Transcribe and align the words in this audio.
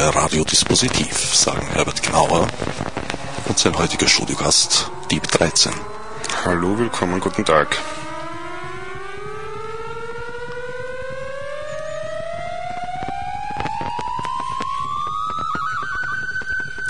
bei 0.00 0.08
Radio 0.08 0.44
Dispositiv, 0.44 1.34
sagen 1.34 1.66
Herbert 1.74 2.02
Gnauer 2.02 2.48
und 3.48 3.58
sein 3.58 3.76
heutiger 3.76 4.08
Studiogast, 4.08 4.90
Dieb 5.10 5.28
13. 5.28 5.72
Hallo, 6.46 6.78
willkommen, 6.78 7.20
guten 7.20 7.44
Tag. 7.44 7.76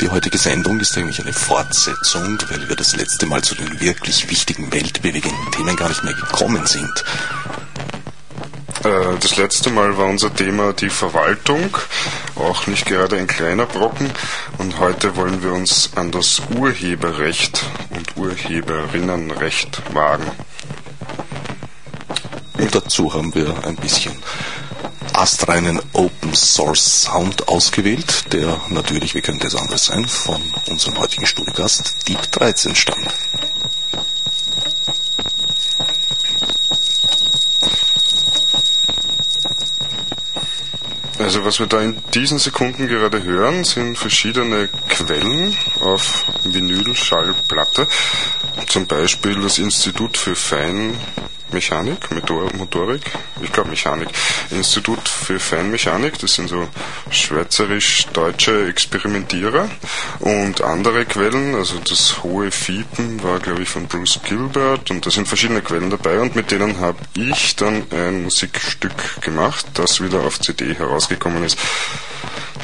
Die 0.01 0.09
heutige 0.09 0.39
Sendung 0.39 0.79
ist 0.79 0.97
eigentlich 0.97 1.21
eine 1.21 1.33
Fortsetzung, 1.33 2.39
weil 2.49 2.69
wir 2.69 2.77
das 2.77 2.95
letzte 2.95 3.27
Mal 3.27 3.43
zu 3.43 3.57
den 3.57 3.81
wirklich 3.81 4.31
wichtigen 4.31 4.73
weltbewegenden 4.73 5.51
Themen 5.51 5.75
gar 5.75 5.89
nicht 5.89 6.05
mehr 6.05 6.15
gekommen 6.15 6.65
sind. 6.65 7.05
Äh, 8.85 9.19
das 9.21 9.37
letzte 9.37 9.71
Mal 9.71 9.99
war 9.99 10.07
unser 10.07 10.33
Thema 10.33 10.73
die 10.73 10.91
Verwaltung, 10.91 11.77
auch 12.41 12.67
nicht 12.67 12.87
gerade 12.87 13.17
ein 13.17 13.27
kleiner 13.27 13.67
Brocken. 13.67 14.11
Und 14.59 14.79
heute 14.79 15.17
wollen 15.17 15.43
wir 15.43 15.53
uns 15.53 15.91
an 15.95 16.11
das 16.11 16.43
Urheberrecht 16.59 17.65
und 17.91 18.17
Urheberinnenrecht 18.17 19.83
wagen. 19.95 20.31
Und 22.59 22.75
dazu 22.75 23.15
haben 23.15 23.35
wir 23.35 23.65
ein 23.65 23.77
bisschen 23.77 24.13
astreinen 25.13 25.81
Open 25.93 26.35
Source 26.35 27.03
Sound 27.03 27.49
ausgewählt, 27.49 28.33
der 28.33 28.61
natürlich, 28.69 29.15
wie 29.15 29.23
könnte 29.23 29.47
es 29.47 29.57
anders 29.57 29.87
sein, 29.87 30.07
von 30.07 30.41
unserem 30.67 30.99
heutigen 30.99 31.27
Studiogast 31.27 32.09
Deep 32.09 32.31
13 32.33 32.75
stammt. 32.75 33.09
Also 41.21 41.45
was 41.45 41.61
wir 41.61 41.67
da 41.67 41.83
in 41.83 41.99
diesen 42.15 42.39
Sekunden 42.39 42.89
gerade 42.89 43.23
hören, 43.23 43.63
sind 43.63 43.99
verschiedene 43.99 44.71
Quellen 44.89 45.55
auf 45.81 46.25
Vinylschallplatte. 46.45 47.87
Zum 48.67 48.87
Beispiel 48.87 49.35
das 49.35 49.59
Institut 49.59 50.17
für 50.17 50.35
Fein 50.35 50.97
Mechanik, 51.53 52.11
Motor, 52.11 52.51
Motorik, 52.57 53.03
ich 53.43 53.53
glaube 53.53 53.71
Mechanik, 53.71 54.09
Institut 54.51 55.09
für 55.09 55.39
Feinmechanik, 55.39 56.19
das 56.19 56.35
sind 56.35 56.49
so 56.49 56.69
schweizerisch-deutsche 57.11 58.69
Experimentierer. 58.69 59.69
Und 60.21 60.63
andere 60.63 61.05
Quellen, 61.05 61.55
also 61.55 61.79
das 61.79 62.23
hohe 62.23 62.51
Fiepen 62.51 63.23
war 63.23 63.39
glaube 63.39 63.63
ich 63.63 63.69
von 63.69 63.87
Bruce 63.87 64.21
Gilbert. 64.25 64.91
Und 64.91 65.07
da 65.07 65.11
sind 65.11 65.29
verschiedene 65.29 65.63
Quellen 65.63 65.91
dabei. 65.91 66.21
Und 66.21 66.37
mit 66.37 66.51
denen 66.51 66.81
habe 66.81 66.99
ich 67.17 67.57
dann 67.57 67.85
ein 67.91 68.23
Musikstück 68.23 69.21
gemacht, 69.21 69.67
das 69.75 70.03
wieder 70.03 70.21
auf 70.21 70.41
CD 70.41 70.75
herausgekommen 70.75 71.45
ist. 71.45 71.59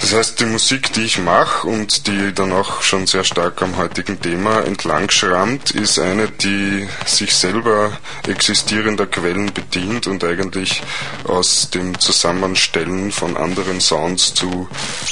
Das 0.01 0.13
heißt, 0.13 0.41
die 0.41 0.45
Musik, 0.45 0.93
die 0.93 1.03
ich 1.03 1.19
mache 1.19 1.67
und 1.67 2.07
die 2.07 2.33
dann 2.33 2.53
auch 2.53 2.83
schon 2.83 3.07
sehr 3.07 3.25
stark 3.25 3.61
am 3.63 3.77
heutigen 3.77 4.21
Thema 4.21 4.61
entlang 4.61 5.11
schrammt, 5.11 5.71
ist 5.73 5.99
eine, 5.99 6.29
die 6.29 6.87
sich 7.07 7.35
selber 7.35 7.91
existierender 8.27 9.07
Quellen 9.07 9.53
bedient 9.53 10.07
und 10.07 10.23
eigentlich 10.23 10.83
aus 11.25 11.71
dem 11.71 11.99
Zusammenstellen 11.99 13.11
von 13.11 13.37
anderen 13.37 13.81
Sounds 13.81 14.35
zu 14.35 14.69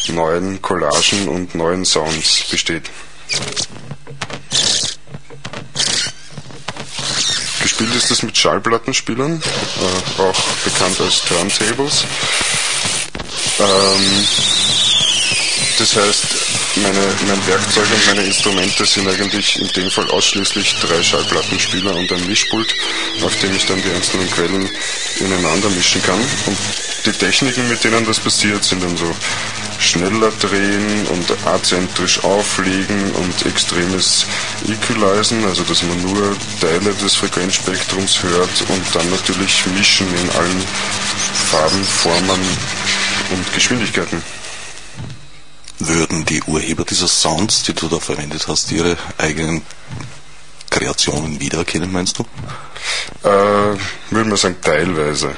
neuen 0.09 0.63
Collagen 0.63 1.29
und 1.29 1.55
neuen 1.55 1.85
Sounds 1.85 2.45
besteht. 2.51 2.91
Gespielt 7.63 7.95
ist 7.97 8.11
es 8.11 8.23
mit 8.23 8.37
Schallplattenspielern, 8.37 9.41
äh, 9.43 10.23
auch 10.23 10.41
bekannt 10.65 11.01
als 11.01 11.25
Turntables. 11.25 12.05
Ähm, 13.59 14.27
das 15.79 15.97
heißt, 15.97 16.27
meine, 16.77 17.01
mein 17.27 17.47
Werkzeug 17.47 17.87
und 17.93 18.07
meine 18.07 18.27
Instrumente 18.27 18.85
sind 18.87 19.09
eigentlich 19.09 19.59
in 19.61 19.69
dem 19.69 19.91
Fall 19.91 20.09
ausschließlich 20.11 20.77
drei 20.81 21.03
Schallplattenspieler 21.03 21.95
und 21.95 22.11
ein 22.13 22.27
Mischpult, 22.27 22.75
auf 23.23 23.37
dem 23.41 23.55
ich 23.55 23.67
dann 23.67 23.83
die 23.83 23.91
einzelnen 23.91 24.31
Quellen 24.31 24.69
ineinander 25.21 25.71
mischen 25.71 26.03
kann. 26.03 26.21
Und 26.47 26.59
die 27.07 27.13
Techniken, 27.13 27.69
mit 27.69 27.83
denen 27.83 28.05
das 28.05 28.21
passiert, 28.21 28.65
sind 28.65 28.83
dann 28.83 28.97
so 28.97 29.15
schneller 29.79 30.31
drehen 30.41 31.07
und 31.09 31.47
azentrisch 31.47 32.23
auflegen 32.23 33.13
und 33.13 33.47
extremes 33.47 34.27
Equalizen, 34.69 35.45
also 35.45 35.63
dass 35.65 35.83
man 35.83 36.01
nur 36.03 36.37
Teile 36.61 36.95
des 36.95 37.15
Frequenzspektrums 37.17 38.23
hört 38.23 38.65
und 38.69 38.95
dann 38.95 39.11
natürlich 39.11 39.67
mischen 39.67 40.07
in 40.09 40.31
allen 40.31 40.65
Farben, 41.51 41.85
Formen 41.85 42.41
und 43.33 43.55
Geschwindigkeiten. 43.55 44.23
Würden 45.79 46.25
die 46.25 46.43
Urheber 46.43 46.85
dieser 46.85 47.09
Sounds, 47.09 47.65
die 47.65 47.75
du 47.75 47.89
da 47.89 47.99
verwendet 47.99 48.47
hast, 48.47 48.71
ihre 48.71 48.97
eigenen 49.19 49.63
Kreationen 50.71 51.41
wiedererkennen, 51.41 51.91
meinst 51.91 52.19
du? 52.19 52.23
Äh, 53.23 53.29
würde 54.11 54.29
man 54.29 54.37
sagen, 54.37 54.57
teilweise. 54.61 55.37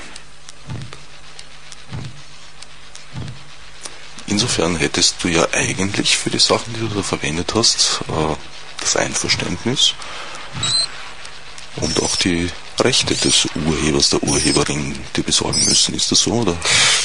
Insofern 4.27 4.77
hättest 4.77 5.23
du 5.23 5.29
ja 5.29 5.47
eigentlich 5.53 6.17
für 6.19 6.31
die 6.31 6.39
Sachen, 6.39 6.75
die 6.75 6.81
du 6.81 6.89
da 6.89 7.03
verwendet 7.03 7.55
hast, 7.55 8.01
äh, 8.09 8.35
das 8.81 8.97
Einverständnis 8.97 9.95
und 11.77 12.03
auch 12.03 12.17
die 12.17 12.51
Rechte 12.81 13.15
des 13.15 13.47
Urhebers, 13.67 14.11
der 14.11 14.23
Urheberin, 14.23 14.95
die 15.17 15.23
besorgen 15.23 15.65
müssen. 15.65 15.95
Ist 15.95 16.13
das 16.13 16.21
so, 16.21 16.33
oder? 16.33 16.57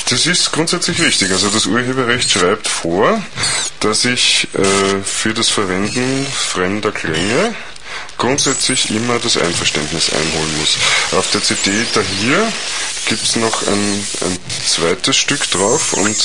Das 0.10 0.26
ist 0.26 0.52
grundsätzlich 0.52 1.00
richtig. 1.02 1.32
Also 1.32 1.50
das 1.50 1.66
Urheberrecht 1.66 2.30
schreibt 2.30 2.68
vor, 2.68 3.22
dass 3.80 4.06
ich 4.06 4.48
äh, 4.54 5.04
für 5.04 5.34
das 5.34 5.50
Verwenden 5.50 6.26
fremder 6.32 6.92
Klänge 6.92 7.56
grundsätzlich 8.18 8.92
immer 8.92 9.20
das 9.20 9.38
Einverständnis 9.38 10.12
einholen 10.12 10.60
muss. 10.60 10.78
Auf 11.18 11.32
der 11.32 11.44
CD 11.44 11.72
da 11.94 12.02
hier 12.22 12.52
gibt 13.08 13.24
es 13.24 13.36
noch 13.36 13.66
ein, 13.68 14.08
ein 14.22 14.38
zweites 14.66 15.18
Stück 15.18 15.50
drauf 15.50 15.94
und 15.94 16.16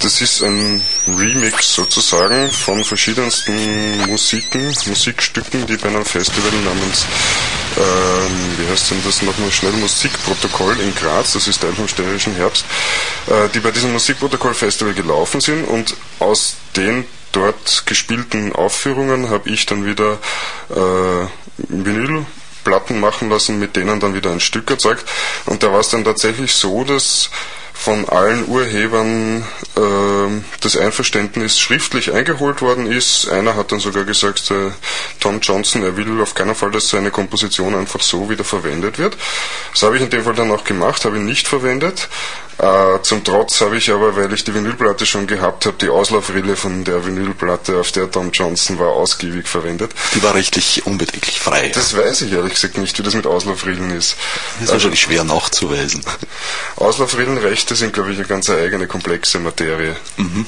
das 0.00 0.20
ist 0.22 0.42
ein 0.42 0.82
Remix 1.06 1.74
sozusagen 1.74 2.50
von 2.50 2.84
verschiedensten 2.84 3.98
Musiken, 4.06 4.74
Musikstücken, 4.86 5.66
die 5.66 5.76
bei 5.76 5.88
einem 5.88 6.04
Festival 6.04 6.52
namens, 6.64 7.04
wie 7.76 8.70
heißt 8.70 8.90
denn 8.90 9.02
das 9.04 9.22
nochmal 9.22 9.50
schnell, 9.50 9.72
Musikprotokoll 9.72 10.78
in 10.80 10.94
Graz, 10.94 11.32
das 11.32 11.48
ist 11.48 11.60
Teil 11.60 11.72
vom 11.72 11.88
Sternischen 11.88 12.34
Herbst, 12.34 12.64
äh, 13.28 13.48
die 13.54 13.60
bei 13.60 13.70
diesem 13.70 13.92
Musikprotokoll-Festival 13.92 14.94
gelaufen 14.94 15.40
sind 15.40 15.64
und 15.64 15.94
aus 16.18 16.56
den 16.76 17.04
dort 17.32 17.86
gespielten 17.86 18.52
Aufführungen 18.52 19.30
habe 19.30 19.50
ich 19.50 19.66
dann 19.66 19.84
wieder 19.84 20.18
äh, 20.70 21.26
Vinylplatten 21.68 22.98
machen 23.00 23.30
lassen, 23.30 23.58
mit 23.58 23.76
denen 23.76 24.00
dann 24.00 24.14
wieder 24.14 24.30
ein 24.30 24.40
Stück 24.40 24.70
erzeugt. 24.70 25.04
Und 25.46 25.62
da 25.62 25.72
war 25.72 25.80
es 25.80 25.90
dann 25.90 26.04
tatsächlich 26.04 26.52
so, 26.52 26.84
dass 26.84 27.30
von 27.80 28.06
allen 28.10 28.46
Urhebern 28.46 29.42
äh, 29.74 30.42
das 30.60 30.76
Einverständnis 30.76 31.58
schriftlich 31.58 32.12
eingeholt 32.12 32.60
worden 32.60 32.86
ist. 32.86 33.26
Einer 33.30 33.56
hat 33.56 33.72
dann 33.72 33.80
sogar 33.80 34.04
gesagt, 34.04 34.50
äh, 34.50 34.70
Tom 35.18 35.40
Johnson, 35.40 35.82
er 35.82 35.96
will 35.96 36.20
auf 36.20 36.34
keinen 36.34 36.54
Fall, 36.54 36.70
dass 36.72 36.90
seine 36.90 37.10
Komposition 37.10 37.74
einfach 37.74 38.02
so 38.02 38.28
wieder 38.28 38.44
verwendet 38.44 38.98
wird. 38.98 39.16
Das 39.72 39.82
habe 39.82 39.96
ich 39.96 40.02
in 40.02 40.10
dem 40.10 40.24
Fall 40.24 40.34
dann 40.34 40.50
auch 40.50 40.64
gemacht, 40.64 41.06
habe 41.06 41.16
ihn 41.16 41.24
nicht 41.24 41.48
verwendet. 41.48 42.10
Äh, 42.60 43.00
zum 43.02 43.24
Trotz 43.24 43.62
habe 43.62 43.78
ich 43.78 43.90
aber, 43.90 44.16
weil 44.16 44.32
ich 44.34 44.44
die 44.44 44.54
Vinylplatte 44.54 45.06
schon 45.06 45.26
gehabt 45.26 45.64
habe, 45.64 45.78
die 45.80 45.88
Auslaufrille 45.88 46.56
von 46.56 46.84
der 46.84 47.06
Vinylplatte, 47.06 47.80
auf 47.80 47.90
der 47.90 48.10
Tom 48.10 48.32
Johnson 48.32 48.78
war, 48.78 48.88
ausgiebig 48.88 49.48
verwendet. 49.48 49.92
Die 50.14 50.22
war 50.22 50.34
rechtlich 50.34 50.84
unbedinglich 50.84 51.40
frei. 51.40 51.70
Das 51.74 51.96
weiß 51.96 52.22
ich 52.22 52.32
ehrlich 52.32 52.52
gesagt 52.52 52.76
nicht, 52.76 52.98
wie 52.98 53.02
das 53.02 53.14
mit 53.14 53.26
Auslaufrillen 53.26 53.96
ist. 53.96 54.16
Das 54.58 54.66
ist 54.66 54.72
wahrscheinlich 54.72 55.00
schwer 55.00 55.24
nachzuweisen. 55.24 56.04
Auslaufrillenrechte 56.76 57.74
sind, 57.76 57.94
glaube 57.94 58.12
ich, 58.12 58.18
eine 58.18 58.26
ganz 58.26 58.50
eigene 58.50 58.86
komplexe 58.86 59.38
Materie. 59.38 59.96
Mhm. 60.18 60.44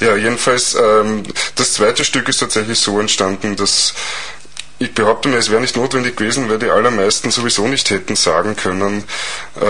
Ja, 0.00 0.16
jedenfalls, 0.16 0.74
ähm, 0.74 1.24
das 1.56 1.74
zweite 1.74 2.04
Stück 2.04 2.28
ist 2.28 2.38
tatsächlich 2.38 2.78
so 2.78 2.98
entstanden, 3.00 3.54
dass 3.54 3.92
ich 4.80 4.94
behaupte 4.94 5.28
mir, 5.28 5.38
es 5.38 5.50
wäre 5.50 5.60
nicht 5.60 5.76
notwendig 5.76 6.16
gewesen, 6.16 6.48
weil 6.48 6.58
die 6.58 6.70
allermeisten 6.70 7.30
sowieso 7.30 7.66
nicht 7.66 7.90
hätten 7.90 8.14
sagen 8.14 8.54
können, 8.54 9.04
äh, 9.56 9.64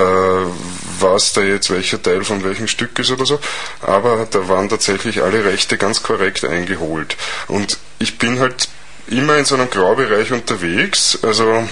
was 1.00 1.32
da 1.32 1.40
jetzt 1.40 1.70
welcher 1.70 2.02
Teil 2.02 2.24
von 2.24 2.44
welchem 2.44 2.68
Stück 2.68 2.98
ist 2.98 3.10
oder 3.10 3.24
so. 3.24 3.40
Aber 3.80 4.26
da 4.30 4.48
waren 4.48 4.68
tatsächlich 4.68 5.22
alle 5.22 5.44
Rechte 5.44 5.78
ganz 5.78 6.02
korrekt 6.02 6.44
eingeholt. 6.44 7.16
Und 7.46 7.78
ich 7.98 8.18
bin 8.18 8.38
halt 8.38 8.68
immer 9.06 9.38
in 9.38 9.46
so 9.46 9.54
einem 9.54 9.70
Graubereich 9.70 10.32
unterwegs. 10.32 11.18
Also 11.22 11.66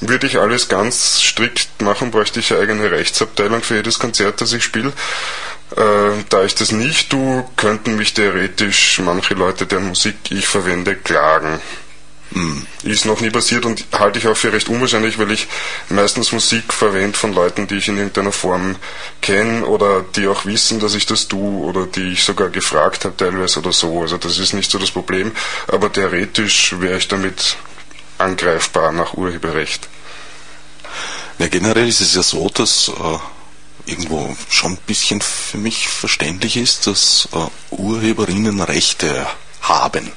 würde 0.00 0.26
ich 0.26 0.38
alles 0.38 0.68
ganz 0.68 1.22
strikt 1.22 1.80
machen, 1.80 2.10
bräuchte 2.10 2.40
ich 2.40 2.52
eine 2.52 2.62
eigene 2.62 2.90
Rechtsabteilung 2.90 3.62
für 3.62 3.76
jedes 3.76 3.98
Konzert, 3.98 4.40
das 4.42 4.52
ich 4.52 4.64
spiele. 4.64 4.92
Äh, 5.76 6.22
da 6.28 6.44
ich 6.44 6.54
das 6.54 6.72
nicht 6.72 7.10
tue, 7.10 7.44
könnten 7.56 7.96
mich 7.96 8.12
theoretisch 8.12 9.00
manche 9.00 9.34
Leute, 9.34 9.66
deren 9.66 9.88
Musik 9.88 10.16
ich 10.30 10.46
verwende, 10.46 10.96
klagen. 10.96 11.60
Mhm. 12.30 12.66
Ist 12.82 13.06
noch 13.06 13.20
nie 13.20 13.30
passiert 13.30 13.64
und 13.64 13.86
halte 13.92 14.18
ich 14.18 14.26
auch 14.28 14.36
für 14.36 14.52
recht 14.52 14.68
unwahrscheinlich, 14.68 15.18
weil 15.18 15.30
ich 15.30 15.46
meistens 15.88 16.32
Musik 16.32 16.72
verwende 16.72 17.16
von 17.16 17.32
Leuten, 17.32 17.66
die 17.66 17.76
ich 17.76 17.88
in 17.88 17.96
irgendeiner 17.96 18.32
Form 18.32 18.76
kenne 19.22 19.64
oder 19.64 20.02
die 20.02 20.26
auch 20.28 20.44
wissen, 20.44 20.78
dass 20.78 20.94
ich 20.94 21.06
das 21.06 21.28
tue 21.28 21.64
oder 21.64 21.86
die 21.86 22.12
ich 22.12 22.24
sogar 22.24 22.50
gefragt 22.50 23.04
habe 23.04 23.16
teilweise 23.16 23.60
oder 23.60 23.72
so. 23.72 24.02
Also 24.02 24.18
das 24.18 24.38
ist 24.38 24.52
nicht 24.52 24.70
so 24.70 24.78
das 24.78 24.90
Problem, 24.90 25.32
aber 25.68 25.90
theoretisch 25.90 26.74
wäre 26.78 26.98
ich 26.98 27.08
damit 27.08 27.56
angreifbar 28.18 28.92
nach 28.92 29.14
Urheberrecht. 29.14 29.88
Ja, 31.38 31.48
generell 31.48 31.88
ist 31.88 32.00
es 32.00 32.14
ja 32.14 32.22
so, 32.22 32.48
dass 32.48 32.88
äh, 32.88 33.90
irgendwo 33.90 34.36
schon 34.50 34.72
ein 34.72 34.78
bisschen 34.86 35.20
für 35.20 35.58
mich 35.58 35.88
verständlich 35.88 36.56
ist, 36.56 36.86
dass 36.86 37.28
äh, 37.32 37.74
Urheberinnen 37.74 38.60
Rechte 38.60 39.26
haben. 39.62 40.10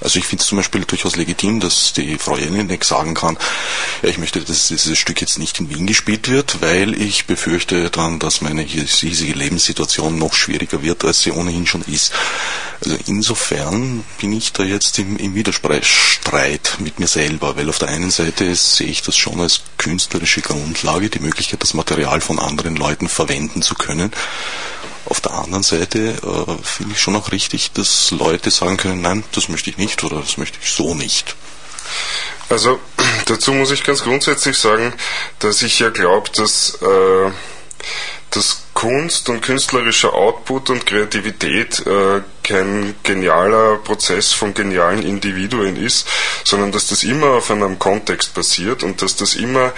Also 0.00 0.18
ich 0.18 0.24
finde 0.24 0.42
es 0.42 0.48
zum 0.48 0.58
Beispiel 0.58 0.84
durchaus 0.84 1.16
legitim, 1.16 1.60
dass 1.60 1.92
die 1.92 2.18
Frau 2.18 2.36
Jelinek 2.36 2.84
sagen 2.84 3.14
kann, 3.14 3.36
ja, 4.02 4.08
ich 4.08 4.18
möchte, 4.18 4.40
dass 4.40 4.68
dieses 4.68 4.98
Stück 4.98 5.20
jetzt 5.20 5.38
nicht 5.38 5.58
in 5.60 5.70
Wien 5.70 5.86
gespielt 5.86 6.28
wird, 6.28 6.60
weil 6.60 7.00
ich 7.00 7.26
befürchte 7.26 7.90
dann, 7.90 8.18
dass 8.18 8.40
meine 8.40 8.62
hiesige 8.62 9.32
Lebenssituation 9.32 10.18
noch 10.18 10.34
schwieriger 10.34 10.82
wird, 10.82 11.04
als 11.04 11.22
sie 11.22 11.32
ohnehin 11.32 11.66
schon 11.66 11.82
ist. 11.82 12.12
Also 12.84 12.96
insofern 13.06 14.04
bin 14.20 14.32
ich 14.32 14.52
da 14.52 14.62
jetzt 14.62 14.98
im, 14.98 15.16
im 15.16 15.34
Widerstreit 15.34 16.76
mit 16.78 17.00
mir 17.00 17.08
selber, 17.08 17.56
weil 17.56 17.68
auf 17.68 17.78
der 17.78 17.88
einen 17.88 18.10
Seite 18.10 18.54
sehe 18.54 18.86
ich 18.86 19.02
das 19.02 19.16
schon 19.16 19.40
als 19.40 19.62
künstlerische 19.78 20.42
Grundlage, 20.42 21.10
die 21.10 21.18
Möglichkeit, 21.18 21.62
das 21.62 21.74
Material 21.74 22.20
von 22.20 22.38
anderen 22.38 22.76
Leuten 22.76 23.08
verwenden 23.08 23.62
zu 23.62 23.74
können. 23.74 24.12
Auf 25.08 25.20
der 25.20 25.32
anderen 25.32 25.62
Seite 25.62 25.98
äh, 25.98 26.62
finde 26.62 26.92
ich 26.92 27.00
schon 27.00 27.16
auch 27.16 27.32
richtig, 27.32 27.72
dass 27.72 28.10
Leute 28.10 28.50
sagen 28.50 28.76
können, 28.76 29.00
nein, 29.00 29.24
das 29.32 29.48
möchte 29.48 29.70
ich 29.70 29.78
nicht 29.78 30.04
oder 30.04 30.20
das 30.20 30.36
möchte 30.36 30.58
ich 30.62 30.70
so 30.70 30.94
nicht. 30.94 31.34
Also 32.50 32.78
dazu 33.26 33.52
muss 33.52 33.70
ich 33.70 33.84
ganz 33.84 34.02
grundsätzlich 34.02 34.58
sagen, 34.58 34.92
dass 35.38 35.62
ich 35.62 35.78
ja 35.78 35.88
glaube, 35.88 36.30
dass, 36.36 36.78
äh, 36.82 37.30
dass 38.30 38.64
Kunst 38.74 39.28
und 39.28 39.40
künstlerischer 39.40 40.12
Output 40.12 40.70
und 40.70 40.86
Kreativität 40.86 41.86
äh, 41.86 42.20
kein 42.44 42.94
genialer 43.02 43.76
Prozess 43.78 44.32
von 44.32 44.54
genialen 44.54 45.02
Individuen 45.02 45.76
ist, 45.76 46.06
sondern 46.44 46.70
dass 46.70 46.86
das 46.86 47.02
immer 47.02 47.28
auf 47.28 47.50
einem 47.50 47.78
Kontext 47.78 48.34
basiert 48.34 48.82
und 48.82 49.02
dass 49.02 49.16
das 49.16 49.34
immer 49.34 49.72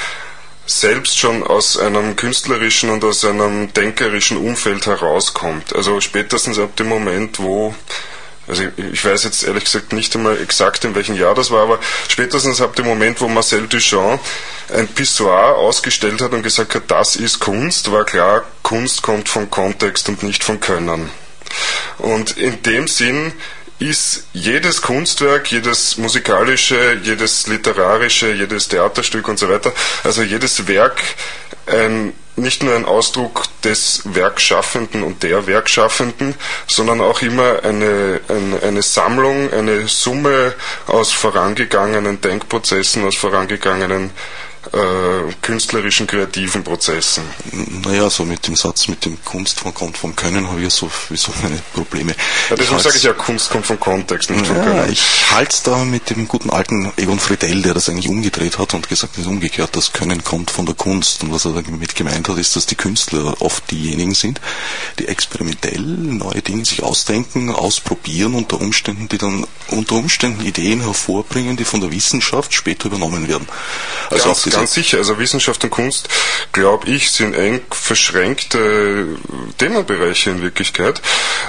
selbst 0.70 1.18
schon 1.18 1.42
aus 1.42 1.76
einem 1.78 2.16
künstlerischen 2.16 2.90
und 2.90 3.04
aus 3.04 3.24
einem 3.24 3.72
denkerischen 3.72 4.36
Umfeld 4.36 4.86
herauskommt. 4.86 5.74
Also 5.74 6.00
spätestens 6.00 6.58
ab 6.58 6.76
dem 6.76 6.88
Moment, 6.88 7.40
wo 7.40 7.74
also 8.46 8.64
ich 8.76 9.04
weiß 9.04 9.24
jetzt 9.24 9.44
ehrlich 9.44 9.64
gesagt 9.64 9.92
nicht 9.92 10.14
einmal 10.16 10.40
exakt 10.40 10.84
in 10.84 10.94
welchem 10.96 11.14
Jahr 11.14 11.34
das 11.34 11.52
war, 11.52 11.62
aber 11.62 11.78
spätestens 12.08 12.60
ab 12.60 12.74
dem 12.74 12.84
Moment, 12.84 13.20
wo 13.20 13.28
Marcel 13.28 13.68
Duchamp 13.68 14.20
ein 14.72 14.88
Pissoir 14.88 15.56
ausgestellt 15.56 16.20
hat 16.20 16.32
und 16.32 16.42
gesagt 16.42 16.74
hat, 16.74 16.90
das 16.90 17.14
ist 17.14 17.38
Kunst, 17.38 17.92
war 17.92 18.04
klar, 18.04 18.44
Kunst 18.64 19.02
kommt 19.02 19.28
vom 19.28 19.50
Kontext 19.50 20.08
und 20.08 20.24
nicht 20.24 20.42
vom 20.42 20.58
Können. 20.58 21.10
Und 21.98 22.36
in 22.38 22.62
dem 22.62 22.88
Sinn 22.88 23.32
ist 23.80 24.24
jedes 24.34 24.82
Kunstwerk, 24.82 25.50
jedes 25.50 25.96
musikalische, 25.96 26.98
jedes 27.02 27.46
literarische, 27.46 28.32
jedes 28.32 28.68
Theaterstück 28.68 29.26
und 29.26 29.38
so 29.38 29.48
weiter, 29.48 29.72
also 30.04 30.22
jedes 30.22 30.68
Werk 30.68 31.00
ein, 31.66 32.12
nicht 32.36 32.62
nur 32.62 32.74
ein 32.74 32.84
Ausdruck 32.84 33.44
des 33.64 34.02
Werkschaffenden 34.04 35.02
und 35.02 35.22
der 35.22 35.46
Werkschaffenden, 35.46 36.34
sondern 36.66 37.00
auch 37.00 37.22
immer 37.22 37.64
eine, 37.64 38.20
eine, 38.28 38.62
eine 38.62 38.82
Sammlung, 38.82 39.52
eine 39.52 39.88
Summe 39.88 40.54
aus 40.86 41.12
vorangegangenen 41.12 42.20
Denkprozessen, 42.20 43.04
aus 43.04 43.16
vorangegangenen 43.16 44.10
äh, 44.72 45.32
künstlerischen, 45.40 46.06
kreativen 46.06 46.62
Prozessen. 46.62 47.24
Naja, 47.84 48.10
so 48.10 48.24
mit 48.24 48.46
dem 48.46 48.56
Satz, 48.56 48.88
mit 48.88 49.04
dem 49.04 49.22
Kunst 49.24 49.58
von, 49.60 49.72
kommt 49.72 49.96
vom 49.96 50.14
Können, 50.14 50.48
habe 50.48 50.58
ich 50.58 50.64
ja 50.64 50.70
so, 50.70 50.90
so 51.14 51.32
meine 51.42 51.60
Probleme. 51.72 52.14
Ja, 52.50 52.56
deswegen 52.56 52.80
sage 52.80 52.96
ich 52.96 53.02
ja, 53.02 53.12
Kunst 53.12 53.50
kommt 53.50 53.66
vom 53.66 53.80
Kontext, 53.80 54.30
nicht 54.30 54.46
ja, 54.46 54.54
vom 54.54 54.62
Können. 54.62 54.92
Ich 54.92 55.02
halte 55.30 55.54
es 55.54 55.62
da 55.62 55.84
mit 55.84 56.10
dem 56.10 56.28
guten 56.28 56.50
alten 56.50 56.92
Egon 56.96 57.18
Friedel, 57.18 57.62
der 57.62 57.74
das 57.74 57.88
eigentlich 57.88 58.08
umgedreht 58.08 58.58
hat 58.58 58.74
und 58.74 58.88
gesagt, 58.88 59.14
es 59.14 59.20
ist 59.20 59.26
umgekehrt, 59.26 59.74
das 59.76 59.92
Können 59.92 60.22
kommt 60.24 60.50
von 60.50 60.66
der 60.66 60.74
Kunst. 60.74 61.22
Und 61.22 61.32
was 61.32 61.46
er 61.46 61.52
damit 61.52 61.94
gemeint 61.94 62.28
hat, 62.28 62.36
ist, 62.36 62.54
dass 62.54 62.66
die 62.66 62.74
Künstler 62.74 63.40
oft 63.40 63.70
diejenigen 63.70 64.14
sind, 64.14 64.40
die 64.98 65.08
experimentell 65.08 65.80
neue 65.80 66.42
Dinge 66.42 66.64
sich 66.64 66.82
ausdenken, 66.82 67.50
ausprobieren, 67.50 68.34
unter 68.34 68.60
Umständen, 68.60 69.08
die 69.08 69.18
dann 69.18 69.46
unter 69.68 69.94
Umständen 69.94 70.44
Ideen 70.44 70.82
hervorbringen, 70.82 71.56
die 71.56 71.64
von 71.64 71.80
der 71.80 71.90
Wissenschaft 71.90 72.52
später 72.52 72.86
übernommen 72.86 73.26
werden. 73.28 73.48
Also 74.10 74.49
ja, 74.52 74.58
ganz 74.58 74.74
sicher. 74.74 74.98
Also 74.98 75.18
Wissenschaft 75.18 75.62
und 75.64 75.70
Kunst, 75.70 76.08
glaube 76.52 76.88
ich, 76.88 77.10
sind 77.10 77.34
eng 77.34 77.60
verschränkte 77.70 79.06
Themenbereiche 79.58 80.30
in 80.30 80.42
Wirklichkeit, 80.42 81.00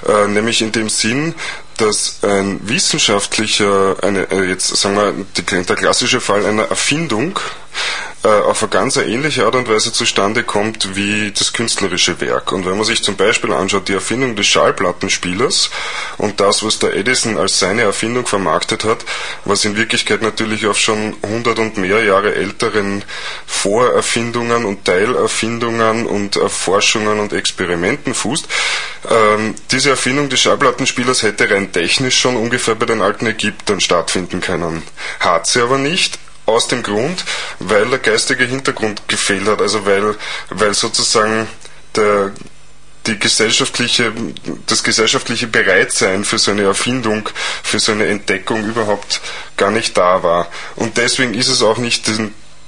äh, 0.08 0.28
nämlich 0.28 0.62
in 0.62 0.72
dem 0.72 0.90
Sinn, 0.90 1.36
dass 1.78 2.20
ein 2.24 2.60
wissenschaftlicher, 2.68 3.98
eine, 4.04 4.30
äh, 4.32 4.44
jetzt 4.50 4.68
sagen 4.68 4.96
wir, 4.96 5.64
der 5.64 5.76
klassische 5.76 6.22
Fall 6.22 6.46
einer 6.46 6.64
Erfindung 6.64 7.38
äh, 7.38 8.11
auf 8.24 8.62
eine 8.62 8.70
ganz 8.70 8.98
ähnliche 8.98 9.46
Art 9.46 9.56
und 9.56 9.68
Weise 9.68 9.92
zustande 9.92 10.44
kommt 10.44 10.96
wie 10.96 11.32
das 11.32 11.54
künstlerische 11.54 12.22
Werk. 12.22 12.52
Und 12.52 12.66
wenn 12.66 12.76
man 12.76 12.86
sich 12.86 13.04
zum 13.04 13.16
Beispiel 13.16 13.52
anschaut, 13.52 13.88
die 13.88 13.94
Erfindung 13.94 14.36
des 14.36 14.46
Schallplattenspielers 14.48 15.72
und 16.18 16.40
das, 16.40 16.64
was 16.64 16.78
der 16.80 16.96
Edison 16.96 17.38
als 17.38 17.60
seine 17.60 17.82
Erfindung 17.82 18.28
vermarktet 18.28 18.84
hat, 18.84 19.06
was 19.46 19.66
in 19.66 19.76
Wirklichkeit 19.76 20.22
natürlich 20.22 20.68
auf 20.68 20.78
schon 20.78 21.16
hundert 21.26 21.58
und 21.58 21.78
mehr 21.78 22.04
Jahre 22.04 22.36
älteren 22.36 23.04
Vorerfindungen 23.48 24.66
und 24.66 24.86
Teilerfindungen 24.86 26.06
und 26.06 26.36
Erforschungen 26.36 27.20
und 27.20 27.34
Experimenten 27.34 28.14
fußt, 28.14 28.48
ähm, 29.10 29.56
diese 29.72 29.90
Erfindung 29.92 30.30
des 30.30 30.42
Schallplattenspielers 30.42 31.24
hätte 31.24 31.50
rein 31.50 31.72
technisch 31.72 32.20
schon 32.20 32.36
ungefähr 32.36 32.76
bei 32.76 32.86
den 32.86 33.02
alten 33.02 33.26
Ägyptern 33.26 33.80
stattfinden 33.80 34.42
können. 34.42 34.84
Hat 35.20 35.48
sie 35.48 35.62
aber 35.62 35.80
nicht, 35.80 36.20
aus 36.46 36.68
dem 36.68 36.84
Grund, 36.84 37.24
weil 37.60 37.88
der 37.88 38.00
geistige 38.00 38.46
Hintergrund 38.46 39.08
gefehlt 39.08 39.48
hat, 39.48 39.62
also 39.62 39.86
weil, 39.86 40.16
weil 40.50 40.74
sozusagen 40.74 41.48
der, 41.96 42.32
die 43.08 43.18
gesellschaftliche, 43.18 44.12
das 44.68 44.84
gesellschaftliche 44.84 45.48
Bereitsein 45.48 46.24
für 46.24 46.38
so 46.38 46.52
eine 46.52 46.64
Erfindung, 46.64 47.28
für 47.64 47.80
so 47.80 47.92
eine 47.92 48.08
Entdeckung 48.08 48.64
überhaupt 48.66 49.22
gar 49.58 49.72
nicht 49.72 49.98
da 49.98 50.24
war. 50.24 50.48
Und 50.76 50.98
deswegen 50.98 51.34
ist 51.34 51.48
es 51.48 51.64
auch 51.64 51.78
nicht 51.78 52.10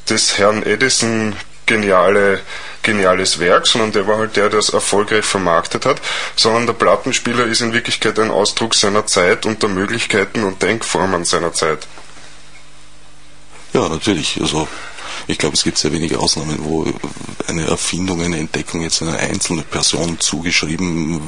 des 0.10 0.38
Herrn 0.38 0.64
Edison 0.64 1.36
geniale, 1.66 2.42
geniales 2.82 3.40
Werk, 3.40 3.68
sondern 3.68 3.92
der 3.92 4.08
war 4.08 4.18
halt 4.18 4.36
der, 4.36 4.50
der 4.50 4.60
es 4.60 4.70
erfolgreich 4.70 5.24
vermarktet 5.24 5.86
hat, 5.86 6.02
sondern 6.36 6.66
der 6.66 6.74
Plattenspieler 6.74 7.46
ist 7.46 7.62
in 7.62 7.74
Wirklichkeit 7.74 8.20
ein 8.20 8.32
Ausdruck 8.32 8.76
seiner 8.76 9.06
Zeit 9.06 9.46
und 9.46 9.62
der 9.62 9.70
Möglichkeiten 9.70 10.44
und 10.44 10.62
Denkformen 10.62 11.26
seiner 11.26 11.54
Zeit. 11.54 11.88
Ja, 13.74 13.90
natürlich. 13.90 14.40
Also 14.40 14.68
ich 15.28 15.38
glaube, 15.38 15.56
es 15.56 15.64
gibt 15.64 15.78
sehr 15.78 15.92
wenige 15.92 16.20
Ausnahmen, 16.20 16.60
wo 16.64 16.86
eine 17.48 17.66
Erfindung, 17.66 18.22
eine 18.22 18.38
Entdeckung 18.38 18.82
jetzt 18.82 19.02
einer 19.02 19.18
einzelnen 19.18 19.64
Person 19.64 20.20
zugeschrieben 20.20 21.22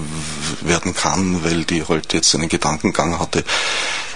werden 0.62 0.94
kann, 0.94 1.44
weil 1.44 1.64
die 1.66 1.84
halt 1.84 2.14
jetzt 2.14 2.36
einen 2.36 2.50
Gedankengang 2.50 3.20
hatte, 3.20 3.44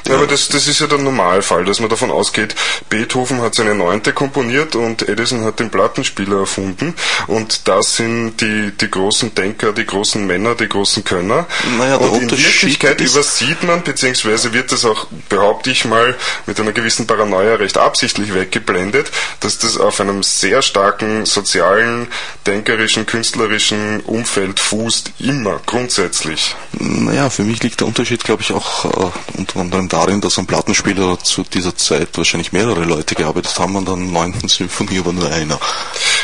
ja, 0.08 0.16
aber 0.16 0.28
das, 0.28 0.50
das 0.50 0.68
ist 0.68 0.80
ja 0.80 0.88
der 0.88 0.98
Normalfall, 0.98 1.66
dass 1.66 1.80
man 1.80 1.90
davon 1.90 2.12
ausgeht, 2.12 2.56
Beethoven 2.90 3.42
hat 3.42 3.56
seine 3.56 3.76
Neunte 3.76 4.14
komponiert 4.14 4.76
und 4.76 5.08
Edison 5.08 5.44
hat 5.44 5.60
den 5.60 5.70
Plattenspieler 5.70 6.40
erfunden 6.40 6.96
und 7.28 7.68
das 7.68 7.96
sind 7.96 8.38
die, 8.38 8.72
die 8.72 8.90
großen 8.90 9.36
Denker, 9.36 9.74
die 9.74 9.86
großen 9.86 10.26
Männer, 10.26 10.56
die 10.56 10.70
großen 10.70 11.04
Könner. 11.04 11.46
Naja, 11.78 11.98
und 11.98 12.22
in 12.22 12.32
Wirklichkeit 12.32 13.02
übersieht 13.02 13.64
man, 13.64 13.84
beziehungsweise 13.84 14.54
wird 14.54 14.72
das 14.72 14.86
auch, 14.86 15.08
behaupte 15.30 15.72
ich 15.72 15.86
mal, 15.86 16.16
mit 16.46 16.60
einer 16.60 16.72
gewissen 16.72 17.08
Paranoia 17.08 17.56
recht 17.56 17.78
absichtlich 17.78 18.34
weggeblendet, 18.34 19.12
dass 19.40 19.60
das 19.60 19.78
auf 19.78 20.00
einem 20.00 20.24
sehr 20.24 20.62
starken 20.62 21.26
sozialen, 21.26 22.08
denkerischen, 22.48 23.06
künstlerischen 23.06 24.00
Umfeld 24.02 24.60
fußt, 24.60 25.12
immer, 25.20 25.60
grundsätzlich. 25.66 26.56
Naja, 26.74 27.30
für 27.30 27.44
mich 27.44 27.62
liegt 27.64 27.80
der 27.80 27.88
Unterschied, 27.88 28.24
glaube 28.24 28.42
ich, 28.42 28.52
auch 28.52 28.86
äh, 28.86 29.12
unter 29.38 29.60
anderem 29.60 29.89
darin, 29.90 30.22
dass 30.22 30.38
am 30.40 30.46
Plattenspieler 30.46 31.20
zu 31.20 31.44
dieser 31.44 31.76
Zeit 31.76 32.10
wahrscheinlich 32.18 32.52
mehrere 32.52 32.86
Leute 32.86 33.16
gearbeitet 33.16 33.58
haben 33.60 33.76
und 33.76 33.90
an 33.90 34.06
der 34.06 34.12
neunten 34.14 34.48
Symphonie 34.48 35.00
aber 35.00 35.14
nur 35.14 35.32
einer. 35.32 35.60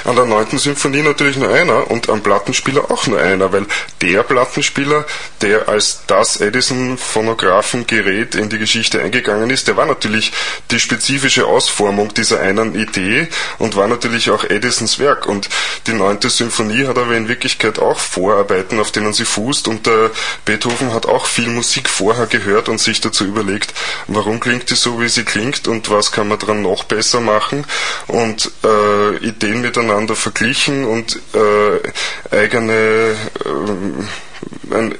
An 0.05 0.15
der 0.15 0.25
neunten 0.25 0.59
Symphonie 0.59 1.01
natürlich 1.01 1.35
nur 1.35 1.49
einer 1.49 1.89
und 1.89 2.09
am 2.09 2.21
Plattenspieler 2.21 2.91
auch 2.91 3.07
nur 3.07 3.19
einer, 3.19 3.51
weil 3.51 3.65
der 4.01 4.21
Plattenspieler, 4.21 5.05
der 5.41 5.67
als 5.67 6.03
das 6.05 6.39
Edison-Phonographengerät 6.39 8.35
in 8.35 8.49
die 8.49 8.59
Geschichte 8.59 9.01
eingegangen 9.01 9.49
ist, 9.49 9.67
der 9.67 9.77
war 9.77 9.87
natürlich 9.87 10.31
die 10.69 10.79
spezifische 10.79 11.47
Ausformung 11.47 12.13
dieser 12.13 12.39
einen 12.39 12.75
Idee 12.75 13.27
und 13.57 13.75
war 13.75 13.87
natürlich 13.87 14.29
auch 14.29 14.43
Edisons 14.43 14.99
Werk. 14.99 15.25
Und 15.25 15.49
die 15.87 15.93
neunte 15.93 16.29
Symphonie 16.29 16.85
hat 16.85 16.99
aber 16.99 17.15
in 17.15 17.27
Wirklichkeit 17.27 17.79
auch 17.79 17.97
Vorarbeiten, 17.97 18.79
auf 18.79 18.91
denen 18.91 19.13
sie 19.13 19.25
fußt 19.25 19.67
und 19.67 19.87
der 19.87 20.11
Beethoven 20.45 20.93
hat 20.93 21.07
auch 21.07 21.25
viel 21.25 21.47
Musik 21.47 21.89
vorher 21.89 22.27
gehört 22.27 22.69
und 22.69 22.79
sich 22.79 23.01
dazu 23.01 23.25
überlegt, 23.25 23.73
warum 24.07 24.39
klingt 24.39 24.69
die 24.69 24.75
so, 24.75 25.01
wie 25.01 25.09
sie 25.09 25.23
klingt 25.23 25.67
und 25.67 25.89
was 25.89 26.11
kann 26.11 26.27
man 26.27 26.37
dran 26.37 26.61
noch 26.61 26.83
besser 26.83 27.21
machen 27.21 27.65
und 28.07 28.51
äh, 28.63 29.17
Ideen 29.17 29.61
miteinander 29.61 29.94
verglichen 30.15 30.85
und 30.85 31.19
äh, 31.33 32.35
eigene 32.35 32.73
äh, 32.73 34.03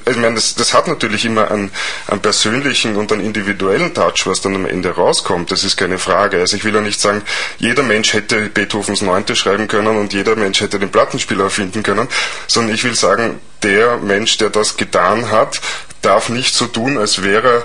ich 0.08 0.16
meine, 0.16 0.34
das, 0.34 0.54
das 0.54 0.74
hat 0.74 0.88
natürlich 0.88 1.24
immer 1.24 1.50
einen, 1.50 1.70
einen 2.06 2.20
persönlichen 2.20 2.96
und 2.96 3.12
einen 3.12 3.24
individuellen 3.24 3.94
Touch, 3.94 4.26
was 4.26 4.40
dann 4.40 4.54
am 4.54 4.66
Ende 4.66 4.90
rauskommt. 4.90 5.50
Das 5.50 5.64
ist 5.64 5.76
keine 5.76 5.98
Frage. 5.98 6.38
Also 6.38 6.56
ich 6.56 6.64
will 6.64 6.74
ja 6.74 6.80
nicht 6.80 7.00
sagen, 7.00 7.22
jeder 7.58 7.82
Mensch 7.82 8.12
hätte 8.12 8.48
Beethovens 8.48 9.02
Neunte 9.02 9.36
schreiben 9.36 9.68
können 9.68 9.96
und 9.96 10.12
jeder 10.12 10.36
Mensch 10.36 10.60
hätte 10.60 10.78
den 10.78 10.90
Plattenspieler 10.90 11.44
erfinden 11.44 11.82
können, 11.82 12.08
sondern 12.46 12.74
ich 12.74 12.84
will 12.84 12.94
sagen, 12.94 13.40
der 13.62 13.98
Mensch, 13.98 14.38
der 14.38 14.50
das 14.50 14.76
getan 14.76 15.30
hat, 15.30 15.60
darf 16.02 16.28
nicht 16.28 16.54
so 16.54 16.66
tun, 16.66 16.98
als 16.98 17.22
wäre 17.22 17.48
er 17.48 17.64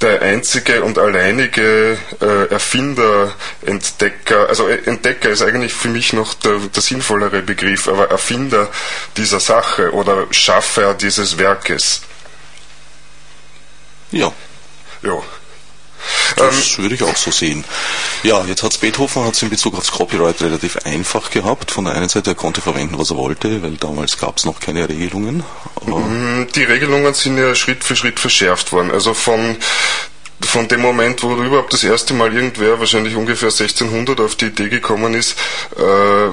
der 0.00 0.20
einzige 0.22 0.82
und 0.82 0.98
alleinige 0.98 1.98
äh, 2.20 2.50
Erfinder, 2.50 3.34
Entdecker, 3.64 4.48
also 4.48 4.68
äh, 4.68 4.82
Entdecker 4.84 5.30
ist 5.30 5.42
eigentlich 5.42 5.72
für 5.72 5.88
mich 5.88 6.12
noch 6.12 6.34
der, 6.34 6.58
der 6.58 6.82
sinnvollere 6.82 7.42
Begriff, 7.42 7.88
aber 7.88 8.10
Erfinder 8.10 8.68
dieser 9.16 9.40
Sache 9.40 9.92
oder 9.92 10.26
Schaffer 10.30 10.94
dieses 10.94 11.38
Werkes. 11.38 12.02
Ja. 14.10 14.32
Ja. 15.02 15.22
Das 16.36 16.76
ähm, 16.76 16.82
würde 16.82 16.94
ich 16.94 17.02
auch 17.02 17.16
so 17.16 17.30
sehen. 17.30 17.64
Ja, 18.22 18.44
jetzt 18.44 18.62
hat 18.62 18.78
Beethoven 18.80 19.24
hat's 19.24 19.42
in 19.42 19.50
Bezug 19.50 19.76
aufs 19.76 19.90
Copyright 19.90 20.40
relativ 20.42 20.76
einfach 20.84 21.30
gehabt. 21.30 21.70
Von 21.70 21.84
der 21.84 21.94
einen 21.94 22.08
Seite, 22.08 22.30
er 22.30 22.34
konnte 22.34 22.60
verwenden, 22.60 22.98
was 22.98 23.10
er 23.10 23.16
wollte, 23.16 23.62
weil 23.62 23.72
damals 23.72 24.18
gab 24.18 24.38
es 24.38 24.44
noch 24.44 24.60
keine 24.60 24.88
Regelungen. 24.88 25.44
Mhm, 25.86 26.48
die 26.54 26.64
Regelungen 26.64 27.14
sind 27.14 27.38
ja 27.38 27.54
Schritt 27.54 27.84
für 27.84 27.96
Schritt 27.96 28.20
verschärft 28.20 28.72
worden. 28.72 28.90
Also 28.90 29.14
von 29.14 29.56
von 30.40 30.68
dem 30.68 30.80
Moment, 30.80 31.22
wo 31.22 31.34
überhaupt 31.34 31.72
das 31.72 31.82
erste 31.82 32.12
Mal 32.12 32.34
irgendwer, 32.34 32.78
wahrscheinlich 32.78 33.16
ungefähr 33.16 33.48
1600, 33.48 34.20
auf 34.20 34.34
die 34.34 34.46
Idee 34.46 34.68
gekommen 34.68 35.14
ist, 35.14 35.36
äh, 35.76 36.28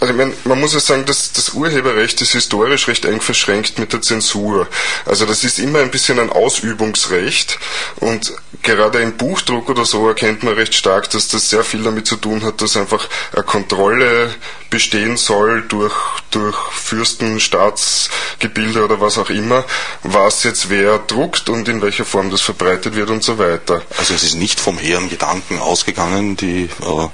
also 0.00 0.14
meine, 0.14 0.32
man 0.44 0.60
muss 0.60 0.74
ja 0.74 0.80
sagen, 0.80 1.04
dass 1.04 1.32
das 1.32 1.50
Urheberrecht 1.50 2.20
ist 2.20 2.32
historisch 2.32 2.88
recht 2.88 3.04
eng 3.04 3.20
verschränkt 3.20 3.78
mit 3.78 3.92
der 3.92 4.02
Zensur. 4.02 4.66
Also 5.06 5.26
das 5.26 5.44
ist 5.44 5.58
immer 5.58 5.80
ein 5.80 5.90
bisschen 5.90 6.18
ein 6.18 6.30
Ausübungsrecht 6.30 7.58
und 7.96 8.32
gerade 8.62 9.00
im 9.00 9.16
Buchdruck 9.16 9.68
oder 9.68 9.84
so 9.84 10.08
erkennt 10.08 10.42
man 10.42 10.54
recht 10.54 10.74
stark, 10.74 11.10
dass 11.10 11.28
das 11.28 11.50
sehr 11.50 11.64
viel 11.64 11.82
damit 11.82 12.06
zu 12.06 12.16
tun 12.16 12.44
hat, 12.44 12.60
dass 12.60 12.76
einfach 12.76 13.08
eine 13.32 13.44
Kontrolle 13.44 14.34
bestehen 14.70 15.16
soll 15.16 15.62
durch, 15.62 15.94
durch 16.30 16.56
Fürsten, 16.72 17.40
Staatsgebilde 17.40 18.84
oder 18.84 19.00
was 19.00 19.18
auch 19.18 19.30
immer, 19.30 19.64
was 20.02 20.44
jetzt 20.44 20.70
wer 20.70 20.98
druckt 20.98 21.48
und 21.48 21.68
in 21.68 21.82
welcher 21.82 22.04
Form 22.04 22.30
das 22.30 22.40
verbreitet 22.40 22.96
wird 22.96 23.10
und 23.10 23.22
so 23.22 23.38
weiter. 23.38 23.82
Also 23.98 24.14
es 24.14 24.22
ist 24.22 24.34
nicht 24.34 24.60
vom 24.60 24.78
hehren 24.78 25.08
Gedanken 25.08 25.58
ausgegangen, 25.58 26.36
die 26.36 26.64
äh 26.82 27.08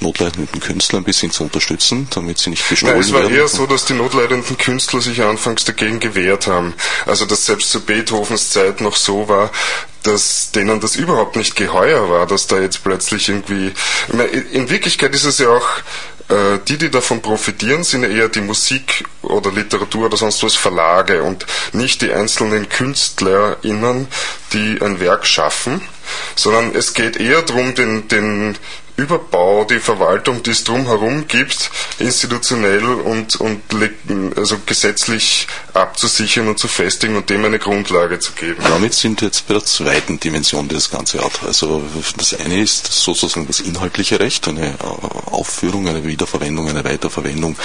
notleidenden 0.00 0.60
Künstler 0.60 1.00
ein 1.00 1.04
bisschen 1.04 1.30
zu 1.30 1.44
unterstützen, 1.44 2.08
damit 2.10 2.38
sie 2.38 2.50
nicht 2.50 2.68
gestohlen 2.68 2.94
werden. 2.94 3.06
Es 3.06 3.12
war 3.12 3.22
werden. 3.22 3.34
eher 3.34 3.48
so, 3.48 3.66
dass 3.66 3.84
die 3.84 3.94
notleidenden 3.94 4.56
Künstler 4.58 5.00
sich 5.00 5.22
anfangs 5.22 5.64
dagegen 5.64 6.00
gewehrt 6.00 6.46
haben. 6.46 6.74
Also 7.06 7.26
dass 7.26 7.46
selbst 7.46 7.70
zu 7.70 7.80
Beethovens 7.80 8.50
Zeit 8.50 8.80
noch 8.80 8.96
so 8.96 9.28
war, 9.28 9.50
dass 10.02 10.50
denen 10.52 10.80
das 10.80 10.96
überhaupt 10.96 11.36
nicht 11.36 11.56
geheuer 11.56 12.08
war, 12.08 12.26
dass 12.26 12.46
da 12.46 12.58
jetzt 12.58 12.82
plötzlich 12.82 13.28
irgendwie... 13.28 13.72
In 14.52 14.70
Wirklichkeit 14.70 15.14
ist 15.14 15.24
es 15.24 15.38
ja 15.38 15.48
auch 15.48 15.68
äh, 16.30 16.58
die, 16.68 16.78
die 16.78 16.90
davon 16.90 17.20
profitieren, 17.20 17.82
sind 17.82 18.04
ja 18.04 18.08
eher 18.08 18.28
die 18.28 18.40
Musik 18.40 19.04
oder 19.22 19.50
Literatur 19.50 20.06
oder 20.06 20.16
sonst 20.16 20.42
was 20.42 20.54
Verlage 20.54 21.22
und 21.22 21.44
nicht 21.72 22.02
die 22.02 22.12
einzelnen 22.12 22.68
KünstlerInnen, 22.68 24.06
die 24.52 24.80
ein 24.80 25.00
Werk 25.00 25.26
schaffen, 25.26 25.82
sondern 26.36 26.74
es 26.74 26.94
geht 26.94 27.16
eher 27.16 27.42
darum, 27.42 27.74
den, 27.74 28.06
den 28.08 28.56
Überbau, 29.00 29.64
die 29.64 29.80
Verwaltung, 29.80 30.42
die 30.42 30.50
es 30.50 30.64
drumherum 30.64 31.26
gibt, 31.26 31.70
institutionell 31.98 32.84
und, 32.84 33.36
und 33.36 33.62
also 34.36 34.58
gesetzlich 34.66 35.46
abzusichern 35.74 36.48
und 36.48 36.58
zu 36.58 36.68
festigen 36.68 37.16
und 37.16 37.30
dem 37.30 37.44
eine 37.44 37.58
Grundlage 37.58 38.18
zu 38.18 38.32
geben. 38.32 38.62
Damit 38.62 38.94
sind 38.94 39.20
wir 39.20 39.28
jetzt 39.28 39.48
bei 39.48 39.54
der 39.54 39.64
zweiten 39.64 40.20
Dimension, 40.20 40.68
die 40.68 40.74
das 40.74 40.90
Ganze 40.90 41.24
hat. 41.24 41.42
Also 41.44 41.82
das 42.16 42.34
eine 42.34 42.60
ist 42.60 42.92
sozusagen 42.92 43.46
das 43.46 43.60
inhaltliche 43.60 44.20
Recht, 44.20 44.46
eine 44.48 44.68
äh, 44.68 45.30
Aufführung, 45.30 45.88
eine 45.88 46.04
Wiederverwendung, 46.04 46.68
eine 46.68 46.84
Weiterverwendung 46.84 47.56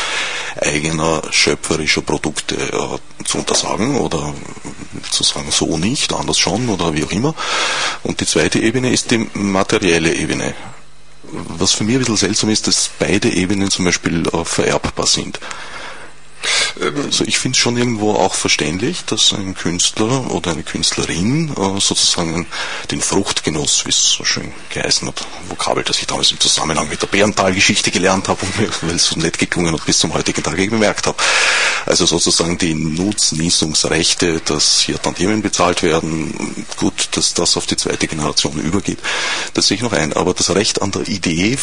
eigener 0.62 1.22
schöpferischer 1.32 2.02
Produkte 2.02 2.56
äh, 2.56 3.26
zu 3.26 3.40
untersagen 3.40 3.98
oder 3.98 4.34
zu 5.12 5.24
sagen, 5.24 5.48
so 5.52 5.78
nicht, 5.78 6.14
anders 6.14 6.40
schon 6.40 6.70
oder 6.70 6.94
wie 6.94 7.04
auch 7.04 7.12
immer. 7.12 7.36
Und 8.04 8.22
die 8.22 8.26
zweite 8.26 8.60
Ebene 8.60 8.92
ist 8.92 9.12
die 9.12 9.28
materielle 9.34 10.14
Ebene 10.14 10.54
was 11.58 11.74
für 11.74 11.84
mich 11.84 11.96
ein 11.96 12.00
bisschen 12.00 12.18
seltsam 12.18 12.50
ist, 12.50 12.68
dass 12.68 12.90
beide 13.00 13.30
Ebenen 13.30 13.70
zum 13.70 13.86
Beispiel 13.86 14.28
äh, 14.28 14.46
vererbbar 14.46 15.08
sind. 15.08 15.40
Also 17.00 17.24
ich 17.26 17.38
finde 17.38 17.56
es 17.56 17.62
schon 17.62 17.78
irgendwo 17.78 18.14
auch 18.14 18.36
verständlich, 18.36 19.06
dass 19.06 19.34
ein 19.34 19.56
Künstler 19.56 20.32
oder 20.32 20.52
eine 20.52 20.64
Künstlerin 20.64 21.50
äh, 21.50 21.80
sozusagen 21.80 22.48
den 22.92 23.02
Fruchtgenuss, 23.02 23.86
wie 23.86 23.90
es 23.90 24.12
so 24.12 24.24
schön 24.24 24.52
geheißen 24.70 25.08
hat, 25.08 25.26
Vokabel, 25.50 25.84
das 25.84 26.00
ich 26.00 26.08
damals 26.08 26.32
im 26.32 26.40
Zusammenhang 26.40 26.90
mit 26.90 27.02
der 27.02 27.08
Bärental-Geschichte 27.08 27.92
gelernt 27.92 28.28
habe 28.28 28.46
weil 28.82 28.96
es 28.96 29.08
so 29.08 29.20
nett 29.20 29.38
geklungen 29.38 29.74
hat, 29.74 29.86
bis 29.86 30.00
zum 30.00 30.14
heutigen 30.14 30.44
Tag 30.44 30.56
bemerkt 30.56 31.08
habe. 31.08 31.18
Also 31.86 32.06
sozusagen 32.06 32.58
die 32.58 32.74
Nutznießungsrechte, 32.74 34.42
dass 34.42 34.82
hier 34.82 35.02
Tantiemen 35.02 35.42
bezahlt 35.42 35.84
werden, 35.84 36.66
gut, 36.78 37.10
dass 37.12 37.34
das 37.34 37.58
auf 37.58 37.66
die 37.66 37.78
zweite 37.78 38.08
Generation 38.08 38.60
übergeht, 38.60 39.00
das 39.54 39.68
sehe 39.68 39.76
ich 39.76 39.84
noch 39.84 39.94
ein. 39.94 40.14
Aber 40.14 40.34
das 40.34 40.50
Recht 40.56 40.82
an 40.82 40.92
der 40.92 41.08
Idee, 41.08 41.58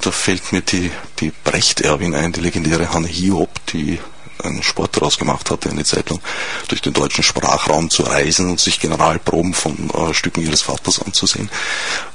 da 0.00 0.10
fällt 0.10 0.52
mir 0.52 0.60
die, 0.60 0.90
die 1.20 1.32
Brecht-Erbin 1.44 2.14
ein, 2.14 2.32
die 2.32 2.40
legendäre 2.40 2.92
Hanne 2.92 3.08
Hiob, 3.08 3.50
die 3.72 3.98
einen 4.42 4.62
Sport 4.62 4.96
daraus 4.96 5.18
gemacht 5.18 5.50
hatte, 5.50 5.70
eine 5.70 5.84
Zeit 5.84 6.10
lang 6.10 6.20
durch 6.68 6.80
den 6.80 6.92
deutschen 6.92 7.24
Sprachraum 7.24 7.90
zu 7.90 8.02
reisen 8.02 8.50
und 8.50 8.60
sich 8.60 8.80
Generalproben 8.80 9.54
von 9.54 9.90
äh, 9.90 10.14
Stücken 10.14 10.42
ihres 10.42 10.62
Vaters 10.62 11.00
anzusehen. 11.02 11.50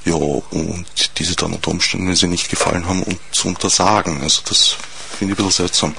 Ja, 0.05 0.15
und 0.15 0.85
diese 1.17 1.35
dann 1.35 1.53
unter 1.53 1.71
Umständen, 1.71 2.07
wenn 2.07 2.15
sie 2.15 2.27
nicht 2.27 2.49
gefallen 2.49 2.87
haben, 2.87 3.03
und 3.03 3.19
zu 3.31 3.47
untersagen. 3.47 4.21
Also 4.21 4.41
das 4.47 4.75
finde 5.17 5.33
ich 5.33 5.39
ein 5.39 5.45
bisschen 5.45 5.67
seltsam. 5.67 5.95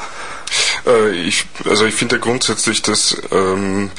Äh, 0.86 1.10
ich, 1.10 1.46
also 1.64 1.84
ich 1.84 1.94
finde 1.94 2.18
grundsätzlich, 2.18 2.82
dass 2.82 3.16
ähm, 3.30 3.90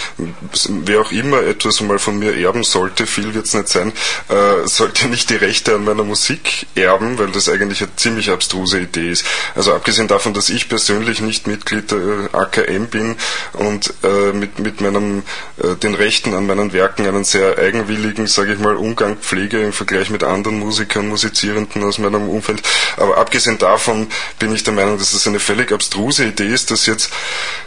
wer 0.67 1.01
auch 1.01 1.11
immer 1.11 1.41
etwas 1.41 1.81
mal 1.81 1.99
von 1.99 2.17
mir 2.17 2.35
erben 2.35 2.63
sollte, 2.63 3.05
viel 3.05 3.33
wird 3.33 3.45
es 3.45 3.53
nicht 3.53 3.69
sein, 3.69 3.93
äh, 4.29 4.67
sollte 4.67 5.07
nicht 5.07 5.29
die 5.29 5.35
Rechte 5.35 5.75
an 5.75 5.85
meiner 5.85 6.03
Musik 6.03 6.67
erben, 6.75 7.17
weil 7.19 7.27
das 7.27 7.49
eigentlich 7.49 7.81
eine 7.81 7.95
ziemlich 7.95 8.29
abstruse 8.29 8.79
Idee 8.79 9.11
ist. 9.11 9.25
Also 9.55 9.73
abgesehen 9.73 10.07
davon, 10.07 10.33
dass 10.33 10.49
ich 10.49 10.69
persönlich 10.69 11.21
nicht 11.21 11.47
Mitglied 11.47 11.91
der 11.91 12.29
AKM 12.33 12.87
bin 12.87 13.15
und 13.53 13.93
äh, 14.03 14.33
mit, 14.33 14.59
mit 14.59 14.81
meinem, 14.81 15.23
äh, 15.61 15.75
den 15.75 15.95
Rechten 15.95 16.33
an 16.33 16.47
meinen 16.47 16.73
Werken 16.73 17.07
einen 17.07 17.23
sehr 17.23 17.57
eigenwilligen, 17.57 18.27
sage 18.27 18.53
ich 18.53 18.59
mal, 18.59 18.75
Umgang 18.75 19.17
pflege 19.17 19.61
im 19.61 19.73
Vergleich 19.73 20.09
mit 20.09 20.23
anderen 20.23 20.59
Musikern, 20.59 21.07
Musizierenden 21.07 21.83
aus 21.83 21.97
meinem 21.97 22.29
Umfeld. 22.29 22.61
Aber 22.97 23.17
abgesehen 23.17 23.57
davon 23.57 24.07
bin 24.39 24.53
ich 24.53 24.63
der 24.63 24.73
Meinung, 24.73 24.97
dass 24.97 25.13
es 25.13 25.27
eine 25.27 25.39
völlig 25.39 25.71
abstruse 25.71 26.25
Idee 26.25 26.38
ist, 26.45 26.71
dass 26.71 26.85
jetzt 26.85 27.11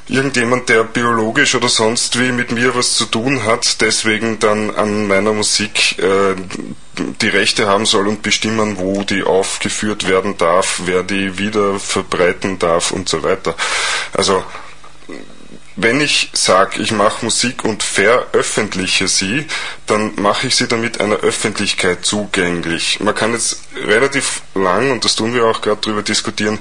irgendjemand, 0.08 0.68
der 0.68 0.84
biologisch 0.84 1.54
oder 1.54 1.68
sonst 1.68 2.18
wie 2.18 2.32
mit 2.32 2.52
mir 2.52 2.74
was 2.74 2.94
zu 2.94 3.04
tun 3.06 3.44
hat, 3.44 3.80
deswegen 3.80 4.38
dann 4.38 4.74
an 4.74 5.06
meiner 5.06 5.32
Musik 5.32 5.98
äh, 5.98 6.34
die 7.20 7.28
Rechte 7.28 7.66
haben 7.66 7.86
soll 7.86 8.08
und 8.08 8.22
bestimmen, 8.22 8.78
wo 8.78 9.02
die 9.02 9.22
aufgeführt 9.22 10.08
werden 10.08 10.36
darf, 10.36 10.82
wer 10.84 11.02
die 11.02 11.38
wieder 11.38 11.78
verbreiten 11.78 12.58
darf 12.58 12.90
und 12.90 13.08
so 13.08 13.22
weiter. 13.22 13.54
Also 14.12 14.44
wenn 15.76 16.00
ich 16.00 16.30
sage, 16.34 16.82
ich 16.82 16.92
mache 16.92 17.24
Musik 17.24 17.64
und 17.64 17.82
veröffentliche 17.82 19.08
sie, 19.08 19.46
dann 19.86 20.12
mache 20.16 20.46
ich 20.46 20.56
sie 20.56 20.68
damit 20.68 21.00
einer 21.00 21.16
Öffentlichkeit 21.16 22.04
zugänglich. 22.04 23.00
Man 23.00 23.14
kann 23.14 23.32
jetzt 23.32 23.60
relativ 23.84 24.42
lang, 24.54 24.90
und 24.90 25.04
das 25.04 25.16
tun 25.16 25.34
wir 25.34 25.44
auch 25.44 25.62
gerade 25.62 25.80
darüber 25.80 26.02
diskutieren, 26.02 26.58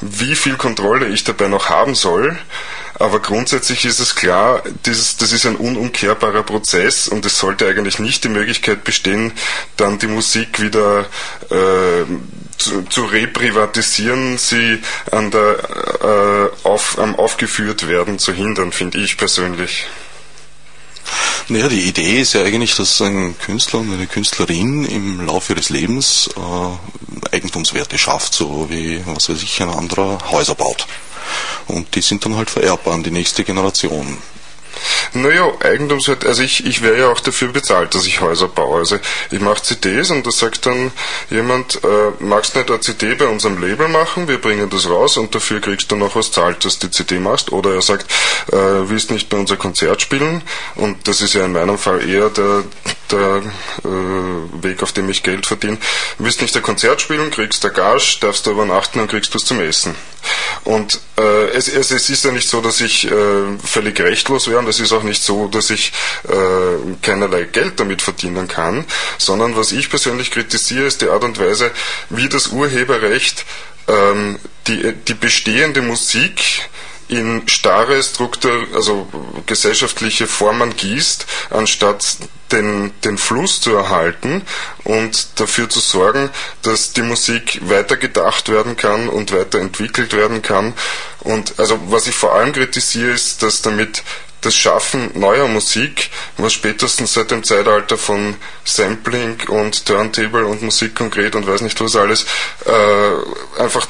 wie 0.00 0.34
viel 0.34 0.56
Kontrolle 0.56 1.08
ich 1.08 1.24
dabei 1.24 1.48
noch 1.48 1.68
haben 1.68 1.94
soll. 1.94 2.38
aber 2.98 3.20
grundsätzlich 3.20 3.84
ist 3.84 4.00
es 4.00 4.14
klar, 4.14 4.62
dieses, 4.86 5.16
das 5.16 5.32
ist 5.32 5.46
ein 5.46 5.56
unumkehrbarer 5.56 6.42
Prozess 6.42 7.08
und 7.08 7.26
es 7.26 7.38
sollte 7.38 7.66
eigentlich 7.66 7.98
nicht 7.98 8.24
die 8.24 8.28
Möglichkeit 8.28 8.84
bestehen, 8.84 9.32
dann 9.76 9.98
die 9.98 10.06
Musik 10.06 10.60
wieder 10.60 11.06
äh, 11.50 12.04
zu, 12.58 13.04
reprivatisieren, 13.04 14.38
sie 14.38 14.80
an 15.10 15.30
der, 15.30 16.50
äh, 16.62 16.66
auf, 16.66 16.98
am 16.98 17.16
aufgeführt 17.16 17.88
werden 17.88 18.18
zu 18.18 18.32
hindern, 18.32 18.72
finde 18.72 18.98
ich 18.98 19.16
persönlich. 19.16 19.86
Naja, 21.48 21.68
die 21.68 21.82
Idee 21.82 22.22
ist 22.22 22.32
ja 22.32 22.42
eigentlich, 22.42 22.74
dass 22.74 23.02
ein 23.02 23.36
Künstler 23.38 23.80
und 23.80 23.92
eine 23.92 24.06
Künstlerin 24.06 24.86
im 24.86 25.26
Laufe 25.26 25.52
ihres 25.52 25.68
Lebens 25.68 26.30
äh, 26.36 27.34
Eigentumswerte 27.34 27.98
schafft, 27.98 28.34
so 28.34 28.70
wie, 28.70 29.02
was 29.06 29.28
weiß 29.28 29.42
ich, 29.42 29.60
ein 29.60 29.68
anderer 29.68 30.18
Häuser 30.30 30.54
baut. 30.54 30.86
Und 31.66 31.94
die 31.94 32.00
sind 32.00 32.24
dann 32.24 32.36
halt 32.36 32.48
vererbbar 32.50 32.94
an 32.94 33.02
die 33.02 33.10
nächste 33.10 33.44
Generation. 33.44 34.18
Naja, 35.12 35.52
Eigentumswert, 35.60 36.26
also 36.26 36.42
ich, 36.42 36.66
ich 36.66 36.82
wäre 36.82 36.98
ja 36.98 37.08
auch 37.08 37.20
dafür 37.20 37.48
bezahlt, 37.48 37.94
dass 37.94 38.06
ich 38.06 38.20
Häuser 38.20 38.48
baue. 38.48 38.80
Also 38.80 38.98
ich 39.30 39.40
mache 39.40 39.62
CDs 39.62 40.10
und 40.10 40.26
da 40.26 40.30
sagt 40.30 40.66
dann 40.66 40.90
jemand, 41.30 41.76
äh, 41.84 42.10
magst 42.18 42.56
nicht 42.56 42.70
eine 42.70 42.80
CD 42.80 43.14
bei 43.14 43.26
unserem 43.26 43.60
Label 43.60 43.88
machen, 43.88 44.28
wir 44.28 44.40
bringen 44.40 44.68
das 44.70 44.88
raus 44.88 45.16
und 45.16 45.34
dafür 45.34 45.60
kriegst 45.60 45.90
du 45.90 45.96
noch 45.96 46.16
was 46.16 46.32
zahlt, 46.32 46.64
dass 46.64 46.78
du 46.78 46.88
die 46.88 46.92
CD 46.92 47.18
machst. 47.20 47.52
Oder 47.52 47.74
er 47.74 47.82
sagt, 47.82 48.10
äh, 48.52 48.56
willst 48.56 49.10
nicht 49.10 49.28
bei 49.28 49.36
unser 49.36 49.56
Konzert 49.56 50.02
spielen 50.02 50.42
und 50.74 51.06
das 51.06 51.20
ist 51.20 51.34
ja 51.34 51.44
in 51.44 51.52
meinem 51.52 51.78
Fall 51.78 52.08
eher 52.08 52.30
der, 52.30 52.64
der 53.10 53.42
äh, 53.84 54.62
Weg, 54.62 54.82
auf 54.82 54.92
dem 54.92 55.08
ich 55.08 55.22
Geld 55.22 55.46
verdiene. 55.46 55.78
Willst 56.18 56.42
nicht 56.42 56.56
ein 56.56 56.62
Konzert 56.62 57.00
spielen, 57.00 57.30
kriegst 57.30 57.62
der 57.62 57.70
Gage, 57.70 58.16
darfst 58.20 58.46
du 58.46 58.50
übernachten 58.50 59.00
und 59.00 59.10
kriegst 59.10 59.34
was 59.34 59.44
zum 59.44 59.60
Essen. 59.60 59.94
Und 60.64 61.00
äh, 61.18 61.48
es, 61.50 61.68
es, 61.68 61.90
es 61.90 62.08
ist 62.08 62.24
ja 62.24 62.32
nicht 62.32 62.48
so, 62.48 62.60
dass 62.60 62.80
ich 62.80 63.10
äh, 63.10 63.58
völlig 63.62 64.00
rechtlos 64.00 64.48
wäre 64.48 64.58
und 64.64 64.70
es 64.70 64.80
ist 64.80 64.92
auch 64.92 65.02
nicht 65.02 65.22
so, 65.22 65.46
dass 65.48 65.70
ich 65.70 65.92
äh, 66.26 66.96
keinerlei 67.02 67.44
Geld 67.44 67.78
damit 67.78 68.00
verdienen 68.00 68.48
kann, 68.48 68.84
sondern 69.18 69.56
was 69.56 69.72
ich 69.72 69.90
persönlich 69.90 70.30
kritisiere, 70.30 70.86
ist 70.86 71.02
die 71.02 71.08
Art 71.08 71.22
und 71.22 71.38
Weise, 71.38 71.70
wie 72.08 72.28
das 72.28 72.48
Urheberrecht 72.48 73.44
ähm, 73.88 74.38
die, 74.66 74.92
die 74.92 75.14
bestehende 75.14 75.82
Musik 75.82 76.68
in 77.08 77.46
starre 77.48 78.02
Struktur, 78.02 78.66
also 78.74 79.06
gesellschaftliche 79.44 80.26
Formen 80.26 80.74
gießt, 80.74 81.26
anstatt 81.50 82.16
den, 82.50 82.92
den 83.04 83.18
Fluss 83.18 83.60
zu 83.60 83.74
erhalten 83.74 84.42
und 84.84 85.40
dafür 85.40 85.68
zu 85.68 85.80
sorgen, 85.80 86.30
dass 86.62 86.92
die 86.92 87.02
Musik 87.02 87.60
weitergedacht 87.68 88.48
werden 88.48 88.76
kann 88.76 89.08
und 89.08 89.32
weiterentwickelt 89.32 90.14
werden 90.14 90.40
kann. 90.40 90.72
Und 91.20 91.54
also 91.58 91.78
was 91.88 92.06
ich 92.06 92.14
vor 92.14 92.34
allem 92.34 92.52
kritisiere, 92.52 93.12
ist, 93.12 93.42
dass 93.42 93.62
damit 93.62 94.02
das 94.44 94.54
Schaffen 94.54 95.10
neuer 95.14 95.48
Musik, 95.48 96.10
was 96.36 96.52
spätestens 96.52 97.14
seit 97.14 97.30
dem 97.30 97.44
Zeitalter 97.44 97.98
von 97.98 98.36
Sampling 98.64 99.36
und 99.48 99.86
Turntable 99.86 100.46
und 100.46 100.62
Musik 100.62 100.94
konkret 100.94 101.34
und 101.34 101.46
weiß 101.46 101.62
nicht 101.62 101.80
was 101.80 101.96
alles, 101.96 102.26
äh, 102.66 103.60
einfach 103.62 103.86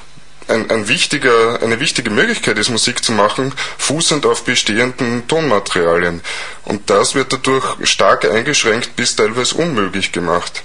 ein, 0.48 0.70
ein 0.70 0.88
wichtiger, 0.88 1.62
eine 1.62 1.80
wichtige 1.80 2.10
Möglichkeit 2.10 2.58
ist, 2.58 2.68
Musik 2.70 3.04
zu 3.04 3.12
machen, 3.12 3.52
fußend 3.78 4.26
auf 4.26 4.44
bestehenden 4.44 5.26
Tonmaterialien. 5.26 6.22
Und 6.64 6.90
das 6.90 7.14
wird 7.14 7.32
dadurch 7.32 7.76
stark 7.84 8.24
eingeschränkt 8.24 8.96
bis 8.96 9.16
teilweise 9.16 9.54
unmöglich 9.56 10.12
gemacht. 10.12 10.62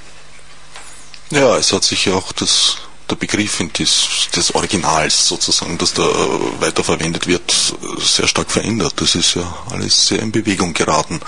Ja, 1.31 1.57
es 1.57 1.71
hat 1.71 1.83
sich 1.83 2.05
ja 2.05 2.13
auch 2.13 2.31
das, 2.31 2.77
der 3.09 3.15
Begriff 3.15 3.61
des, 3.77 4.29
des 4.35 4.53
Originals 4.55 5.27
sozusagen, 5.27 5.77
das 5.77 5.93
da 5.93 6.03
äh, 6.03 6.61
weiterverwendet 6.61 7.27
wird, 7.27 7.53
sehr 7.99 8.27
stark 8.27 8.51
verändert. 8.51 8.93
Das 8.97 9.15
ist 9.15 9.35
ja 9.35 9.57
alles 9.71 10.07
sehr 10.07 10.19
in 10.19 10.31
Bewegung 10.31 10.73
geraten. 10.73 11.19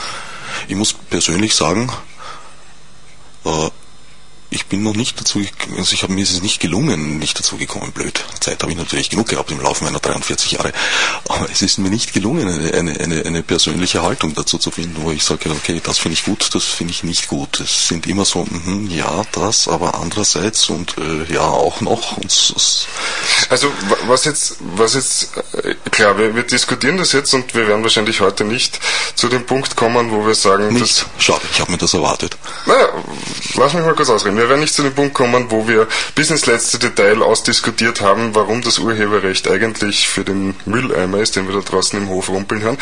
Ich 0.68 0.76
muss 0.76 0.94
persönlich 0.94 1.56
sagen, 1.56 1.92
äh, 3.46 3.70
ich 4.52 4.66
bin 4.66 4.84
noch 4.84 4.94
nicht 4.94 5.20
dazu, 5.20 5.42
also 5.78 5.94
ich 5.94 6.04
habe 6.04 6.12
mir 6.12 6.24
ist 6.24 6.32
es 6.32 6.42
nicht 6.42 6.60
gelungen, 6.60 7.20
nicht 7.20 7.40
dazu 7.40 7.56
gekommen, 7.56 7.94
blöd. 7.94 8.24
Zeit 8.42 8.62
habe 8.62 8.74
ich 8.74 8.78
natürlich 8.78 9.10
genug 9.10 9.30
gehabt 9.30 9.50
im 9.50 9.62
Laufe 9.62 9.86
meiner 9.86 10.00
43 10.00 10.52
Jahre, 10.52 10.74
aber 11.30 11.48
es 11.50 11.62
ist 11.62 11.78
mir 11.78 11.90
nicht 11.90 12.14
gelungen, 12.14 12.50
eine, 12.50 13.00
eine, 13.00 13.26
eine, 13.26 13.44
persönliche 13.44 14.04
Haltung 14.04 14.36
dazu 14.36 14.58
zu 14.58 14.70
finden, 14.70 15.04
wo 15.04 15.12
ich 15.12 15.24
sage, 15.24 15.50
okay, 15.50 15.80
das 15.82 16.00
finde 16.00 16.16
ich 16.16 16.26
gut, 16.26 16.54
das 16.54 16.66
finde 16.66 16.92
ich 16.92 17.04
nicht 17.04 17.30
gut. 17.30 17.62
Es 17.62 17.88
sind 17.88 18.08
immer 18.08 18.26
so, 18.26 18.46
mh, 18.46 18.94
ja, 18.94 19.24
das, 19.32 19.70
aber 19.70 19.96
andererseits 19.96 20.70
und 20.70 20.96
äh, 20.98 21.34
ja, 21.34 21.42
auch 21.42 21.80
noch. 21.80 22.18
Und 22.18 22.30
so, 22.30 22.56
also 23.50 23.72
was 24.08 24.26
jetzt, 24.26 24.58
was 24.60 24.96
jetzt, 24.96 25.30
äh, 25.64 25.76
klar, 25.92 26.18
wir, 26.18 26.36
wir 26.36 26.44
diskutieren 26.44 26.98
das 26.98 27.14
jetzt 27.14 27.34
und 27.34 27.56
wir 27.56 27.68
werden 27.68 27.84
wahrscheinlich 27.84 28.20
heute 28.20 28.44
nicht 28.44 28.82
zu 29.16 29.30
dem 29.30 29.46
Punkt 29.46 29.78
kommen, 29.78 30.12
wo 30.12 30.28
wir 30.28 30.36
sagen, 30.36 30.74
nicht. 30.74 31.06
Schade, 31.18 31.42
ich 31.52 31.62
habe 31.62 31.72
mir 31.72 31.78
das 31.78 31.94
erwartet. 31.94 32.38
Naja, 32.66 32.90
lass 33.56 33.74
mich 33.74 33.84
mal 33.84 33.96
kurz 33.96 34.10
ausreden 34.10 34.41
wir 34.42 34.50
werden 34.50 34.62
nicht 34.62 34.74
zu 34.74 34.82
dem 34.82 34.94
Punkt 34.94 35.14
kommen, 35.14 35.52
wo 35.52 35.68
wir 35.68 35.88
bis 36.16 36.32
ins 36.32 36.48
letzte 36.48 36.80
Detail 36.80 37.22
ausdiskutiert 37.22 38.02
haben, 38.02 38.34
warum 38.34 38.62
das 38.64 38.80
Urheberrecht 38.80 39.48
eigentlich 39.48 40.08
für 40.08 40.24
den 40.24 40.56
Mülleimer 40.66 41.20
ist, 41.20 41.36
den 41.36 41.48
wir 41.48 41.54
da 41.54 41.62
draußen 41.62 42.00
im 42.00 42.10
Hof 42.10 42.30
rumpeln 42.30 42.62
hören, 42.64 42.78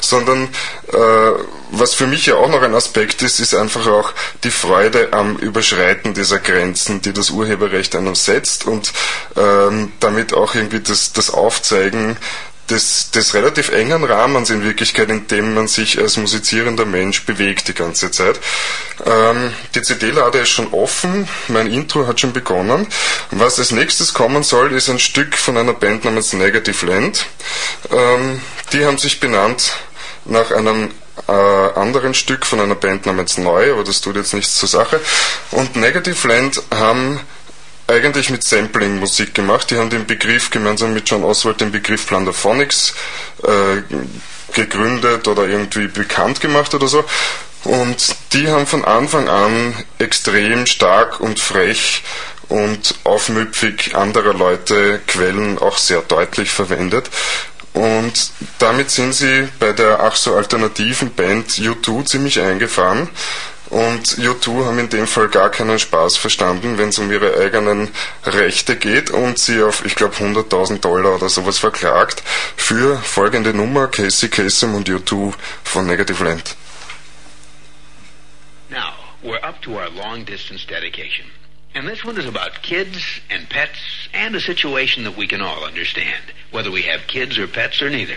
sondern 0.00 0.44
äh, 0.92 1.32
was 1.72 1.94
für 1.94 2.06
mich 2.06 2.26
ja 2.26 2.36
auch 2.36 2.48
noch 2.48 2.62
ein 2.62 2.74
Aspekt 2.74 3.22
ist, 3.22 3.40
ist 3.40 3.54
einfach 3.54 3.88
auch 3.88 4.12
die 4.44 4.52
Freude 4.52 5.12
am 5.12 5.36
Überschreiten 5.36 6.14
dieser 6.14 6.38
Grenzen, 6.38 7.02
die 7.02 7.12
das 7.12 7.30
Urheberrecht 7.30 7.96
einem 7.96 8.14
setzt 8.14 8.66
und 8.66 8.92
ähm, 9.36 9.92
damit 9.98 10.32
auch 10.32 10.54
irgendwie 10.54 10.80
das, 10.80 11.12
das 11.12 11.30
Aufzeigen 11.30 12.16
des, 12.70 13.10
des 13.10 13.34
relativ 13.34 13.70
engen 13.70 14.04
Rahmens 14.04 14.50
in 14.50 14.64
Wirklichkeit, 14.64 15.10
in 15.10 15.26
dem 15.26 15.54
man 15.54 15.68
sich 15.68 15.98
als 15.98 16.16
musizierender 16.16 16.84
Mensch 16.84 17.24
bewegt 17.24 17.68
die 17.68 17.74
ganze 17.74 18.10
Zeit. 18.10 18.38
Ähm, 19.04 19.52
die 19.74 19.82
CD-Lade 19.82 20.38
ist 20.38 20.50
schon 20.50 20.72
offen, 20.72 21.28
mein 21.48 21.70
Intro 21.70 22.06
hat 22.06 22.20
schon 22.20 22.32
begonnen. 22.32 22.86
Was 23.30 23.58
als 23.58 23.72
nächstes 23.72 24.14
kommen 24.14 24.42
soll, 24.42 24.72
ist 24.72 24.88
ein 24.88 24.98
Stück 24.98 25.36
von 25.36 25.56
einer 25.56 25.74
Band 25.74 26.04
namens 26.04 26.32
Negative 26.32 26.86
Land. 26.86 27.26
Ähm, 27.90 28.40
die 28.72 28.84
haben 28.84 28.98
sich 28.98 29.20
benannt 29.20 29.72
nach 30.24 30.50
einem 30.52 30.90
äh, 31.28 31.32
anderen 31.32 32.14
Stück 32.14 32.46
von 32.46 32.60
einer 32.60 32.74
Band 32.74 33.06
namens 33.06 33.38
Neu, 33.38 33.72
aber 33.72 33.84
das 33.84 34.00
tut 34.00 34.16
jetzt 34.16 34.34
nichts 34.34 34.56
zur 34.56 34.68
Sache. 34.68 35.00
Und 35.50 35.76
Negative 35.76 36.28
Land 36.28 36.62
haben 36.74 37.20
eigentlich 37.90 38.30
mit 38.30 38.42
Sampling 38.42 38.98
Musik 38.98 39.34
gemacht. 39.34 39.70
Die 39.70 39.76
haben 39.76 39.90
den 39.90 40.06
Begriff 40.06 40.50
gemeinsam 40.50 40.94
mit 40.94 41.08
John 41.08 41.24
Oswald 41.24 41.60
den 41.60 41.72
Begriff 41.72 42.06
Plunderphonics 42.06 42.94
äh, 43.42 43.82
gegründet 44.54 45.28
oder 45.28 45.46
irgendwie 45.46 45.88
bekannt 45.88 46.40
gemacht 46.40 46.72
oder 46.74 46.86
so. 46.86 47.04
Und 47.64 48.16
die 48.32 48.48
haben 48.48 48.66
von 48.66 48.84
Anfang 48.84 49.28
an 49.28 49.74
extrem 49.98 50.66
stark 50.66 51.20
und 51.20 51.38
frech 51.38 52.02
und 52.48 52.94
aufmüpfig 53.04 53.94
anderer 53.94 54.34
Leute 54.34 55.00
Quellen 55.06 55.58
auch 55.58 55.76
sehr 55.76 56.00
deutlich 56.00 56.50
verwendet. 56.50 57.10
Und 57.72 58.32
damit 58.58 58.90
sind 58.90 59.14
sie 59.14 59.48
bei 59.60 59.72
der 59.72 60.00
ach 60.00 60.16
so 60.16 60.34
alternativen 60.34 61.12
Band 61.14 61.50
U2 61.50 62.04
ziemlich 62.04 62.40
eingefahren. 62.40 63.08
Und 63.70 64.18
U2 64.18 64.64
haben 64.64 64.80
in 64.80 64.88
dem 64.88 65.06
Fall 65.06 65.28
gar 65.28 65.48
keinen 65.48 65.78
Spaß 65.78 66.16
verstanden, 66.16 66.76
wenn 66.76 66.88
es 66.88 66.98
um 66.98 67.10
ihre 67.10 67.40
eigenen 67.40 67.88
Rechte 68.24 68.76
geht 68.76 69.10
und 69.10 69.38
sie 69.38 69.62
auf, 69.62 69.84
ich 69.84 69.94
glaube, 69.94 70.16
100.000 70.16 70.80
Dollar 70.80 71.14
oder 71.14 71.28
sowas 71.28 71.60
verklagt 71.60 72.22
für 72.56 72.98
folgende 72.98 73.54
Nummer, 73.54 73.86
Casey 73.86 74.28
Kasem 74.28 74.74
und 74.74 74.88
U2 74.88 75.32
von 75.62 75.86
Negative 75.86 76.22
Land. 76.24 76.56
Now, 78.70 78.92
we're 79.22 79.42
up 79.44 79.62
to 79.62 79.78
our 79.78 79.88
long 79.90 80.24
distance 80.24 80.66
dedication. 80.66 81.26
And 81.72 81.86
this 81.86 82.04
one 82.04 82.18
is 82.18 82.26
about 82.26 82.62
kids 82.62 83.20
and 83.30 83.48
pets 83.48 84.08
and 84.12 84.34
a 84.34 84.40
situation 84.40 85.04
that 85.04 85.16
we 85.16 85.28
can 85.28 85.40
all 85.40 85.64
understand, 85.64 86.32
whether 86.50 86.72
we 86.72 86.82
have 86.82 87.06
kids 87.06 87.38
or 87.38 87.46
pets 87.46 87.80
or 87.80 87.88
neither. 87.88 88.16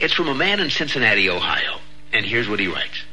It's 0.00 0.14
from 0.14 0.28
a 0.28 0.34
man 0.34 0.60
in 0.60 0.70
Cincinnati, 0.70 1.28
Ohio. 1.28 1.80
And 2.14 2.24
here's 2.24 2.48
what 2.48 2.60
he 2.60 2.68
writes. 2.68 3.04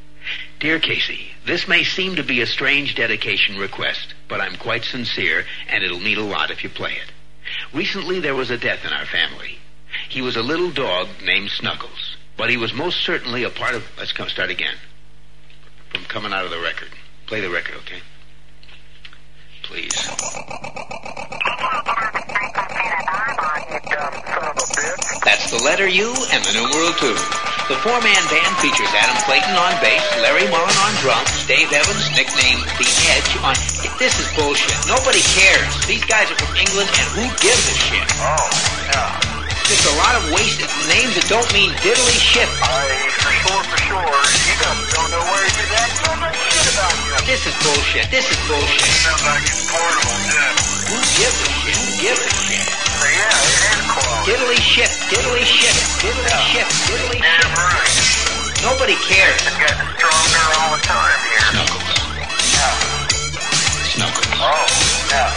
Dear 0.61 0.79
Casey, 0.79 1.32
this 1.45 1.67
may 1.67 1.83
seem 1.83 2.15
to 2.15 2.23
be 2.23 2.41
a 2.41 2.47
strange 2.47 2.95
dedication 2.95 3.57
request, 3.57 4.13
but 4.27 4.39
I'm 4.39 4.55
quite 4.55 4.85
sincere, 4.85 5.45
and 5.67 5.83
it'll 5.83 5.99
mean 5.99 6.17
a 6.17 6.21
lot 6.21 6.51
if 6.51 6.63
you 6.63 6.69
play 6.69 6.93
it. 6.93 7.11
Recently 7.73 8.19
there 8.19 8.35
was 8.35 8.49
a 8.49 8.57
death 8.57 8.85
in 8.85 8.93
our 8.93 9.05
family. 9.05 9.57
He 10.09 10.21
was 10.21 10.35
a 10.35 10.41
little 10.41 10.71
dog 10.71 11.09
named 11.23 11.49
Snuggles, 11.49 12.17
but 12.37 12.49
he 12.49 12.57
was 12.57 12.73
most 12.73 13.01
certainly 13.01 13.43
a 13.43 13.49
part 13.49 13.75
of, 13.75 13.83
let's 13.97 14.13
come 14.13 14.29
start 14.29 14.49
again. 14.49 14.75
From 15.89 16.05
coming 16.05 16.33
out 16.33 16.45
of 16.45 16.51
the 16.51 16.59
record. 16.59 16.89
Play 17.27 17.41
the 17.41 17.49
record, 17.49 17.75
okay? 17.77 17.99
Please. 19.63 19.93
That's 25.23 25.51
the 25.51 25.61
letter 25.63 25.87
U 25.87 26.15
and 26.31 26.43
the 26.43 26.53
numeral 26.53 26.93
2. 26.93 27.52
The 27.71 27.79
four-man 27.79 28.23
band 28.27 28.53
features 28.59 28.91
Adam 28.91 29.15
Clayton 29.23 29.55
on 29.55 29.71
bass, 29.79 30.03
Larry 30.19 30.43
Mullen 30.51 30.75
on 30.83 30.93
drums, 30.99 31.31
Dave 31.47 31.71
Evans, 31.71 32.11
nicknamed 32.11 32.67
The 32.75 32.83
Edge, 33.15 33.31
on... 33.39 33.55
This 33.95 34.19
is 34.19 34.27
bullshit. 34.35 34.75
Nobody 34.83 35.23
cares. 35.31 35.71
These 35.87 36.03
guys 36.03 36.27
are 36.27 36.35
from 36.43 36.51
England, 36.59 36.91
and 36.91 37.07
who 37.15 37.23
gives 37.39 37.63
a 37.71 37.75
shit? 37.79 38.03
Oh, 38.19 38.51
yeah. 38.91 39.15
Just 39.63 39.87
a 39.87 39.95
lot 39.95 40.11
of 40.19 40.27
wasted 40.35 40.67
names 40.91 41.15
that 41.15 41.23
don't 41.31 41.47
mean 41.55 41.71
diddly 41.79 42.19
shit. 42.19 42.51
I, 42.59 42.83
for 43.23 43.31
sure, 43.31 43.63
for 43.63 43.79
sure, 43.79 44.11
you 44.11 44.55
don't 44.59 45.09
know 45.15 45.23
where 45.23 45.47
you're 45.47 45.71
at. 45.71 45.91
Don't 46.03 46.19
know 46.19 46.35
shit 46.35 46.67
about 46.67 46.95
you. 46.99 47.15
This 47.31 47.47
is 47.47 47.55
bullshit. 47.63 48.11
This 48.11 48.27
is 48.27 48.39
bullshit. 48.43 48.91
Sounds 49.07 49.23
like 49.23 49.47
it's 49.47 49.63
portable, 49.71 50.19
yeah. 50.35 50.51
Who 50.91 50.99
gives 51.15 51.39
a 51.39 51.49
shit? 51.63 51.79
Who 51.79 51.87
gives 52.11 52.21
a 52.27 52.33
shit? 52.43 52.82
So, 53.03 53.09
yeah, 53.11 53.27
it 53.27 53.67
is 53.67 53.83
close. 53.91 54.23
Diddly 54.23 54.55
shit. 54.63 54.87
Diddly 55.11 55.43
shit. 55.43 55.75
Diddly 55.99 56.31
shit. 56.47 56.67
Diddly 56.87 57.19
Yeah, 57.19 57.35
shit. 57.35 57.51
right. 57.59 58.63
Nobody 58.63 58.95
cares. 58.95 59.43
It's 59.43 59.59
getting 59.59 59.91
stronger 59.99 60.43
all 60.55 60.71
the 60.71 60.79
time 60.87 61.19
here. 61.27 61.43
Snuggles. 61.51 61.83
Yeah. 62.55 62.71
Snuggles. 63.91 64.31
Oh, 64.39 64.63
yeah. 65.11 65.35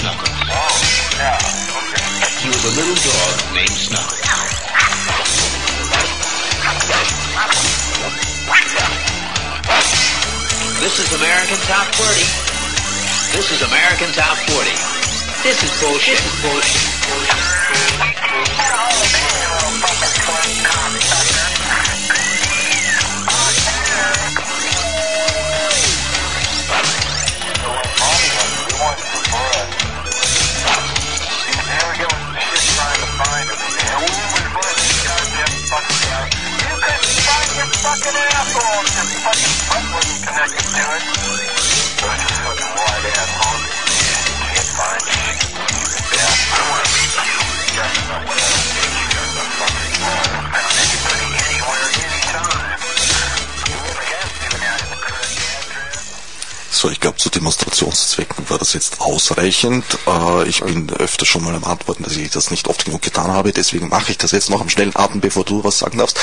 Snuggles. 0.00 0.32
Oh, 0.48 0.72
yeah. 1.20 1.36
Okay. 1.76 2.40
He 2.40 2.48
was 2.48 2.64
a 2.64 2.72
little 2.72 2.96
dog 3.04 3.36
named 3.52 3.76
Snuggles. 3.76 5.22
This 10.80 10.98
is 10.98 11.12
American 11.14 11.58
Top 11.68 11.86
40. 11.94 13.36
This 13.36 13.52
is 13.52 13.62
American 13.62 14.10
Top 14.12 14.36
40. 14.50 15.01
This 15.42 15.58
is 15.60 15.82
bullshit. 15.82 16.18
This 16.18 16.34
is 16.34 16.40
bullshit. 16.40 17.02
Fucking 37.82 38.14
asshole 38.14 38.82
just 38.86 39.14
fucking 39.26 39.54
butt 39.68 39.84
wasn't 39.92 40.22
connected 40.22 40.66
to 40.70 40.84
it. 40.86 41.02
Fucking 42.46 42.72
wide 42.78 43.06
ass 43.10 43.91
fine. 44.82 46.12
Yeah. 46.12 46.42
So, 56.82 56.90
ich 56.90 56.98
glaube, 56.98 57.16
zu 57.16 57.30
Demonstrationszwecken 57.30 58.50
war 58.50 58.58
das 58.58 58.72
jetzt 58.72 59.00
ausreichend. 59.00 59.84
Äh, 60.04 60.48
ich 60.48 60.64
bin 60.64 60.90
öfter 60.90 61.24
schon 61.24 61.44
mal 61.44 61.54
am 61.54 61.62
Antworten, 61.62 62.02
dass 62.02 62.16
ich 62.16 62.28
das 62.30 62.50
nicht 62.50 62.66
oft 62.66 62.84
genug 62.84 63.02
getan 63.02 63.30
habe. 63.30 63.52
Deswegen 63.52 63.88
mache 63.88 64.10
ich 64.10 64.18
das 64.18 64.32
jetzt 64.32 64.50
noch 64.50 64.60
am 64.60 64.68
schnellen 64.68 64.90
Atem, 64.96 65.20
bevor 65.20 65.44
du 65.44 65.62
was 65.62 65.78
sagen 65.78 65.98
darfst. 65.98 66.18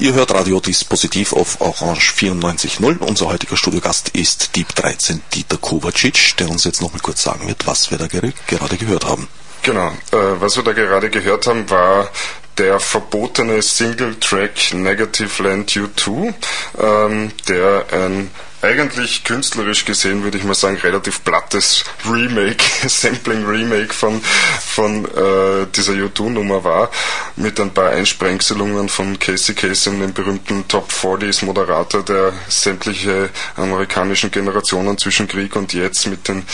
Ihr 0.00 0.12
hört 0.12 0.34
Radio 0.34 0.58
Dispositiv 0.58 1.32
auf 1.32 1.60
Orange 1.60 2.14
94.0. 2.18 2.98
Unser 2.98 3.26
heutiger 3.26 3.56
Studiogast 3.56 4.08
ist 4.08 4.56
Dieb 4.56 4.74
13 4.74 5.22
Dieter 5.32 5.56
Kovacic, 5.56 6.36
der 6.38 6.50
uns 6.50 6.64
jetzt 6.64 6.82
noch 6.82 6.92
mal 6.92 6.98
kurz 6.98 7.22
sagen 7.22 7.46
wird, 7.46 7.68
was 7.68 7.92
wir 7.92 7.98
da 7.98 8.08
ger 8.08 8.22
gerade 8.48 8.76
gehört 8.78 9.04
haben. 9.04 9.28
Genau, 9.62 9.90
äh, 10.10 10.16
was 10.40 10.56
wir 10.56 10.64
da 10.64 10.72
gerade 10.72 11.10
gehört 11.10 11.46
haben, 11.46 11.70
war 11.70 12.10
der 12.58 12.80
verbotene 12.80 13.62
Single-Track 13.62 14.74
Negative 14.74 15.42
Land 15.44 15.70
U2, 15.70 16.34
ähm, 16.76 17.30
der 17.46 17.86
ein 17.92 18.32
eigentlich 18.66 19.22
künstlerisch 19.22 19.84
gesehen, 19.84 20.24
würde 20.24 20.38
ich 20.38 20.44
mal 20.44 20.54
sagen, 20.54 20.76
relativ 20.78 21.22
plattes 21.22 21.84
Remake, 22.04 22.64
Sampling-Remake 22.88 23.94
von, 23.94 24.20
von 24.20 25.04
äh, 25.04 25.66
dieser 25.74 25.92
U2-Nummer 25.92 26.64
war, 26.64 26.90
mit 27.36 27.60
ein 27.60 27.72
paar 27.72 27.90
Einsprengselungen 27.90 28.88
von 28.88 29.18
Casey 29.18 29.54
Kasem, 29.54 30.00
dem 30.00 30.12
berühmten 30.12 30.66
Top 30.66 30.90
40s 30.90 31.44
Moderator, 31.44 32.04
der 32.04 32.32
sämtliche 32.48 33.30
amerikanischen 33.56 34.30
Generationen 34.30 34.98
zwischen 34.98 35.28
Krieg 35.28 35.54
und 35.54 35.72
jetzt 35.72 36.06
mit 36.08 36.26
den 36.26 36.44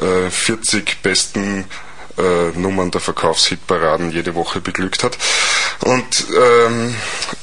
äh, 0.00 0.30
40 0.30 1.02
besten 1.02 1.64
äh, 2.18 2.58
Nummern 2.58 2.90
der 2.90 3.00
Verkaufshitparaden 3.00 4.10
jede 4.10 4.34
Woche 4.34 4.60
beglückt 4.60 5.04
hat. 5.04 5.18
Und 5.80 6.26
ähm, 6.36 6.94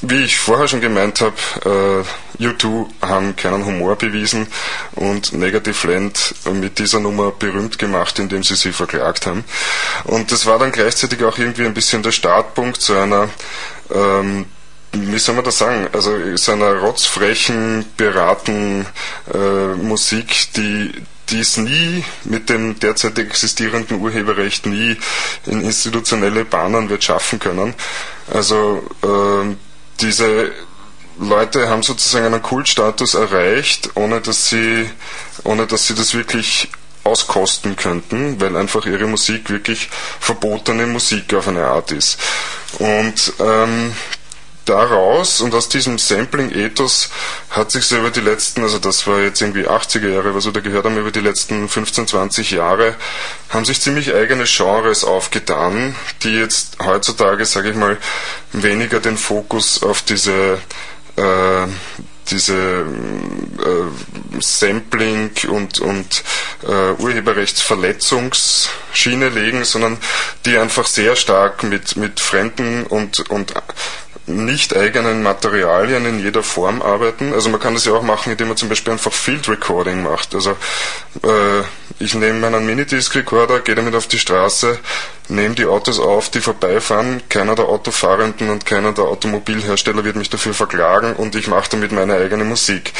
wie 0.02 0.24
ich 0.24 0.38
vorher 0.38 0.68
schon 0.68 0.80
gemeint 0.80 1.20
habe, 1.20 2.04
äh, 2.38 2.42
U2 2.44 2.86
haben 3.02 3.36
keinen 3.36 3.66
Humor 3.66 3.96
bewiesen 3.96 4.46
und 4.92 5.32
Negative 5.34 5.92
Land 5.92 6.34
mit 6.52 6.78
dieser 6.78 7.00
Nummer 7.00 7.32
berühmt 7.32 7.78
gemacht, 7.78 8.18
indem 8.18 8.42
sie 8.42 8.56
sie 8.56 8.72
verklagt 8.72 9.26
haben. 9.26 9.44
Und 10.04 10.32
das 10.32 10.46
war 10.46 10.58
dann 10.58 10.72
gleichzeitig 10.72 11.22
auch 11.24 11.36
irgendwie 11.36 11.66
ein 11.66 11.74
bisschen 11.74 12.02
der 12.02 12.12
Startpunkt 12.12 12.80
zu 12.80 12.94
einer 12.94 13.28
ähm, 13.92 14.46
wie 14.92 15.18
soll 15.18 15.36
man 15.36 15.44
das 15.44 15.58
sagen, 15.58 15.88
also 15.92 16.36
so 16.36 16.52
einer 16.52 16.74
rotzfrechen, 16.74 17.84
beraten 17.96 18.86
äh, 19.32 19.74
Musik, 19.76 20.52
die 20.56 20.92
die 21.30 21.40
es 21.40 21.56
nie 21.56 22.04
mit 22.24 22.48
dem 22.48 22.78
derzeit 22.78 23.18
existierenden 23.18 24.00
Urheberrecht 24.00 24.66
nie 24.66 24.96
in 25.46 25.62
institutionelle 25.62 26.44
Bahnen 26.44 26.88
wird 26.88 27.04
schaffen 27.04 27.38
können. 27.38 27.74
Also 28.32 28.82
äh, 29.02 29.54
diese 30.00 30.52
Leute 31.18 31.68
haben 31.68 31.82
sozusagen 31.82 32.26
einen 32.26 32.42
Kultstatus 32.42 33.14
erreicht, 33.14 33.90
ohne 33.94 34.20
dass 34.20 34.48
sie, 34.48 34.88
ohne 35.44 35.66
dass 35.66 35.86
sie 35.86 35.94
das 35.94 36.14
wirklich 36.14 36.68
auskosten 37.04 37.76
könnten, 37.76 38.40
weil 38.40 38.56
einfach 38.56 38.86
ihre 38.86 39.06
Musik 39.06 39.50
wirklich 39.50 39.88
verbotene 40.20 40.86
Musik 40.86 41.32
auf 41.34 41.48
eine 41.48 41.64
Art 41.64 41.92
ist. 41.92 42.18
Und 42.78 43.32
ähm, 43.40 43.92
daraus 44.70 45.40
und 45.40 45.52
aus 45.54 45.68
diesem 45.68 45.98
Sampling-Ethos 45.98 47.10
hat 47.50 47.72
sich 47.72 47.86
so 47.86 47.96
über 47.96 48.10
die 48.10 48.20
letzten, 48.20 48.62
also 48.62 48.78
das 48.78 49.06
war 49.06 49.20
jetzt 49.20 49.42
irgendwie 49.42 49.66
80er 49.66 50.08
Jahre, 50.08 50.34
was 50.34 50.46
wir 50.46 50.52
da 50.52 50.60
gehört 50.60 50.84
haben, 50.84 50.96
über 50.96 51.10
die 51.10 51.20
letzten 51.20 51.68
15, 51.68 52.06
20 52.06 52.52
Jahre, 52.52 52.94
haben 53.48 53.64
sich 53.64 53.80
ziemlich 53.80 54.14
eigene 54.14 54.44
Genres 54.44 55.04
aufgetan, 55.04 55.96
die 56.22 56.36
jetzt 56.36 56.76
heutzutage, 56.84 57.44
sage 57.44 57.70
ich 57.70 57.76
mal, 57.76 57.98
weniger 58.52 59.00
den 59.00 59.16
Fokus 59.16 59.82
auf 59.82 60.02
diese 60.02 60.58
äh, 61.16 61.66
diese 62.30 62.54
äh, 62.54 64.36
Sampling 64.40 65.32
und, 65.48 65.80
und 65.80 66.22
äh, 66.62 66.92
Urheberrechtsverletzungsschiene 67.02 69.30
legen, 69.30 69.64
sondern 69.64 69.98
die 70.46 70.56
einfach 70.56 70.86
sehr 70.86 71.16
stark 71.16 71.64
mit, 71.64 71.96
mit 71.96 72.20
fremden 72.20 72.86
und, 72.86 73.28
und 73.30 73.54
nicht 74.30 74.76
eigenen 74.76 75.22
Materialien 75.22 76.06
in 76.06 76.20
jeder 76.20 76.42
Form 76.42 76.82
arbeiten. 76.82 77.32
Also 77.32 77.50
man 77.50 77.60
kann 77.60 77.74
das 77.74 77.84
ja 77.84 77.92
auch 77.92 78.02
machen, 78.02 78.32
indem 78.32 78.48
man 78.48 78.56
zum 78.56 78.68
Beispiel 78.68 78.92
einfach 78.92 79.12
Field 79.12 79.48
Recording 79.48 80.02
macht. 80.02 80.34
Also 80.34 80.50
äh, 81.22 81.62
ich 81.98 82.14
nehme 82.14 82.40
meinen 82.40 82.64
Minidisc 82.64 83.14
Recorder, 83.14 83.60
gehe 83.60 83.74
damit 83.74 83.94
auf 83.94 84.06
die 84.06 84.18
Straße, 84.18 84.78
nehme 85.28 85.54
die 85.54 85.66
Autos 85.66 86.00
auf, 86.00 86.30
die 86.30 86.40
vorbeifahren. 86.40 87.22
Keiner 87.28 87.54
der 87.54 87.66
Autofahrenden 87.66 88.48
und 88.48 88.64
keiner 88.64 88.92
der 88.92 89.04
Automobilhersteller 89.04 90.04
wird 90.04 90.16
mich 90.16 90.30
dafür 90.30 90.54
verklagen 90.54 91.14
und 91.14 91.34
ich 91.34 91.46
mache 91.48 91.70
damit 91.70 91.92
meine 91.92 92.14
eigene 92.14 92.44
Musik. 92.44 92.92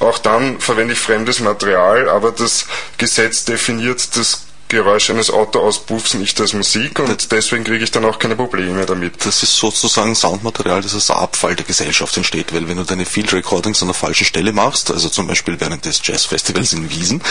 Auch 0.00 0.18
dann 0.18 0.60
verwende 0.60 0.94
ich 0.94 1.00
fremdes 1.00 1.40
Material, 1.40 2.08
aber 2.08 2.32
das 2.32 2.66
Gesetz 2.98 3.44
definiert 3.44 4.16
das 4.16 4.45
Geräusch 4.68 5.10
eines 5.10 5.30
Autoauspuffs 5.30 6.14
nicht 6.14 6.40
als 6.40 6.52
Musik 6.52 6.98
und 6.98 7.30
deswegen 7.32 7.64
kriege 7.64 7.84
ich 7.84 7.90
dann 7.90 8.04
auch 8.04 8.18
keine 8.18 8.36
Probleme 8.36 8.84
damit. 8.86 9.24
Das 9.24 9.42
ist 9.42 9.56
sozusagen 9.56 10.14
Soundmaterial, 10.14 10.82
das 10.82 10.94
als 10.94 11.10
Abfall 11.10 11.54
der 11.54 11.64
Gesellschaft 11.64 12.16
entsteht, 12.16 12.52
weil 12.52 12.68
wenn 12.68 12.76
du 12.76 12.84
deine 12.84 13.04
Field 13.06 13.32
Recordings 13.32 13.80
an 13.82 13.88
der 13.88 13.94
falschen 13.94 14.24
Stelle 14.24 14.52
machst, 14.52 14.90
also 14.90 15.08
zum 15.08 15.26
Beispiel 15.26 15.60
während 15.60 15.84
des 15.84 16.00
Jazzfestivals 16.04 16.72
in 16.72 16.90
Wiesen, 16.90 17.22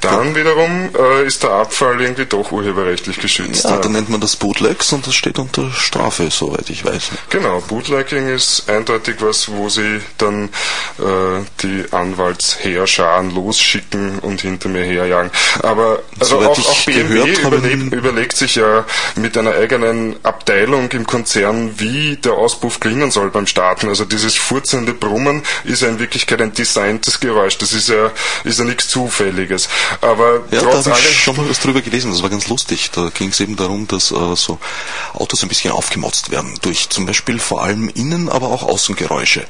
Dann 0.00 0.34
wiederum 0.34 0.90
äh, 0.98 1.26
ist 1.26 1.42
der 1.42 1.50
Abfall 1.50 2.00
irgendwie 2.00 2.26
doch 2.26 2.50
urheberrechtlich 2.52 3.18
geschützt. 3.20 3.64
ja, 3.64 3.76
dann 3.78 3.92
nennt 3.92 4.08
man 4.08 4.20
das 4.20 4.36
Bootlegs 4.36 4.92
und 4.92 5.06
das 5.06 5.14
steht 5.14 5.38
unter 5.38 5.70
Strafe, 5.72 6.28
soweit 6.30 6.68
ich 6.70 6.84
weiß. 6.84 7.10
Genau, 7.30 7.60
Bootlegging 7.60 8.28
ist 8.28 8.68
eindeutig 8.68 9.16
was, 9.20 9.50
wo 9.50 9.68
sie 9.68 10.00
dann 10.18 10.48
äh, 10.98 11.44
die 11.62 11.84
Anwaltsheerscharen 11.92 13.34
losschicken 13.34 14.18
und 14.18 14.40
hinter 14.40 14.68
mir 14.68 14.84
herjagen. 14.84 15.30
Aber 15.62 16.00
also 16.18 16.36
Soweit 16.36 16.50
auch, 16.50 16.58
ich 16.58 16.66
auch 16.72 16.84
BMW 16.84 17.02
gehört 17.02 17.44
habe, 17.44 17.56
überlebt, 17.56 17.92
überlegt 17.92 18.36
sich 18.36 18.56
ja 18.56 18.84
mit 19.16 19.36
einer 19.36 19.54
eigenen 19.54 20.16
Abteilung 20.22 20.90
im 20.92 21.06
Konzern, 21.06 21.78
wie 21.78 22.16
der 22.16 22.32
Auspuff 22.32 22.80
klingen 22.80 23.10
soll 23.10 23.30
beim 23.30 23.46
Starten. 23.46 23.88
Also 23.88 24.04
dieses 24.04 24.34
furzende 24.36 24.94
Brummen 24.94 25.42
ist 25.64 25.82
ja 25.82 25.88
in 25.88 25.98
Wirklichkeit 25.98 26.40
ein 26.40 26.52
designtes 26.52 27.20
Geräusch. 27.20 27.58
Das 27.58 27.72
ist 27.72 27.88
ja, 27.88 28.10
ist 28.44 28.58
ja 28.58 28.64
nichts 28.64 28.88
Zufälliges. 28.88 29.68
Aber 30.00 30.42
Ja, 30.50 30.60
da 30.62 30.70
trotz 30.70 30.86
habe 30.86 30.96
allem 30.96 31.04
ich 31.10 31.18
schon 31.18 31.36
mal 31.36 31.48
was 31.48 31.60
drüber 31.60 31.80
gelesen, 31.80 32.10
das 32.10 32.22
war 32.22 32.30
ganz 32.30 32.48
lustig. 32.48 32.90
Da 32.92 33.10
ging 33.14 33.30
es 33.30 33.40
eben 33.40 33.56
darum, 33.56 33.86
dass 33.88 34.10
äh, 34.10 34.36
so 34.36 34.58
Autos 35.14 35.42
ein 35.42 35.48
bisschen 35.48 35.72
aufgemotzt 35.72 36.30
werden, 36.30 36.58
durch 36.62 36.88
zum 36.88 37.06
Beispiel 37.06 37.38
vor 37.38 37.62
allem 37.62 37.88
Innen-, 37.88 38.28
aber 38.28 38.48
auch 38.48 38.62
Außengeräusche. 38.62 39.44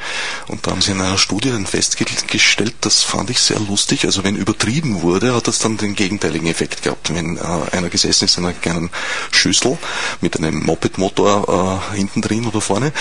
Und 0.49 0.67
da 0.67 0.73
haben 0.73 0.83
sie 0.83 0.93
in 0.93 1.01
einer 1.01 1.19
Studie 1.19 1.51
dann 1.51 1.67
festgestellt, 1.67 2.75
das 2.81 3.03
fand 3.03 3.31
ich 3.31 3.41
sehr 3.41 3.61
lustig, 3.61 4.05
also 4.05 4.25
wenn 4.25 4.37
übertrieben 4.37 5.03
wurde, 5.03 5.35
hat 5.35 5.49
das 5.49 5.59
dann 5.59 5.77
den 5.77 5.95
gegenteiligen 5.95 6.49
Effekt 6.49 6.83
gehabt. 6.83 7.11
Wenn 7.15 7.37
äh, 7.37 7.77
einer 7.77 7.89
gesessen 7.89 8.25
ist 8.25 8.39
in 8.39 8.45
einer 8.45 8.55
kleinen 8.55 8.91
Schüssel 9.31 9.79
mit 10.21 10.37
einem 10.39 10.65
Moped-Motor 10.65 11.83
äh, 11.93 11.97
hinten 11.97 12.23
drin 12.23 12.47
oder 12.47 12.61
vorne 12.61 12.93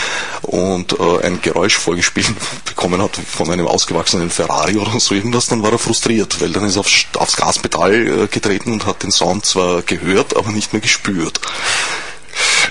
und 0.41 0.97
äh, 0.99 1.25
ein 1.25 1.41
Geräusch 1.41 1.77
vorgespielt 1.77 2.33
bekommen 2.65 3.01
hat 3.01 3.15
von 3.15 3.49
einem 3.49 3.67
ausgewachsenen 3.67 4.29
Ferrari 4.29 4.77
oder 4.77 4.99
so 4.99 5.15
irgendwas, 5.15 5.47
dann 5.47 5.63
war 5.63 5.71
er 5.71 5.79
frustriert, 5.79 6.41
weil 6.41 6.51
dann 6.51 6.65
ist 6.65 6.75
er 6.75 6.81
aufs, 6.81 7.05
aufs 7.17 7.37
Gaspedal 7.37 7.93
äh, 7.93 8.27
getreten 8.27 8.73
und 8.73 8.85
hat 8.85 9.03
den 9.03 9.11
Sound 9.11 9.45
zwar 9.45 9.81
gehört, 9.81 10.35
aber 10.35 10.51
nicht 10.51 10.73
mehr 10.73 10.81
gespürt. 10.81 11.39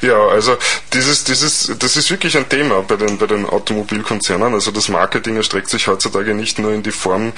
Ja, 0.02 0.28
also 0.28 0.56
dieses, 0.94 1.24
dieses, 1.24 1.72
das 1.78 1.96
ist 1.96 2.10
wirklich 2.10 2.36
ein 2.36 2.48
Thema 2.48 2.82
bei 2.82 2.96
den, 2.96 3.18
bei 3.18 3.26
den 3.26 3.44
Automobilkonzernen. 3.44 4.54
Also 4.54 4.70
das 4.70 4.88
Marketing 4.88 5.36
erstreckt 5.36 5.68
sich 5.68 5.88
heutzutage 5.88 6.34
nicht 6.34 6.58
nur 6.58 6.72
in 6.72 6.82
die 6.82 6.90
Form 6.90 7.32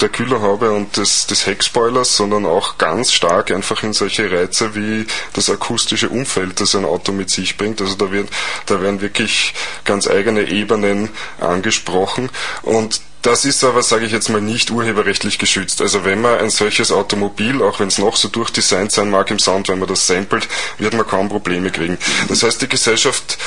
der 0.00 0.08
Kühlerhaube 0.08 0.70
und 0.70 0.96
des, 0.96 1.26
des 1.26 1.46
Heckspoilers, 1.46 2.16
sondern 2.16 2.46
auch 2.46 2.78
ganz 2.78 3.12
stark 3.12 3.50
einfach 3.50 3.82
in 3.82 3.92
solche 3.92 4.30
Reize 4.30 4.74
wie 4.76 5.06
das 5.32 5.50
akustische 5.50 6.08
Umfeld, 6.08 6.60
das 6.60 6.76
ein 6.76 6.84
Auto 6.84 7.10
mit 7.10 7.30
sich 7.30 7.56
bringt. 7.56 7.80
Also 7.80 7.96
da 7.96 8.12
wird, 8.12 8.28
da 8.66 8.80
werden 8.80 9.00
wirklich 9.00 9.54
ganz 9.84 10.06
eigene 10.06 10.48
Ebenen 10.48 11.08
angesprochen 11.40 12.30
und 12.62 13.00
das 13.24 13.46
ist 13.46 13.64
aber, 13.64 13.82
sage 13.82 14.04
ich 14.04 14.12
jetzt 14.12 14.28
mal, 14.28 14.42
nicht 14.42 14.70
urheberrechtlich 14.70 15.38
geschützt. 15.38 15.80
Also 15.80 16.04
wenn 16.04 16.20
man 16.20 16.38
ein 16.38 16.50
solches 16.50 16.92
Automobil, 16.92 17.62
auch 17.62 17.80
wenn 17.80 17.88
es 17.88 17.96
noch 17.96 18.16
so 18.16 18.28
durchdesignt 18.28 18.92
sein 18.92 19.10
mag 19.10 19.30
im 19.30 19.38
Sound, 19.38 19.68
wenn 19.68 19.78
man 19.78 19.88
das 19.88 20.06
samplet, 20.06 20.46
wird 20.76 20.92
man 20.92 21.06
kaum 21.06 21.30
Probleme 21.30 21.70
kriegen. 21.70 21.96
Das 22.28 22.42
heißt, 22.42 22.60
die 22.60 22.68
Gesellschaft 22.68 23.38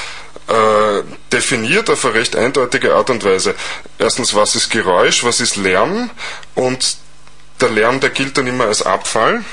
äh, 0.48 1.04
definiert 1.32 1.92
auf 1.92 2.04
eine 2.06 2.16
recht 2.16 2.36
eindeutige 2.36 2.96
Art 2.96 3.12
und 3.12 3.24
Weise. 3.24 3.54
Erstens, 4.00 4.34
was 4.34 4.56
ist 4.56 4.72
Geräusch, 4.72 5.24
was 5.24 5.40
ist 5.42 5.58
Lärm 5.58 6.10
und 6.56 6.98
der 7.62 7.70
Lärm, 7.70 8.00
der 8.00 8.10
gilt 8.10 8.38
dann 8.38 8.48
immer 8.48 8.65
als 8.65 8.82
Abfall. 8.82 9.43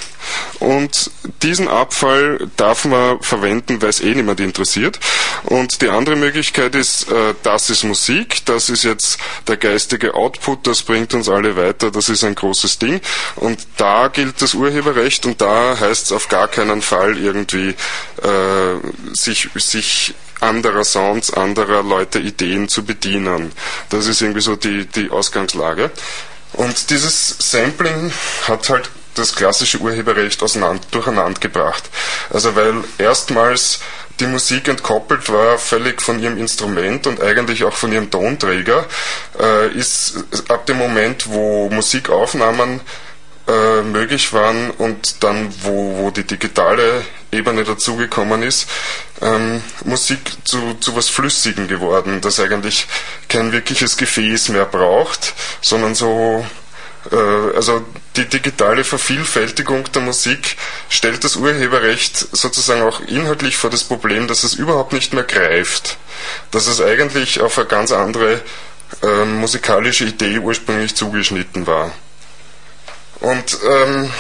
Und 0.59 1.11
diesen 1.43 1.69
Abfall 1.69 2.49
darf 2.57 2.85
man 2.85 3.21
verwenden, 3.21 3.83
weil 3.83 3.91
es 3.91 4.01
eh 4.01 4.15
niemand 4.15 4.41
interessiert. 4.41 4.99
Und 5.45 5.83
die 5.83 5.89
andere 5.89 6.17
Möglichkeit 6.17 6.75
ist, 6.75 7.11
äh, 7.11 7.35
das 7.43 7.69
ist 7.69 7.85
Musik, 7.85 8.45
das 8.47 8.71
ist 8.71 8.85
jetzt 8.85 9.19
der 9.47 9.57
geistige 9.57 10.15
Output, 10.15 10.67
das 10.67 10.83
bringt 10.83 11.13
uns 11.13 11.29
alle 11.29 11.57
weiter, 11.57 11.91
das 11.91 12.09
ist 12.09 12.25
ein 12.25 12.35
großes 12.35 12.79
Ding. 12.79 13.01
Und 13.37 13.67
da 13.77 14.09
gilt 14.09 14.41
das 14.41 14.55
Urheberrecht 14.55 15.27
und 15.27 15.41
da 15.41 15.79
heißt 15.79 16.07
es 16.07 16.13
auf 16.13 16.29
gar 16.29 16.49
keinen 16.49 16.81
Fall 16.81 17.19
irgendwie 17.19 17.75
äh, 18.23 19.15
sich, 19.15 19.51
sich 19.57 20.15
anderer 20.41 20.85
Sounds, 20.85 21.33
anderer 21.33 21.83
Leute 21.83 22.19
Ideen 22.19 22.69
zu 22.69 22.85
bedienen. 22.85 23.53
Das 23.91 24.07
ist 24.07 24.21
irgendwie 24.21 24.41
so 24.41 24.57
die, 24.57 24.87
die 24.87 25.11
Ausgangslage. 25.11 25.91
Und 26.55 26.91
dieses 26.91 27.37
Sampling 27.39 28.13
hat 28.47 28.69
halt 28.69 28.91
das 29.15 29.35
klassische 29.35 29.79
Urheberrecht 29.79 30.41
durcheinander 30.41 31.41
gebracht. 31.41 31.85
Also 32.31 32.57
weil 32.57 32.75
erstmals 32.99 33.81
die 34.21 34.27
Musik 34.27 34.69
entkoppelt 34.69 35.31
war, 35.33 35.59
völlig 35.59 36.01
von 36.01 36.21
ihrem 36.21 36.39
Instrument 36.39 37.07
und 37.07 37.21
eigentlich 37.21 37.65
auch 37.65 37.73
von 37.73 37.93
ihrem 37.93 38.11
Tonträger, 38.11 38.87
äh, 39.41 39.73
ist 39.73 40.25
ab 40.49 40.67
dem 40.67 40.79
Moment, 40.79 41.29
wo 41.29 41.69
Musikaufnahmen 41.71 42.81
äh, 43.47 43.83
möglich 43.83 44.33
waren 44.33 44.71
und 44.71 45.23
dann, 45.23 45.53
wo, 45.63 45.99
wo 45.99 46.11
die 46.11 46.25
digitale 46.25 47.03
Ebene 47.33 47.65
dazugekommen 47.65 48.43
ist, 48.43 48.69
ähm, 49.21 49.63
Musik 49.85 50.21
zu, 50.45 50.75
zu 50.81 50.97
was 50.97 51.09
Flüssigem 51.09 51.69
geworden, 51.69 52.21
das 52.21 52.41
eigentlich 52.41 52.87
kein 53.29 53.53
wirkliches 53.53 53.97
Gefäß 53.97 54.49
mehr 54.51 54.65
braucht, 54.65 55.35
sondern 55.61 55.95
so 55.95 56.45
äh, 57.11 57.57
also 57.57 57.85
die 58.17 58.27
digitale 58.27 58.85
Vervielfältigung 58.85 59.91
der 59.93 60.03
Musik 60.03 60.57
stellt 60.89 61.25
das 61.25 61.37
Urheberrecht 61.37 62.17
sozusagen 62.17 62.83
auch 62.83 63.01
inhaltlich 63.01 63.57
vor 63.57 63.71
das 63.71 63.85
Problem, 63.85 64.29
dass 64.29 64.45
es 64.45 64.55
überhaupt 64.55 64.93
nicht 64.93 65.13
mehr 65.13 65.25
greift, 65.25 65.97
dass 66.51 66.67
es 66.67 66.81
eigentlich 66.81 67.41
auf 67.41 67.59
eine 67.59 67.67
ganz 67.67 67.93
andere 67.93 68.41
äh, 69.03 69.25
musikalische 69.25 70.05
Idee 70.05 70.39
ursprünglich 70.39 70.95
zugeschnitten 70.95 71.67
war. 71.67 71.93
Und 73.21 73.59
ähm, 73.67 74.11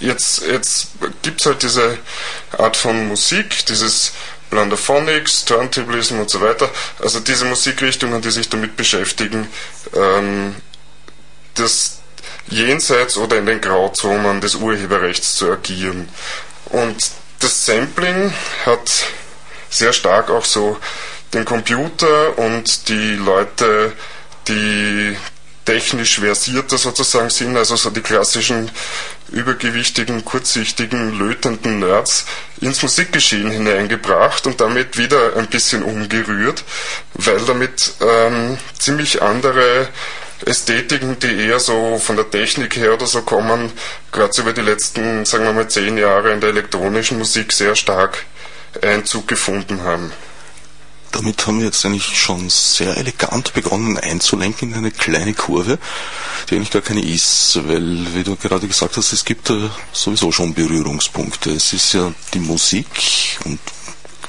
jetzt, 0.00 0.42
jetzt 0.46 0.88
gibt 1.22 1.40
es 1.40 1.46
halt 1.46 1.62
diese 1.62 1.98
Art 2.58 2.76
von 2.76 3.08
Musik, 3.08 3.66
dieses 3.66 4.12
Blunderphonics, 4.50 5.44
Turntablism 5.44 6.20
und 6.20 6.30
so 6.30 6.40
weiter, 6.40 6.70
also 7.02 7.20
diese 7.20 7.44
Musikrichtungen, 7.44 8.22
die 8.22 8.30
sich 8.30 8.48
damit 8.48 8.76
beschäftigen, 8.76 9.48
ähm, 9.94 10.54
das 11.54 11.98
jenseits 12.46 13.16
oder 13.16 13.38
in 13.38 13.46
den 13.46 13.60
Grauzonen 13.60 14.40
des 14.40 14.54
Urheberrechts 14.56 15.36
zu 15.36 15.50
agieren. 15.50 16.08
Und 16.66 17.10
das 17.40 17.66
Sampling 17.66 18.32
hat 18.64 18.90
sehr 19.70 19.92
stark 19.92 20.30
auch 20.30 20.44
so 20.44 20.78
den 21.32 21.44
Computer 21.44 22.38
und 22.38 22.88
die 22.88 23.14
Leute, 23.14 23.92
die 24.46 25.16
technisch 25.64 26.20
versierter 26.20 26.78
sozusagen 26.78 27.30
sind, 27.30 27.56
also 27.56 27.76
so 27.76 27.90
die 27.90 28.00
klassischen 28.00 28.70
übergewichtigen, 29.32 30.24
kurzsichtigen, 30.24 31.18
lötenden 31.18 31.80
Nerds 31.80 32.26
ins 32.60 32.82
Musikgeschehen 32.82 33.50
hineingebracht 33.50 34.46
und 34.46 34.60
damit 34.60 34.98
wieder 34.98 35.36
ein 35.36 35.46
bisschen 35.46 35.82
umgerührt, 35.82 36.64
weil 37.14 37.40
damit 37.40 37.94
ähm, 38.00 38.58
ziemlich 38.78 39.22
andere 39.22 39.88
Ästhetiken, 40.44 41.18
die 41.18 41.46
eher 41.46 41.58
so 41.58 41.98
von 41.98 42.16
der 42.16 42.30
Technik 42.30 42.76
her 42.76 42.94
oder 42.94 43.06
so 43.06 43.22
kommen, 43.22 43.72
gerade 44.12 44.40
über 44.40 44.52
die 44.52 44.60
letzten, 44.60 45.24
sagen 45.24 45.44
wir 45.44 45.52
mal, 45.52 45.68
zehn 45.68 45.96
Jahre 45.96 46.32
in 46.32 46.40
der 46.40 46.50
elektronischen 46.50 47.18
Musik 47.18 47.52
sehr 47.52 47.74
stark 47.76 48.24
Einzug 48.82 49.28
gefunden 49.28 49.82
haben. 49.82 50.12
Damit 51.14 51.46
haben 51.46 51.60
wir 51.60 51.66
jetzt 51.66 51.86
eigentlich 51.86 52.18
schon 52.18 52.50
sehr 52.50 52.96
elegant 52.96 53.54
begonnen 53.54 53.96
einzulenken 53.96 54.72
in 54.72 54.78
eine 54.78 54.90
kleine 54.90 55.32
Kurve, 55.32 55.78
die 56.50 56.56
eigentlich 56.56 56.72
gar 56.72 56.82
keine 56.82 57.04
ist, 57.04 57.60
weil, 57.68 58.14
wie 58.14 58.24
du 58.24 58.34
gerade 58.34 58.66
gesagt 58.66 58.96
hast, 58.96 59.12
es 59.12 59.24
gibt 59.24 59.48
da 59.48 59.70
sowieso 59.92 60.32
schon 60.32 60.54
Berührungspunkte. 60.54 61.52
Es 61.52 61.72
ist 61.72 61.92
ja 61.92 62.12
die 62.34 62.40
Musik 62.40 62.88
und 63.44 63.60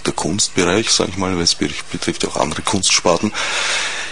der 0.06 0.14
Kunstbereich, 0.14 0.90
sage 0.90 1.12
ich 1.12 1.18
mal, 1.18 1.36
weil 1.36 1.44
es 1.44 1.56
betrifft 1.56 2.26
auch 2.26 2.38
andere 2.38 2.62
Kunstsparten, 2.62 3.32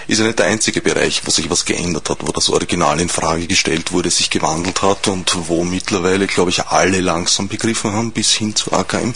ist 0.08 0.20
ja 0.20 0.26
nicht 0.26 0.40
der 0.40 0.48
einzige 0.48 0.82
Bereich, 0.82 1.22
wo 1.26 1.32
sich 1.32 1.50
was 1.50 1.66
geändert 1.66 2.10
hat, 2.10 2.20
wo 2.22 2.32
das 2.32 2.50
Original 2.50 3.00
in 3.00 3.10
Frage 3.10 3.48
gestellt 3.48 3.92
wurde, 3.92 4.10
sich 4.10 4.30
gewandelt 4.30 4.82
hat 4.82 5.08
und 5.08 5.48
wo 5.48 5.64
mittlerweile, 5.64 6.28
glaube 6.28 6.50
ich, 6.50 6.66
alle 6.66 7.00
langsam 7.00 7.48
begriffen 7.48 7.94
haben, 7.94 8.12
bis 8.12 8.32
hin 8.32 8.56
zu 8.56 8.74
AKM, 8.74 9.14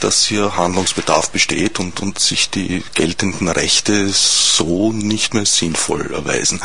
dass 0.00 0.24
hier 0.24 0.56
Handlungsbedarf 0.56 1.30
besteht 1.30 1.78
und, 1.78 2.00
und 2.00 2.18
sich 2.18 2.50
die 2.50 2.82
geltenden 2.94 3.48
Rechte 3.48 4.08
so 4.08 4.92
nicht 4.92 5.34
mehr 5.34 5.46
sinnvoll 5.46 6.12
erweisen. 6.12 6.60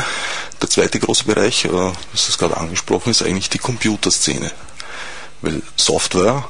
Der 0.62 0.70
zweite 0.70 1.00
große 1.00 1.26
Bereich, 1.26 1.66
äh, 1.66 1.92
das 2.12 2.30
ist 2.30 2.38
gerade 2.38 2.58
angesprochen, 2.58 3.12
ist 3.12 3.24
eigentlich 3.24 3.50
die 3.50 3.60
Computerszene. 3.60 4.52
Weil 5.42 5.62
Software 5.76 6.48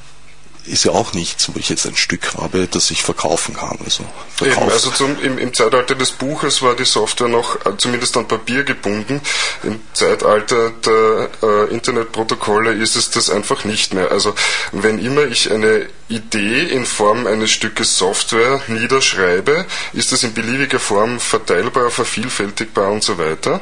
ist 0.65 0.85
ja 0.85 0.91
auch 0.91 1.13
nichts, 1.13 1.49
wo 1.53 1.59
ich 1.59 1.69
jetzt 1.69 1.85
ein 1.85 1.95
Stück 1.95 2.35
habe, 2.35 2.67
das 2.67 2.91
ich 2.91 3.03
verkaufen 3.03 3.55
kann. 3.55 3.77
Also, 3.83 4.03
Eben, 4.41 4.69
also 4.69 4.91
zum, 4.91 5.21
im, 5.21 5.37
im, 5.37 5.53
Zeitalter 5.53 5.95
des 5.95 6.11
Buches 6.11 6.61
war 6.61 6.75
die 6.75 6.85
Software 6.85 7.27
noch 7.27 7.65
äh, 7.65 7.77
zumindest 7.77 8.15
an 8.17 8.27
Papier 8.27 8.63
gebunden. 8.63 9.21
Im 9.63 9.79
Zeitalter 9.93 10.71
der 10.71 11.29
äh, 11.41 11.73
Internetprotokolle 11.73 12.73
ist 12.73 12.95
es 12.95 13.09
das 13.09 13.29
einfach 13.29 13.65
nicht 13.65 13.93
mehr. 13.93 14.11
Also 14.11 14.33
wenn 14.71 14.99
immer 15.03 15.23
ich 15.23 15.51
eine 15.51 15.87
Idee 16.07 16.63
in 16.63 16.85
Form 16.85 17.27
eines 17.27 17.51
Stückes 17.51 17.97
Software 17.97 18.61
niederschreibe, 18.67 19.65
ist 19.93 20.11
das 20.11 20.23
in 20.23 20.33
beliebiger 20.33 20.79
Form 20.79 21.19
verteilbar, 21.19 21.89
vervielfältigbar 21.89 22.89
und 22.91 23.03
so 23.03 23.17
weiter. 23.17 23.61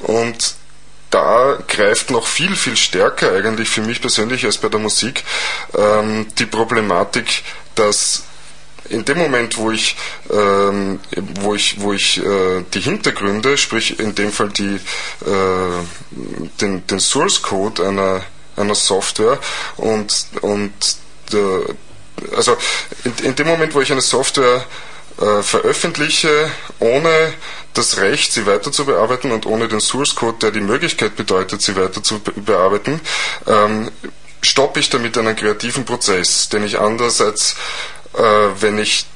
Und 0.00 0.56
da 1.16 1.58
greift 1.66 2.10
noch 2.10 2.26
viel, 2.26 2.54
viel 2.54 2.76
stärker 2.76 3.32
eigentlich 3.32 3.70
für 3.70 3.80
mich 3.80 4.02
persönlich 4.02 4.44
als 4.44 4.58
bei 4.58 4.68
der 4.68 4.80
Musik 4.80 5.24
ähm, 5.74 6.26
die 6.38 6.44
Problematik, 6.44 7.42
dass 7.74 8.24
in 8.90 9.04
dem 9.06 9.16
Moment, 9.16 9.56
wo 9.56 9.70
ich, 9.70 9.96
ähm, 10.30 11.00
wo 11.40 11.54
ich, 11.54 11.80
wo 11.80 11.94
ich 11.94 12.18
äh, 12.18 12.62
die 12.74 12.80
Hintergründe, 12.80 13.56
sprich 13.56 13.98
in 13.98 14.14
dem 14.14 14.30
Fall 14.30 14.50
die, 14.50 14.74
äh, 14.74 15.78
den, 16.60 16.86
den 16.86 17.00
Source 17.00 17.40
Code 17.40 17.88
einer, 17.88 18.22
einer 18.56 18.74
Software 18.74 19.38
und, 19.78 20.26
und 20.42 20.74
äh, 21.32 22.34
also 22.36 22.58
in, 23.04 23.24
in 23.24 23.34
dem 23.34 23.46
Moment, 23.46 23.74
wo 23.74 23.80
ich 23.80 23.90
eine 23.90 24.02
Software 24.02 24.66
äh, 25.18 25.42
veröffentliche, 25.42 26.50
ohne 26.78 27.32
das 27.76 27.98
Recht, 27.98 28.32
sie 28.32 28.46
weiter 28.46 28.72
zu 28.72 28.84
bearbeiten 28.84 29.32
und 29.32 29.46
ohne 29.46 29.68
den 29.68 29.80
Source 29.80 30.14
Code, 30.14 30.38
der 30.40 30.50
die 30.50 30.60
Möglichkeit 30.60 31.16
bedeutet, 31.16 31.62
sie 31.62 31.76
weiter 31.76 32.02
zu 32.02 32.20
bearbeiten, 32.20 33.00
ähm, 33.46 33.90
stoppe 34.42 34.80
ich 34.80 34.90
damit 34.90 35.18
einen 35.18 35.36
kreativen 35.36 35.84
Prozess, 35.84 36.48
den 36.48 36.64
ich 36.64 36.78
andererseits, 36.78 37.56
äh, 38.14 38.48
wenn 38.60 38.78
ich 38.78 39.06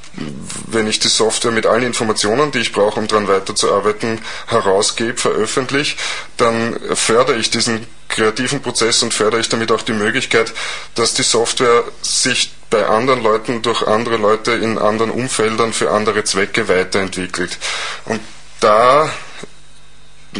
wenn 0.66 0.88
ich 0.88 0.99
die 0.99 1.09
Software 1.09 1.53
mit 1.53 1.66
allen 1.66 1.85
Informationen, 1.85 2.51
die 2.51 2.59
ich 2.59 2.73
brauche, 2.73 2.99
um 2.99 3.07
daran 3.07 3.29
weiterzuarbeiten, 3.29 4.20
herausgebe, 4.49 5.16
veröffentliche, 5.16 5.96
dann 6.37 6.77
fördere 6.94 7.37
ich 7.37 7.51
diesen 7.51 7.87
kreativen 8.09 8.61
Prozess 8.61 9.05
und 9.05 9.14
fördere 9.14 9.40
ich 9.40 9.49
damit 9.49 9.70
auch 9.70 9.83
die 9.83 9.92
Möglichkeit, 9.92 10.53
dass 10.96 11.14
die 11.14 11.23
Software 11.23 11.85
sich 12.03 12.53
bei 12.70 12.87
anderen 12.87 13.23
Leuten 13.23 13.62
durch 13.62 13.87
andere 13.87 14.16
Leute 14.16 14.53
in 14.53 14.79
anderen 14.79 15.11
Umfeldern 15.11 15.73
für 15.73 15.90
andere 15.90 16.25
Zwecke 16.25 16.68
weiterentwickelt. 16.68 17.59
Und 18.05 18.20
da, 18.61 19.11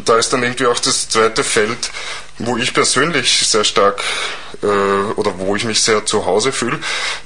da 0.05 0.17
ist 0.19 0.33
dann 0.33 0.43
irgendwie 0.43 0.67
auch 0.67 0.79
das 0.79 1.09
zweite 1.09 1.43
Feld, 1.45 1.91
wo 2.39 2.57
ich 2.57 2.73
persönlich 2.73 3.47
sehr 3.47 3.65
stark 3.65 4.03
äh, 4.63 4.67
oder 4.67 5.39
wo 5.39 5.57
ich 5.57 5.65
mich 5.65 5.83
sehr 5.83 6.07
zu 6.07 6.27
Hause 6.27 6.53
fühle. 6.53 6.79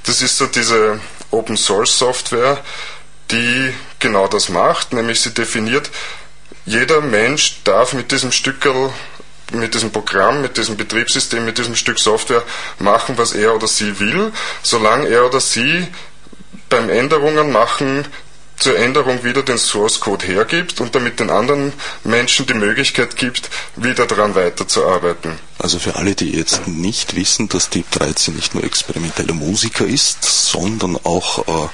Das 0.04 0.22
ist 0.22 0.36
so 0.36 0.46
diese 0.46 1.00
Open 1.30 1.56
Source 1.56 1.98
Software, 1.98 2.58
die 3.30 3.72
genau 3.98 4.28
das 4.28 4.48
macht, 4.48 4.92
nämlich 4.92 5.20
sie 5.20 5.34
definiert, 5.34 5.90
jeder 6.66 7.00
Mensch 7.00 7.62
darf 7.64 7.92
mit 7.92 8.10
diesem 8.10 8.32
Stückel 8.32 8.90
mit 9.52 9.74
diesem 9.74 9.92
Programm, 9.92 10.40
mit 10.40 10.56
diesem 10.56 10.76
Betriebssystem, 10.76 11.44
mit 11.44 11.58
diesem 11.58 11.76
Stück 11.76 11.98
Software 11.98 12.42
machen, 12.78 13.18
was 13.18 13.32
er 13.32 13.54
oder 13.54 13.68
sie 13.68 14.00
will, 14.00 14.32
solange 14.62 15.08
er 15.08 15.26
oder 15.26 15.40
sie 15.40 15.86
beim 16.68 16.88
Änderungen 16.88 17.52
machen 17.52 18.06
zur 18.56 18.78
Änderung 18.78 19.24
wieder 19.24 19.42
den 19.42 19.58
Source 19.58 20.00
Code 20.00 20.26
hergibt 20.26 20.80
und 20.80 20.94
damit 20.94 21.20
den 21.20 21.30
anderen 21.30 21.72
Menschen 22.04 22.46
die 22.46 22.54
Möglichkeit 22.54 23.16
gibt, 23.16 23.50
wieder 23.76 24.06
daran 24.06 24.34
weiterzuarbeiten. 24.34 25.38
Also 25.58 25.78
für 25.78 25.96
alle, 25.96 26.14
die 26.14 26.30
jetzt 26.30 26.68
nicht 26.68 27.16
wissen, 27.16 27.48
dass 27.48 27.70
Deep 27.70 27.90
13 27.90 28.34
nicht 28.34 28.54
nur 28.54 28.64
experimenteller 28.64 29.34
Musiker 29.34 29.86
ist, 29.86 30.24
sondern 30.24 30.96
auch 31.04 31.46
äh, 31.46 31.68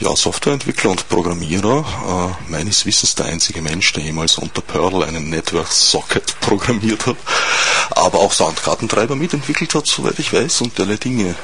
ja, 0.00 0.16
Softwareentwickler 0.16 0.90
und 0.90 1.08
Programmierer. 1.08 2.36
Äh, 2.48 2.50
meines 2.50 2.86
Wissens 2.86 3.14
der 3.14 3.26
einzige 3.26 3.62
Mensch, 3.62 3.92
der 3.92 4.02
jemals 4.02 4.38
unter 4.38 4.62
Perl 4.62 5.02
einen 5.04 5.28
Network 5.30 5.68
Socket 5.68 6.34
programmiert 6.40 7.06
hat, 7.06 7.16
aber 7.90 8.18
auch 8.18 8.32
Soundkartentreiber 8.32 9.14
mitentwickelt 9.16 9.74
hat, 9.74 9.86
soweit 9.86 10.18
ich 10.18 10.32
weiß, 10.32 10.62
und 10.62 10.78
derlei 10.78 10.96
Dinge. 10.96 11.34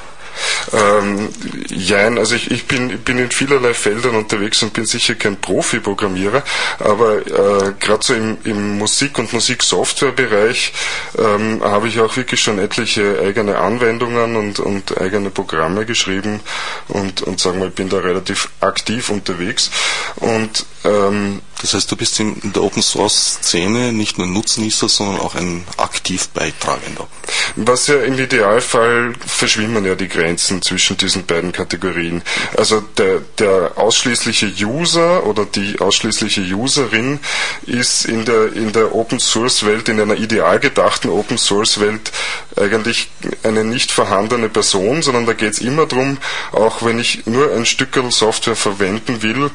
Ähm, 0.73 1.29
jein, 1.69 2.19
also 2.19 2.35
ich, 2.35 2.51
ich 2.51 2.67
bin, 2.67 2.99
bin 3.01 3.19
in 3.19 3.31
vielerlei 3.31 3.75
Feldern 3.75 4.15
unterwegs 4.17 4.63
und 4.63 4.73
bin 4.73 4.85
sicher 4.87 5.15
kein 5.15 5.37
Profi-Programmierer, 5.41 6.43
aber 6.79 7.19
äh, 7.27 7.73
gerade 7.79 8.03
so 8.03 8.15
im, 8.15 8.39
im 8.45 8.79
Musik- 8.79 9.19
und 9.19 9.33
Musiksoftware-Bereich 9.33 10.73
ähm, 11.19 11.63
habe 11.63 11.89
ich 11.89 12.01
auch 12.01 12.17
wirklich 12.17 12.41
schon 12.41 12.59
etliche 12.59 13.21
eigene 13.21 13.59
Anwendungen 13.59 14.37
und, 14.37 14.59
und 14.61 15.01
eigene 15.01 15.31
Programme 15.31 15.87
geschrieben 15.87 16.41
und, 16.89 17.23
und 17.23 17.41
sagen 17.41 17.61
wir, 17.61 17.69
ich 17.69 17.75
bin 17.75 17.89
da 17.89 17.99
relativ 17.99 18.49
aktiv 18.61 19.11
unterwegs. 19.11 19.71
Und 20.17 20.67
das 21.61 21.75
heißt, 21.75 21.91
du 21.91 21.97
bist 21.97 22.21
in 22.21 22.53
der 22.53 22.63
Open 22.63 22.83
Source 22.83 23.39
Szene 23.43 23.93
nicht 23.93 24.19
nur 24.19 24.27
Nutznießer, 24.27 24.89
sondern 24.89 25.21
auch 25.21 25.35
ein 25.35 25.65
aktiv 25.79 26.29
Beitragender. 26.29 27.09
Was 27.57 27.87
ja 27.87 28.03
im 28.03 28.19
Idealfall 28.19 29.15
verschwimmen 29.27 29.85
ja 29.85 29.95
die 29.95 30.09
Grenzen 30.09 30.63
zwischen 30.63 30.97
diesen 30.97 31.25
beiden 31.25 31.53
Kategorien. 31.53 32.23
Also 32.57 32.81
der, 32.81 33.21
der 33.39 33.73
ausschließliche 33.77 34.53
User 34.65 35.27
oder 35.27 35.45
die 35.45 35.81
ausschließliche 35.81 36.43
Userin 36.55 37.21
ist 37.65 38.05
in 38.05 38.25
der, 38.25 38.53
in 38.53 38.73
der 38.73 38.95
Open 38.95 39.19
Source 39.19 39.65
Welt, 39.65 39.89
in 39.89 40.01
einer 40.01 40.17
ideal 40.17 40.61
gedachten 40.61 41.09
Open 41.09 41.39
Source 41.39 41.81
Welt 41.81 42.13
eigentlich 42.57 43.09
eine 43.43 43.65
nicht 43.65 43.91
vorhandene 43.91 44.49
Person, 44.49 45.03
sondern 45.03 45.27
da 45.27 45.33
geht 45.33 45.55
es 45.55 45.59
immer 45.59 45.87
darum, 45.87 46.19
auch 46.53 46.85
wenn 46.85 46.99
ich 46.99 47.27
nur 47.27 47.53
ein 47.55 47.67
Stück 47.67 47.97
Software 48.11 48.57
verwenden 48.57 49.23
will, 49.23 49.51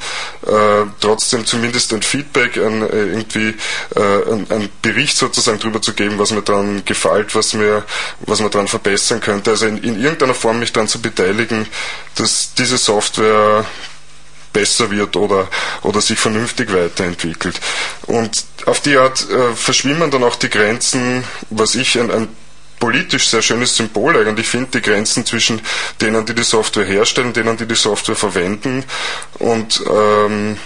äh, 0.47 0.87
trotzdem 0.99 1.20
zumindest 1.29 1.93
ein 1.93 2.01
Feedback, 2.01 2.57
ein, 2.57 2.81
äh, 2.81 3.05
irgendwie 3.05 3.55
äh, 3.95 4.31
ein, 4.31 4.47
ein, 4.49 4.69
Bericht 4.81 5.17
sozusagen 5.17 5.59
darüber 5.59 5.81
zu 5.81 5.93
geben, 5.93 6.19
was 6.19 6.31
mir 6.31 6.41
dann 6.41 6.83
gefällt, 6.85 7.35
was 7.35 7.53
mir, 7.53 7.83
was 8.21 8.39
man 8.39 8.51
daran 8.51 8.67
verbessern 8.67 9.21
könnte. 9.21 9.51
Also 9.51 9.67
in, 9.67 9.77
in 9.83 10.01
irgendeiner 10.01 10.33
Form 10.33 10.59
mich 10.59 10.73
dann 10.73 10.87
zu 10.87 11.01
beteiligen, 11.01 11.67
dass 12.15 12.53
diese 12.53 12.77
Software 12.77 13.65
besser 14.53 14.91
wird 14.91 15.15
oder, 15.15 15.47
oder 15.81 16.01
sich 16.01 16.19
vernünftig 16.19 16.73
weiterentwickelt. 16.73 17.59
Und 18.07 18.45
auf 18.65 18.81
die 18.81 18.97
Art 18.97 19.29
äh, 19.29 19.55
verschwimmen 19.55 20.11
dann 20.11 20.23
auch 20.23 20.35
die 20.35 20.49
Grenzen, 20.49 21.23
was 21.49 21.75
ich 21.75 21.99
ein, 21.99 22.11
ein 22.11 22.27
politisch 22.81 23.29
sehr 23.29 23.43
schönes 23.43 23.77
Symbol 23.77 24.17
eigentlich 24.17 24.47
finde, 24.47 24.71
die 24.71 24.81
Grenzen 24.81 25.25
zwischen 25.25 25.61
denen, 26.01 26.25
die 26.25 26.33
die 26.33 26.43
Software 26.43 26.83
herstellen, 26.83 27.31
denen, 27.31 27.55
die 27.55 27.67
die 27.67 27.75
Software 27.75 28.15
verwenden 28.15 28.83
und 29.39 29.83
ähm, 29.89 30.57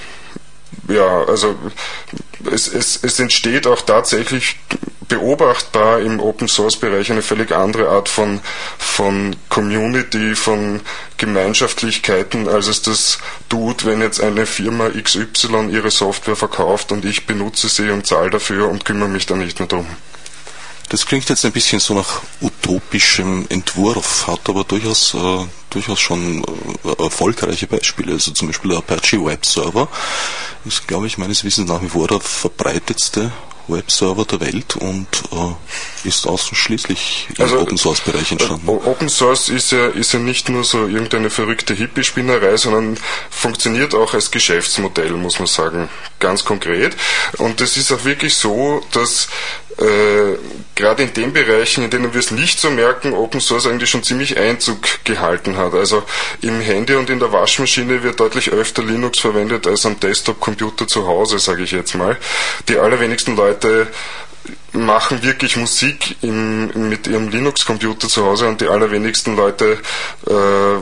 ja, 0.88 1.24
also 1.24 1.56
es, 2.52 2.68
es, 2.68 3.00
es 3.02 3.20
entsteht 3.20 3.68
auch 3.68 3.82
tatsächlich 3.82 4.58
beobachtbar 5.08 6.00
im 6.00 6.20
Open 6.20 6.48
Source 6.48 6.78
Bereich 6.78 7.12
eine 7.12 7.22
völlig 7.22 7.52
andere 7.52 7.90
Art 7.90 8.10
von, 8.10 8.40
von 8.78 9.36
Community, 9.50 10.36
von 10.36 10.82
Gemeinschaftlichkeiten, 11.18 12.48
als 12.48 12.68
es 12.68 12.82
das 12.82 13.20
tut, 13.50 13.86
wenn 13.86 14.02
jetzt 14.02 14.20
eine 14.20 14.46
Firma 14.46 14.90
XY 14.90 15.70
ihre 15.72 15.92
Software 15.92 16.36
verkauft 16.36 16.92
und 16.92 17.06
ich 17.06 17.26
benutze 17.28 17.70
sie 17.70 17.92
und 17.92 18.08
zahle 18.08 18.32
dafür 18.32 18.68
und 18.70 18.86
kümmere 18.86 19.10
mich 19.10 19.26
dann 19.26 19.40
nicht 19.40 19.60
mehr 19.60 19.68
drum. 19.68 19.88
Das 20.90 21.06
klingt 21.06 21.30
jetzt 21.30 21.46
ein 21.46 21.52
bisschen 21.52 21.80
so 21.80 21.96
nach 21.96 22.22
utopischem 22.42 23.48
Entwurf, 23.50 24.28
hat 24.28 24.42
aber 24.48 24.64
durchaus, 24.64 25.16
äh, 25.16 25.46
durchaus 25.76 26.00
schon 26.00 26.44
äh, 26.84 27.04
erfolgreiche 27.04 27.68
Beispiele. 27.68 28.14
Also 28.14 28.32
zum 28.32 28.48
Beispiel 28.48 28.72
der 28.72 28.80
Apache 28.80 29.24
Web 29.24 29.46
Server 29.46 29.88
ist, 30.66 30.88
glaube 30.88 31.08
ich, 31.08 31.18
meines 31.18 31.44
Wissens 31.44 31.70
nach 31.70 31.82
wie 31.82 31.90
vor 31.90 32.08
der 32.08 32.20
verbreitetste 32.20 33.32
Webserver 33.68 34.26
der 34.26 34.42
Welt 34.42 34.76
und 34.76 35.08
äh, 35.32 36.08
ist 36.08 36.28
ausschließlich 36.28 37.30
im 37.36 37.44
also, 37.44 37.60
Open 37.60 37.78
Source 37.78 38.02
Bereich 38.02 38.32
entstanden. 38.32 38.68
Open 38.70 39.10
Source 39.10 39.50
ist 39.50 39.72
ja, 39.72 39.88
ist 39.88 40.14
ja 40.14 40.20
nicht 40.20 40.50
nur 40.50 40.64
so 40.64 40.88
irgendeine 40.88 41.30
verrückte 41.30 41.74
Hippie-Spinnerei, 41.74 42.58
sondern 42.58 42.98
funktioniert 43.30 43.96
auch 43.96 44.14
als 44.14 44.32
Geschäftsmodell, 44.32 45.12
muss 45.14 45.40
man 45.40 45.48
sagen, 45.48 45.90
ganz 46.20 46.46
konkret. 46.46 46.96
Und 47.38 47.62
es 47.62 47.78
ist 47.78 47.92
auch 47.92 48.06
wirklich 48.06 48.36
so, 48.36 48.84
dass 48.92 49.28
äh, 49.78 50.38
gerade 50.76 51.04
in 51.04 51.14
den 51.14 51.34
Bereichen, 51.34 51.84
in 51.84 51.90
denen 51.90 52.14
wir 52.14 52.20
es 52.20 52.32
nicht 52.32 52.60
so 52.60 52.70
merken, 52.70 53.14
Open 53.14 53.42
Source 53.42 53.68
eigentlich 53.68 53.90
schon 53.90 54.04
ziemlich 54.04 54.38
Einzug 54.38 55.04
gehalten 55.04 55.58
hat. 55.58 55.74
Also 55.74 56.04
im 56.42 56.62
Handy 56.62 56.96
und 56.96 57.10
in 57.10 57.20
der 57.20 57.32
Waschmaschine 57.32 58.04
wird 58.04 58.20
deutlich 58.20 58.52
öfter 58.52 58.84
Linux 58.84 59.20
verwendet 59.20 59.68
als 59.68 59.86
am 59.86 60.00
Desktop-Computer 60.00 60.88
zu 60.88 61.08
Hause, 61.08 61.40
sage 61.40 61.64
ich 61.64 61.72
jetzt 61.72 61.96
mal. 61.96 62.18
Die 62.70 62.78
allerwenigsten 62.78 63.36
Leute 63.36 63.88
machen 64.72 65.24
wirklich 65.24 65.58
Musik 65.58 66.16
im, 66.22 66.90
mit 66.90 67.08
ihrem 67.08 67.30
Linux-Computer 67.30 68.08
zu 68.08 68.26
Hause 68.26 68.48
und 68.48 68.62
die 68.62 68.68
allerwenigsten 68.68 69.36
Leute 69.36 69.80
äh, 70.28 70.82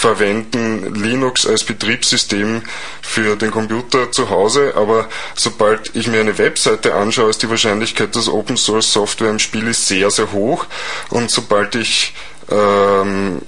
verwenden 0.00 0.94
Linux 0.94 1.46
als 1.46 1.62
Betriebssystem 1.62 2.62
für 3.02 3.36
den 3.36 3.50
Computer 3.50 4.10
zu 4.10 4.30
Hause, 4.30 4.72
aber 4.74 5.10
sobald 5.34 5.94
ich 5.94 6.06
mir 6.06 6.20
eine 6.20 6.38
Webseite 6.38 6.94
anschaue, 6.94 7.28
ist 7.28 7.42
die 7.42 7.50
Wahrscheinlichkeit, 7.50 8.16
dass 8.16 8.26
Open 8.26 8.56
Source 8.56 8.90
Software 8.90 9.28
im 9.28 9.38
Spiel 9.38 9.68
ist, 9.68 9.86
sehr, 9.86 10.10
sehr 10.10 10.32
hoch. 10.32 10.64
Und 11.10 11.30
sobald 11.30 11.74
ich 11.74 12.14
ähm, 12.50 13.42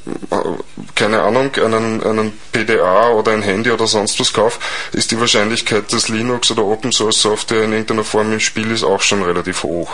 keine 0.95 1.23
Ahnung, 1.23 1.55
einen, 1.55 2.03
einen 2.03 2.39
PDA 2.53 3.09
oder 3.13 3.33
ein 3.33 3.43
Handy 3.43 3.71
oder 3.71 3.87
sonst 3.87 4.21
was 4.21 4.35
kaufe, 4.35 4.61
ist 4.93 5.11
die 5.11 5.19
Wahrscheinlichkeit, 5.19 5.91
dass 5.91 6.09
Linux 6.09 6.51
oder 6.51 6.65
Open 6.65 6.93
Source 6.93 7.23
Software 7.23 7.65
in 7.65 7.73
irgendeiner 7.73 8.05
Form 8.05 8.31
im 8.31 8.41
Spiel 8.41 8.71
ist, 8.71 8.85
auch 8.85 9.01
schon 9.01 9.23
relativ 9.23 9.63
hoch. 9.63 9.91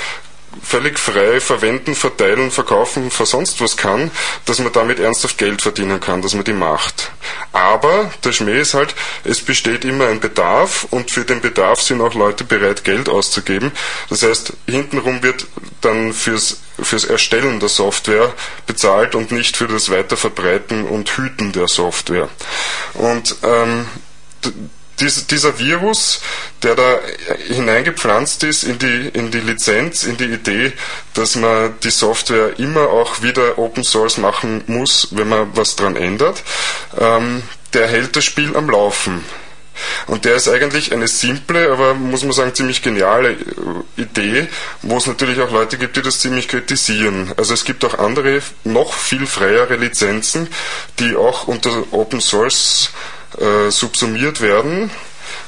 völlig 0.62 0.98
frei 0.98 1.40
verwenden, 1.40 1.94
verteilen, 1.94 2.50
verkaufen, 2.50 3.10
für 3.10 3.26
sonst 3.26 3.60
was 3.60 3.76
kann, 3.76 4.10
dass 4.46 4.58
man 4.58 4.72
damit 4.72 4.98
ernsthaft 4.98 5.38
Geld 5.38 5.62
verdienen 5.62 6.00
kann, 6.00 6.22
dass 6.22 6.34
man 6.34 6.44
die 6.44 6.52
macht. 6.52 7.12
Aber 7.52 8.10
der 8.24 8.32
Schmäh 8.32 8.60
ist 8.60 8.74
halt, 8.74 8.94
es 9.24 9.40
besteht 9.40 9.84
immer 9.84 10.08
ein 10.08 10.20
Bedarf 10.20 10.86
und 10.90 11.10
für 11.10 11.24
den 11.24 11.40
Bedarf 11.40 11.80
sind 11.80 12.00
auch 12.00 12.14
Leute 12.14 12.44
bereit, 12.44 12.84
Geld 12.84 13.08
auszugeben. 13.08 13.72
Das 14.08 14.22
heißt, 14.22 14.52
hintenrum 14.66 15.22
wird 15.22 15.46
dann 15.80 16.12
fürs, 16.12 16.60
fürs 16.80 17.04
Erstellen 17.04 17.60
der 17.60 17.68
Software 17.68 18.32
bezahlt 18.66 19.14
und 19.14 19.32
nicht 19.32 19.56
für 19.56 19.68
das 19.68 19.90
Weiterverbreiten 19.90 20.84
und 20.84 21.08
Hüten 21.10 21.52
der 21.52 21.68
Software. 21.68 22.28
Und 22.94 23.36
ähm, 23.42 23.86
dies, 25.00 25.26
dieser 25.26 25.58
Virus, 25.58 26.20
der 26.62 26.74
da 26.74 27.00
hineingepflanzt 27.48 28.44
ist 28.44 28.62
in 28.62 28.78
die, 28.78 29.10
in 29.12 29.30
die 29.30 29.40
Lizenz, 29.40 30.04
in 30.04 30.16
die 30.16 30.24
Idee, 30.24 30.72
dass 31.14 31.36
man 31.36 31.74
die 31.82 31.90
Software 31.90 32.58
immer 32.58 32.88
auch 32.88 33.22
wieder 33.22 33.58
Open 33.58 33.84
Source 33.84 34.18
machen 34.18 34.62
muss, 34.66 35.08
wenn 35.12 35.28
man 35.28 35.56
was 35.56 35.76
dran 35.76 35.96
ändert, 35.96 36.42
ähm, 36.98 37.42
der 37.72 37.88
hält 37.88 38.16
das 38.16 38.24
Spiel 38.24 38.56
am 38.56 38.68
Laufen. 38.68 39.24
Und 40.06 40.24
der 40.24 40.34
ist 40.34 40.48
eigentlich 40.48 40.92
eine 40.92 41.08
simple, 41.08 41.72
aber 41.72 41.94
muss 41.94 42.22
man 42.22 42.32
sagen 42.32 42.54
ziemlich 42.54 42.82
geniale 42.82 43.30
äh, 43.30 44.02
Idee, 44.02 44.48
wo 44.82 44.96
es 44.96 45.06
natürlich 45.06 45.40
auch 45.40 45.50
Leute 45.50 45.78
gibt, 45.78 45.96
die 45.96 46.02
das 46.02 46.20
ziemlich 46.20 46.48
kritisieren. 46.48 47.32
Also 47.36 47.54
es 47.54 47.64
gibt 47.64 47.84
auch 47.84 47.98
andere, 47.98 48.42
noch 48.64 48.92
viel 48.92 49.26
freiere 49.26 49.76
Lizenzen, 49.76 50.48
die 50.98 51.16
auch 51.16 51.48
unter 51.48 51.70
Open 51.92 52.20
Source 52.20 52.90
äh, 53.38 53.70
subsumiert 53.70 54.40
werden. 54.40 54.90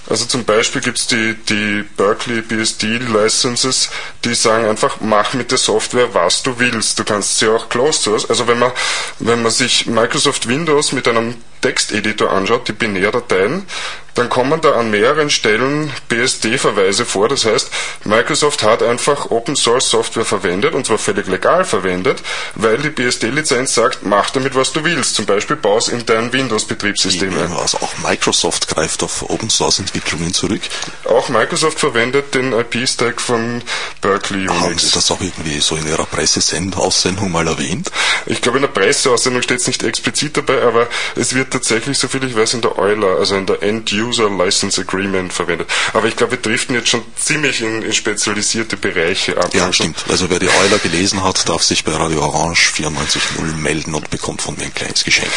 Also 0.08 0.26
zum 0.26 0.44
Beispiel 0.44 0.80
gibt 0.80 0.98
es 0.98 1.06
die, 1.06 1.34
die 1.48 1.84
Berkeley 1.96 2.42
BSD 2.42 2.98
Licenses, 2.98 3.90
die 4.24 4.34
sagen 4.34 4.66
einfach, 4.66 5.00
mach 5.00 5.32
mit 5.34 5.50
der 5.50 5.58
Software, 5.58 6.12
was 6.14 6.42
du 6.42 6.58
willst. 6.58 6.98
Du 6.98 7.04
kannst 7.04 7.38
sie 7.38 7.48
auch 7.48 7.68
closed 7.68 8.02
source. 8.02 8.28
Also 8.28 8.46
wenn 8.46 8.58
man, 8.58 8.72
wenn 9.18 9.42
man 9.42 9.52
sich 9.52 9.86
Microsoft 9.86 10.48
Windows 10.48 10.92
mit 10.92 11.08
einem 11.08 11.36
Texteditor 11.62 12.30
anschaut, 12.30 12.68
die 12.68 12.72
Binärdateien, 12.72 13.66
dann 14.14 14.28
kommen 14.28 14.60
da 14.60 14.72
an 14.72 14.90
mehreren 14.90 15.30
Stellen 15.30 15.90
BSD-Verweise 16.08 17.06
vor. 17.06 17.28
Das 17.28 17.46
heißt, 17.46 17.70
Microsoft 18.04 18.62
hat 18.62 18.82
einfach 18.82 19.30
Open 19.30 19.56
Source 19.56 19.88
Software 19.88 20.26
verwendet 20.26 20.74
und 20.74 20.84
zwar 20.84 20.98
völlig 20.98 21.26
legal 21.28 21.64
verwendet, 21.64 22.22
weil 22.54 22.76
die 22.76 22.90
BSD-Lizenz 22.90 23.74
sagt, 23.74 24.02
mach 24.02 24.28
damit 24.30 24.54
was 24.54 24.72
du 24.72 24.84
willst. 24.84 25.14
Zum 25.14 25.24
Beispiel 25.24 25.56
baus 25.56 25.88
in 25.88 26.04
dein 26.04 26.30
Windows-Betriebssystem 26.32 27.38
ein. 27.38 27.52
Also 27.52 27.78
auch 27.78 27.96
Microsoft 28.06 28.68
greift 28.68 29.02
auf 29.02 29.30
Open 29.30 29.48
Source 29.48 29.78
Entwicklungen 29.78 30.34
zurück. 30.34 30.60
Auch 31.04 31.30
Microsoft 31.30 31.80
verwendet 31.80 32.34
den 32.34 32.52
IP-Stack 32.52 33.18
von 33.18 33.62
Berkeley 34.02 34.46
Haben 34.46 34.58
Sie 34.60 34.66
Unix. 34.66 34.90
das 34.90 35.10
auch 35.10 35.20
irgendwie 35.22 35.58
so 35.60 35.76
in 35.76 35.86
Ihrer 35.88 36.04
Presseaussendung 36.04 37.30
mal 37.32 37.46
erwähnt? 37.48 37.90
Ich 38.26 38.42
glaube, 38.42 38.58
in 38.58 38.62
der 38.62 38.68
Presseaussendung 38.68 39.40
steht 39.40 39.60
es 39.60 39.66
nicht 39.66 39.82
explizit 39.82 40.36
dabei, 40.36 40.60
aber 40.62 40.86
es 41.16 41.34
wird 41.34 41.51
tatsächlich, 41.52 41.98
soviel 41.98 42.24
ich 42.24 42.34
weiß, 42.34 42.54
in 42.54 42.62
der 42.62 42.78
EULA, 42.78 43.18
also 43.18 43.36
in 43.36 43.46
der 43.46 43.62
End-User 43.62 44.30
License 44.30 44.80
Agreement 44.80 45.32
verwendet. 45.32 45.68
Aber 45.92 46.08
ich 46.08 46.16
glaube, 46.16 46.32
wir 46.32 46.40
driften 46.40 46.74
jetzt 46.74 46.88
schon 46.88 47.02
ziemlich 47.16 47.60
in, 47.60 47.82
in 47.82 47.92
spezialisierte 47.92 48.76
Bereiche 48.76 49.36
ab. 49.36 49.54
Ja, 49.54 49.72
stimmt. 49.72 50.04
Also 50.08 50.30
wer 50.30 50.38
die 50.38 50.48
Euler 50.48 50.78
gelesen 50.78 51.22
hat, 51.22 51.48
darf 51.48 51.62
sich 51.62 51.84
bei 51.84 51.92
Radio 51.92 52.22
Orange 52.22 52.72
94.0 52.74 53.54
melden 53.56 53.94
und 53.94 54.10
bekommt 54.10 54.42
von 54.42 54.56
mir 54.56 54.64
ein 54.64 54.74
kleines 54.74 55.04
Geschenk. 55.04 55.30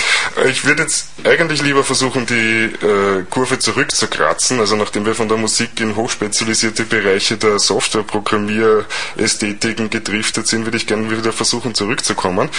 Ich 0.49 0.65
würde 0.65 0.83
jetzt 0.83 1.07
eigentlich 1.23 1.61
lieber 1.61 1.83
versuchen, 1.83 2.25
die 2.25 2.71
äh, 2.85 3.23
Kurve 3.29 3.59
zurückzukratzen. 3.59 4.59
Also 4.59 4.75
nachdem 4.75 5.05
wir 5.05 5.15
von 5.15 5.27
der 5.27 5.37
Musik 5.37 5.79
in 5.79 5.95
hochspezialisierte 5.95 6.85
Bereiche 6.85 7.37
der 7.37 7.59
Softwareprogrammierästhetiken 7.59 9.89
gedriftet 9.89 10.47
sind, 10.47 10.65
würde 10.65 10.77
ich 10.77 10.87
gerne 10.87 11.11
wieder 11.11 11.33
versuchen 11.33 11.75
zurückzukommen. 11.75 12.49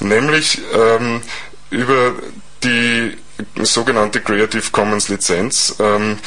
Nämlich 0.00 0.60
ähm, 0.74 1.22
über 1.70 2.14
die 2.64 3.16
sogenannte 3.62 4.20
Creative 4.20 4.70
Commons 4.70 5.08
Lizenz. 5.08 5.76
Ähm, 5.78 6.18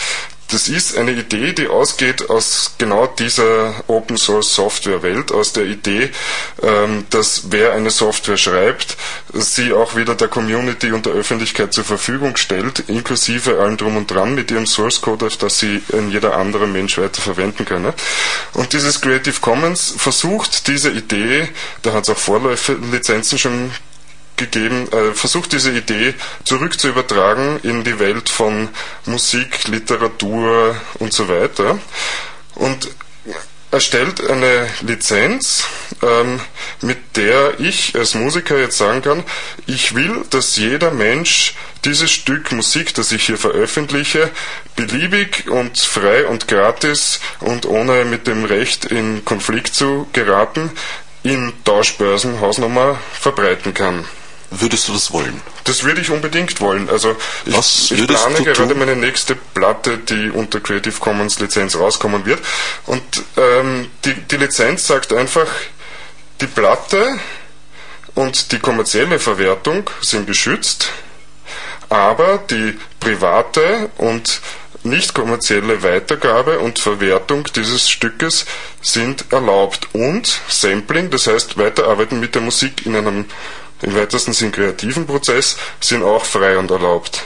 das 0.50 0.70
ist 0.70 0.98
eine 0.98 1.12
Idee, 1.12 1.52
die 1.52 1.68
ausgeht 1.68 2.30
aus 2.30 2.76
genau 2.78 3.06
dieser 3.06 3.84
Open 3.88 4.16
Source 4.16 4.56
Software 4.56 5.04
Welt, 5.04 5.34
aus 5.34 5.52
der 5.52 5.66
Idee, 5.66 6.10
ähm, 6.64 7.06
dass 7.10 7.52
wer 7.52 7.74
eine 7.74 7.90
Software 7.90 8.38
schreibt, 8.38 8.96
sie 9.34 9.74
auch 9.74 9.98
wieder 9.98 10.16
der 10.16 10.30
Community 10.30 10.94
und 10.94 11.06
der 11.06 11.14
Öffentlichkeit 11.14 11.74
zur 11.74 11.84
Verfügung 11.84 12.38
stellt, 12.38 12.80
inklusive 12.88 13.60
allem 13.60 13.76
drum 13.76 13.98
und 13.98 14.10
dran 14.10 14.36
mit 14.36 14.50
ihrem 14.50 14.66
Source 14.66 15.02
Code, 15.02 15.26
auf 15.26 15.36
das 15.36 15.60
sie 15.60 15.82
jeder 16.10 16.38
andere 16.38 16.66
Mensch 16.66 16.98
weiter 16.98 17.22
verwenden 17.22 17.66
könne. 17.66 17.94
Und 18.54 18.72
dieses 18.72 19.02
Creative 19.02 19.42
Commons 19.42 19.96
versucht 19.98 20.68
diese 20.70 20.92
Idee, 20.92 21.50
da 21.82 21.92
hat 21.92 22.04
es 22.04 22.10
auch 22.10 22.18
Vorläuferlizenzen 22.18 23.38
schon 23.38 23.72
gegeben, 24.38 24.88
äh, 24.92 25.14
versucht 25.14 25.52
diese 25.52 25.72
Idee 25.72 26.14
zurück 26.44 26.80
zu 26.80 26.88
übertragen 26.88 27.60
in 27.64 27.84
die 27.84 28.00
Welt 28.00 28.30
von 28.30 28.70
Musik, 29.06 29.68
Literatur 29.68 30.76
und 31.00 31.14
so 31.14 31.28
weiter. 31.28 31.80
Und 32.56 32.90
erstellt 33.72 34.28
eine 34.30 34.68
Lizenz, 34.82 35.66
ähm, 36.02 36.40
mit 36.82 37.18
der 37.18 37.60
ich 37.60 37.96
als 37.96 38.16
Musiker 38.16 38.58
jetzt 38.58 38.78
sagen 38.78 39.02
kann, 39.02 39.24
ich 39.66 39.94
will, 39.94 40.24
dass 40.30 40.56
jeder 40.56 40.92
Mensch 40.92 41.54
dieses 41.84 42.10
Stück 42.12 42.52
Musik, 42.52 42.94
das 42.94 43.12
ich 43.12 43.26
hier 43.26 43.38
veröffentliche, 43.38 44.32
beliebig 44.76 45.50
und 45.50 45.78
frei 45.78 46.26
und 46.28 46.48
gratis 46.48 47.20
und 47.40 47.66
ohne 47.66 48.06
mit 48.06 48.28
dem 48.28 48.46
Recht 48.46 48.86
in 48.86 49.26
Konflikt 49.26 49.76
zu 49.76 50.08
geraten, 50.14 50.72
in 51.24 51.54
Tauschbörsen 51.66 52.40
Hausnummer 52.40 53.00
verbreiten 53.20 53.74
kann. 53.74 54.06
Würdest 54.50 54.88
du 54.88 54.94
das 54.94 55.12
wollen? 55.12 55.42
Das 55.66 55.84
würde 55.84 56.00
ich 56.00 56.10
unbedingt 56.10 56.62
wollen. 56.62 56.90
Also 56.90 57.18
ich, 57.46 57.58
Was 57.58 57.92
ich 57.92 58.08
plane 58.08 58.44
gerade 58.44 58.76
meine 58.76 58.96
nächste 58.96 59.36
Platte, 59.36 59.98
die 59.98 60.30
unter 60.30 60.62
Creative 60.62 60.98
Commons 61.00 61.40
Lizenz 61.40 61.76
rauskommen 61.76 62.26
wird. 62.26 62.40
Und 62.86 63.04
ähm, 63.36 63.90
die, 64.06 64.14
die 64.14 64.38
Lizenz 64.38 64.88
sagt 64.88 65.12
einfach, 65.12 65.48
die 66.40 66.48
Platte 66.48 67.20
und 68.16 68.52
die 68.52 68.60
kommerzielle 68.60 69.20
Verwertung 69.20 69.90
sind 70.02 70.28
geschützt, 70.28 70.90
aber 71.90 72.38
die 72.50 72.78
private 73.00 73.90
und 73.98 74.42
nicht 74.84 75.14
kommerzielle 75.14 75.84
Weitergabe 75.84 76.60
und 76.60 76.80
Verwertung 76.80 77.46
dieses 77.56 77.90
Stückes 77.90 78.46
sind 78.82 79.32
erlaubt 79.32 79.90
und 79.94 80.40
Sampling, 80.48 81.10
das 81.10 81.28
heißt 81.28 81.58
Weiterarbeiten 81.58 82.20
mit 82.20 82.36
der 82.36 82.42
Musik 82.42 82.86
in 82.86 82.96
einem 82.96 83.26
im 83.82 83.96
weitesten 83.96 84.34
Sinn 84.34 84.52
kreativen 84.52 85.06
Prozess, 85.06 85.58
sind 85.80 86.04
auch 86.04 86.26
frei 86.26 86.58
und 86.58 86.72
erlaubt. 86.72 87.24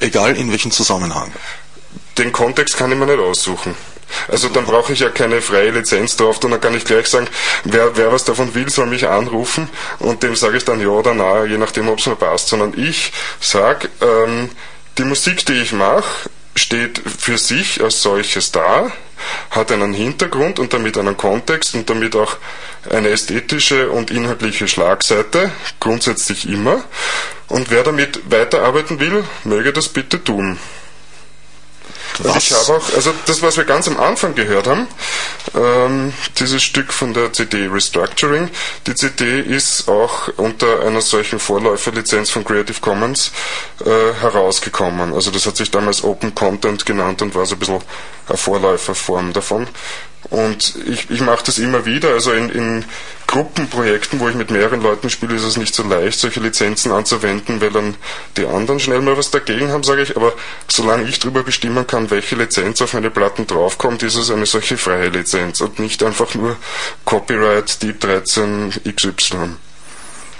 Egal 0.00 0.36
in 0.36 0.50
welchem 0.50 0.70
Zusammenhang. 0.70 1.32
Den 2.18 2.32
Kontext 2.32 2.76
kann 2.76 2.92
ich 2.92 2.98
mir 2.98 3.06
nicht 3.06 3.18
aussuchen. 3.18 3.74
Also 4.28 4.48
dann 4.48 4.64
brauche 4.64 4.92
ich 4.92 5.00
ja 5.00 5.10
keine 5.10 5.40
freie 5.40 5.70
Lizenz 5.70 6.16
drauf, 6.16 6.42
und 6.42 6.50
dann 6.50 6.60
kann 6.60 6.74
ich 6.74 6.84
gleich 6.84 7.06
sagen, 7.06 7.28
wer, 7.64 7.96
wer 7.96 8.12
was 8.12 8.24
davon 8.24 8.54
will, 8.54 8.68
soll 8.68 8.86
mich 8.86 9.06
anrufen 9.06 9.68
und 9.98 10.22
dem 10.22 10.34
sage 10.34 10.56
ich 10.56 10.64
dann 10.64 10.80
ja 10.80 10.88
oder 10.88 11.14
nein, 11.14 11.50
je 11.50 11.58
nachdem, 11.58 11.88
ob 11.88 11.98
es 11.98 12.06
mir 12.06 12.16
passt. 12.16 12.48
Sondern 12.48 12.74
ich 12.76 13.12
sage, 13.40 13.88
ähm, 14.00 14.50
die 14.98 15.04
Musik, 15.04 15.46
die 15.46 15.54
ich 15.54 15.72
mache, 15.72 16.28
steht 16.56 17.00
für 17.18 17.38
sich 17.38 17.82
als 17.82 18.02
solches 18.02 18.50
da, 18.52 18.90
hat 19.50 19.72
einen 19.72 19.92
Hintergrund 19.92 20.58
und 20.58 20.72
damit 20.72 20.98
einen 20.98 21.16
Kontext 21.16 21.74
und 21.74 21.88
damit 21.88 22.16
auch 22.16 22.36
eine 22.88 23.08
ästhetische 23.10 23.90
und 23.90 24.10
inhaltliche 24.10 24.68
Schlagseite, 24.68 25.50
grundsätzlich 25.80 26.48
immer. 26.48 26.84
Und 27.48 27.70
wer 27.70 27.82
damit 27.82 28.30
weiterarbeiten 28.30 29.00
will, 29.00 29.24
möge 29.44 29.72
das 29.72 29.88
bitte 29.88 30.22
tun. 30.22 30.58
Und 32.18 32.36
ich 32.36 32.52
habe 32.52 32.76
auch, 32.76 32.94
also 32.94 33.12
das, 33.26 33.40
was 33.40 33.56
wir 33.56 33.64
ganz 33.64 33.88
am 33.88 33.98
Anfang 33.98 34.34
gehört 34.34 34.66
haben, 34.66 34.86
ähm, 35.54 36.12
dieses 36.38 36.62
Stück 36.62 36.92
von 36.92 37.14
der 37.14 37.32
CD 37.32 37.66
Restructuring, 37.66 38.50
die 38.86 38.94
CD 38.94 39.40
ist 39.40 39.88
auch 39.88 40.28
unter 40.36 40.82
einer 40.82 41.00
solchen 41.00 41.38
Vorläuferlizenz 41.38 42.30
von 42.30 42.44
Creative 42.44 42.80
Commons 42.80 43.32
äh, 43.84 44.12
herausgekommen. 44.20 45.14
Also 45.14 45.30
das 45.30 45.46
hat 45.46 45.56
sich 45.56 45.70
damals 45.70 46.04
Open 46.04 46.34
Content 46.34 46.84
genannt 46.84 47.22
und 47.22 47.34
war 47.34 47.46
so 47.46 47.54
ein 47.54 47.58
bisschen 47.58 47.80
Vorläuferform 48.36 49.32
davon. 49.32 49.66
Und 50.28 50.74
ich, 50.86 51.10
ich 51.10 51.20
mache 51.22 51.44
das 51.44 51.58
immer 51.58 51.86
wieder. 51.86 52.10
Also 52.10 52.32
in, 52.32 52.50
in 52.50 52.84
Gruppenprojekten, 53.26 54.20
wo 54.20 54.28
ich 54.28 54.34
mit 54.34 54.50
mehreren 54.50 54.82
Leuten 54.82 55.08
spiele, 55.08 55.34
ist 55.34 55.44
es 55.44 55.56
nicht 55.56 55.74
so 55.74 55.82
leicht, 55.82 56.18
solche 56.18 56.40
Lizenzen 56.40 56.92
anzuwenden, 56.92 57.60
weil 57.60 57.70
dann 57.70 57.96
die 58.36 58.44
anderen 58.44 58.80
schnell 58.80 59.00
mal 59.00 59.16
was 59.16 59.30
dagegen 59.30 59.70
haben, 59.70 59.82
sage 59.82 60.02
ich. 60.02 60.16
Aber 60.16 60.34
solange 60.68 61.08
ich 61.08 61.18
darüber 61.18 61.42
bestimmen 61.42 61.86
kann, 61.86 62.10
welche 62.10 62.36
Lizenz 62.36 62.82
auf 62.82 62.92
meine 62.92 63.10
Platten 63.10 63.46
draufkommt, 63.46 64.02
ist 64.02 64.16
es 64.16 64.30
eine 64.30 64.46
solche 64.46 64.76
freie 64.76 65.08
Lizenz 65.08 65.60
und 65.60 65.78
nicht 65.78 66.02
einfach 66.02 66.34
nur 66.34 66.56
Copyright 67.04 67.82
Deep 67.82 68.00
13 68.00 68.72
XY. 68.94 69.56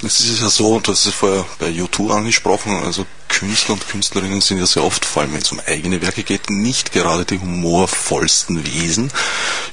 Es 0.02 0.20
ist 0.20 0.40
ja 0.40 0.48
so, 0.48 0.80
hast 0.86 1.06
es 1.06 1.12
vorher 1.12 1.44
bei 1.58 1.68
U2 1.68 2.10
angesprochen, 2.10 2.72
also 2.84 3.04
Künstler 3.28 3.74
und 3.74 3.86
Künstlerinnen 3.86 4.40
sind 4.40 4.58
ja 4.58 4.66
sehr 4.66 4.82
oft, 4.82 5.04
vor 5.04 5.22
allem 5.22 5.34
wenn 5.34 5.42
es 5.42 5.52
um 5.52 5.60
eigene 5.66 6.00
Werke 6.00 6.22
geht, 6.22 6.48
nicht 6.48 6.92
gerade 6.92 7.26
die 7.26 7.38
humorvollsten 7.38 8.66
Wesen. 8.66 9.12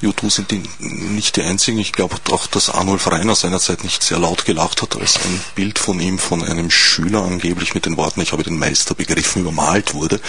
U2 0.02 0.30
sind 0.30 0.50
die, 0.50 0.62
nicht 0.78 1.36
die 1.36 1.42
einzigen. 1.42 1.78
Ich 1.78 1.92
glaube 1.92 2.16
auch, 2.30 2.46
dass 2.46 2.68
Arnulf 2.68 3.10
Reiner 3.10 3.34
seinerzeit 3.34 3.84
nicht 3.84 4.02
sehr 4.02 4.18
laut 4.18 4.44
gelacht 4.44 4.82
hat, 4.82 4.96
als 5.00 5.16
ein 5.16 5.40
Bild 5.54 5.78
von 5.78 5.98
ihm 5.98 6.18
von 6.18 6.44
einem 6.44 6.70
Schüler 6.70 7.22
angeblich 7.22 7.74
mit 7.74 7.86
den 7.86 7.96
Worten, 7.96 8.20
ich 8.20 8.32
habe 8.32 8.42
den 8.42 8.58
Meister 8.58 8.94
begriffen, 8.94 9.42
übermalt 9.42 9.94
wurde. 9.94 10.20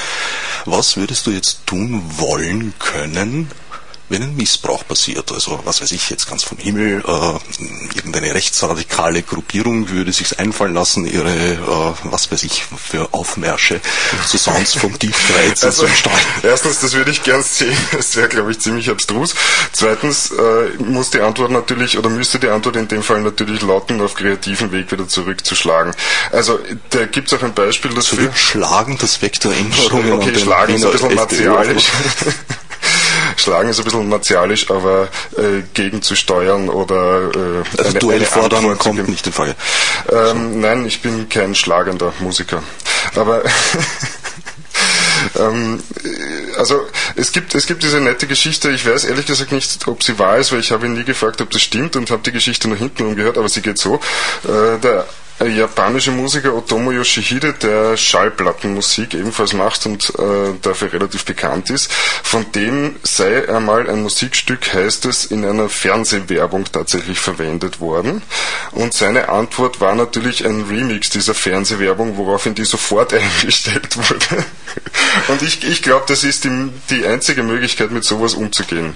Was 0.66 0.96
würdest 0.96 1.28
du 1.28 1.32
jetzt 1.32 1.66
tun 1.66 2.02
wollen 2.18 2.74
können, 2.80 3.52
wenn 4.10 4.24
ein 4.24 4.36
Missbrauch 4.36 4.86
passiert, 4.88 5.32
also 5.32 5.60
was 5.64 5.82
weiß 5.82 5.92
ich 5.92 6.10
jetzt 6.10 6.28
ganz 6.28 6.44
vom 6.44 6.58
Himmel, 6.58 7.04
äh, 7.06 7.96
irgendeine 7.96 8.34
rechtsradikale 8.34 9.22
Gruppierung 9.24 9.90
würde 9.90 10.12
sich 10.12 10.40
einfallen 10.40 10.74
lassen, 10.74 11.06
ihre, 11.06 11.30
äh, 11.32 11.58
was 12.06 12.32
weiß 12.32 12.44
ich, 12.44 12.64
für 12.64 13.14
Aufmärsche 13.14 13.80
zu 14.28 14.38
Sounds 14.38 14.74
vom 14.74 14.98
Deep 14.98 15.16
13 15.46 15.68
Also, 15.70 15.86
zu 15.86 15.94
starten. 15.94 16.20
erstens, 16.44 16.80
das 16.80 16.94
würde 16.94 17.12
ich 17.12 17.24
gern 17.24 17.44
sehen. 17.44 17.78
Das 18.00 18.16
wäre, 18.16 18.30
glaube 18.30 18.52
ich, 18.52 18.60
ziemlich 18.60 18.90
abstrus. 18.90 19.36
Zweitens 19.72 20.32
äh, 20.32 20.82
muss 20.84 21.12
die 21.12 21.20
Antwort 21.20 21.52
natürlich, 21.52 21.98
oder 21.98 22.10
müsste 22.10 22.40
die 22.40 22.48
Antwort 22.48 22.76
in 22.76 22.88
dem 22.88 23.04
Fall 23.04 23.22
natürlich 23.22 23.62
lauten, 23.62 24.02
auf 24.02 24.16
kreativen 24.16 24.72
Weg 24.72 24.92
wieder 24.92 25.08
zurückzuschlagen. 25.08 25.94
Also, 26.32 26.60
da 26.90 27.06
gibt 27.06 27.32
es 27.32 27.38
auch 27.38 27.44
ein 27.44 27.54
Beispiel 27.54 27.92
dafür. 27.94 28.20
Zurückschlagen, 28.20 28.98
das 28.98 29.20
da 29.20 29.52
Änderungen 29.60 30.14
Okay, 30.14 30.40
schlagen 30.40 30.76
ist 30.76 30.86
ein 30.86 30.92
bisschen 30.92 31.16
martialisch. 31.16 31.86
Schlagen 33.40 33.70
ist 33.70 33.80
ein 33.80 33.86
bisschen 33.86 34.10
martialisch, 34.10 34.70
aber 34.70 35.08
äh, 35.38 35.64
gegenzusteuern 35.74 36.70
oder 36.70 37.32
äh, 37.34 37.82
Also 37.84 38.00
Duell 38.00 38.26
fordern 38.26 38.60
Antwort 38.60 38.84
zu 38.84 38.90
kommt 38.90 39.10
nicht 39.10 39.26
in 39.26 39.34
Frage. 39.34 39.56
Ähm, 40.12 40.60
nein, 40.60 40.86
ich 40.86 41.02
bin 41.02 41.30
kein 41.30 41.56
schlagender 41.56 42.14
Musiker. 42.20 42.62
Aber 43.16 43.44
ähm, 45.40 45.82
äh, 46.04 46.58
also 46.58 46.88
es 47.16 47.32
gibt 47.32 47.56
es 47.56 47.66
gibt 47.66 47.84
diese 47.84 48.00
nette 48.00 48.28
Geschichte. 48.28 48.72
Ich 48.72 48.86
weiß 48.86 49.06
ehrlich 49.06 49.26
gesagt 49.26 49.52
nicht, 49.52 49.88
ob 49.88 50.04
sie 50.04 50.20
wahr 50.20 50.38
ist, 50.38 50.52
weil 50.52 50.60
ich 50.60 50.72
habe 50.72 50.86
ihn 50.86 50.94
nie 50.94 51.04
gefragt, 51.04 51.42
ob 51.42 51.50
das 51.50 51.62
stimmt 51.62 51.96
und 51.96 52.12
habe 52.12 52.22
die 52.24 52.32
Geschichte 52.32 52.70
nach 52.70 52.78
hinten 52.78 53.04
umgehört. 53.04 53.38
Aber 53.38 53.50
sie 53.50 53.62
geht 53.62 53.78
so: 53.78 53.96
äh, 54.46 54.78
Der 54.82 55.08
japanische 55.48 56.12
Musiker 56.12 56.54
Otomo 56.54 56.92
Yoshihide, 56.92 57.54
der 57.54 57.96
Schallplattenmusik 57.96 59.14
ebenfalls 59.14 59.54
macht 59.54 59.86
und 59.86 60.10
äh, 60.20 60.54
dafür 60.62 60.92
relativ 60.92 61.26
bekannt 61.26 61.70
ist, 61.70 61.92
von 61.92 62.52
dem 62.52 62.98
sei 63.04 63.48
einmal 63.48 63.90
ein 63.90 64.02
Musikstück, 64.02 64.74
heißt 64.74 65.06
es, 65.06 65.26
in 65.26 65.46
einer 65.46 65.70
Fernsehwerbung 65.70 66.66
tatsächlich 66.72 67.20
verwendet 67.20 67.80
worden. 67.80 68.22
Und 68.72 68.94
seine 68.94 69.30
Antwort 69.30 69.80
war 69.80 69.96
natürlich 69.96 70.46
ein 70.46 70.66
Remix 70.70 71.10
dieser 71.10 71.34
Fernsehwerbung, 71.34 72.18
woraufhin 72.18 72.56
die 72.56 72.66
sofort 72.66 73.14
eingestellt 73.42 73.96
wurde. 73.96 74.46
Und 75.30 75.42
ich, 75.42 75.64
ich 75.64 75.82
glaube, 75.82 76.06
das 76.08 76.24
ist 76.24 76.44
die, 76.44 76.70
die 76.90 77.06
einzige 77.06 77.44
Möglichkeit, 77.44 77.92
mit 77.92 78.04
sowas 78.04 78.34
umzugehen. 78.34 78.96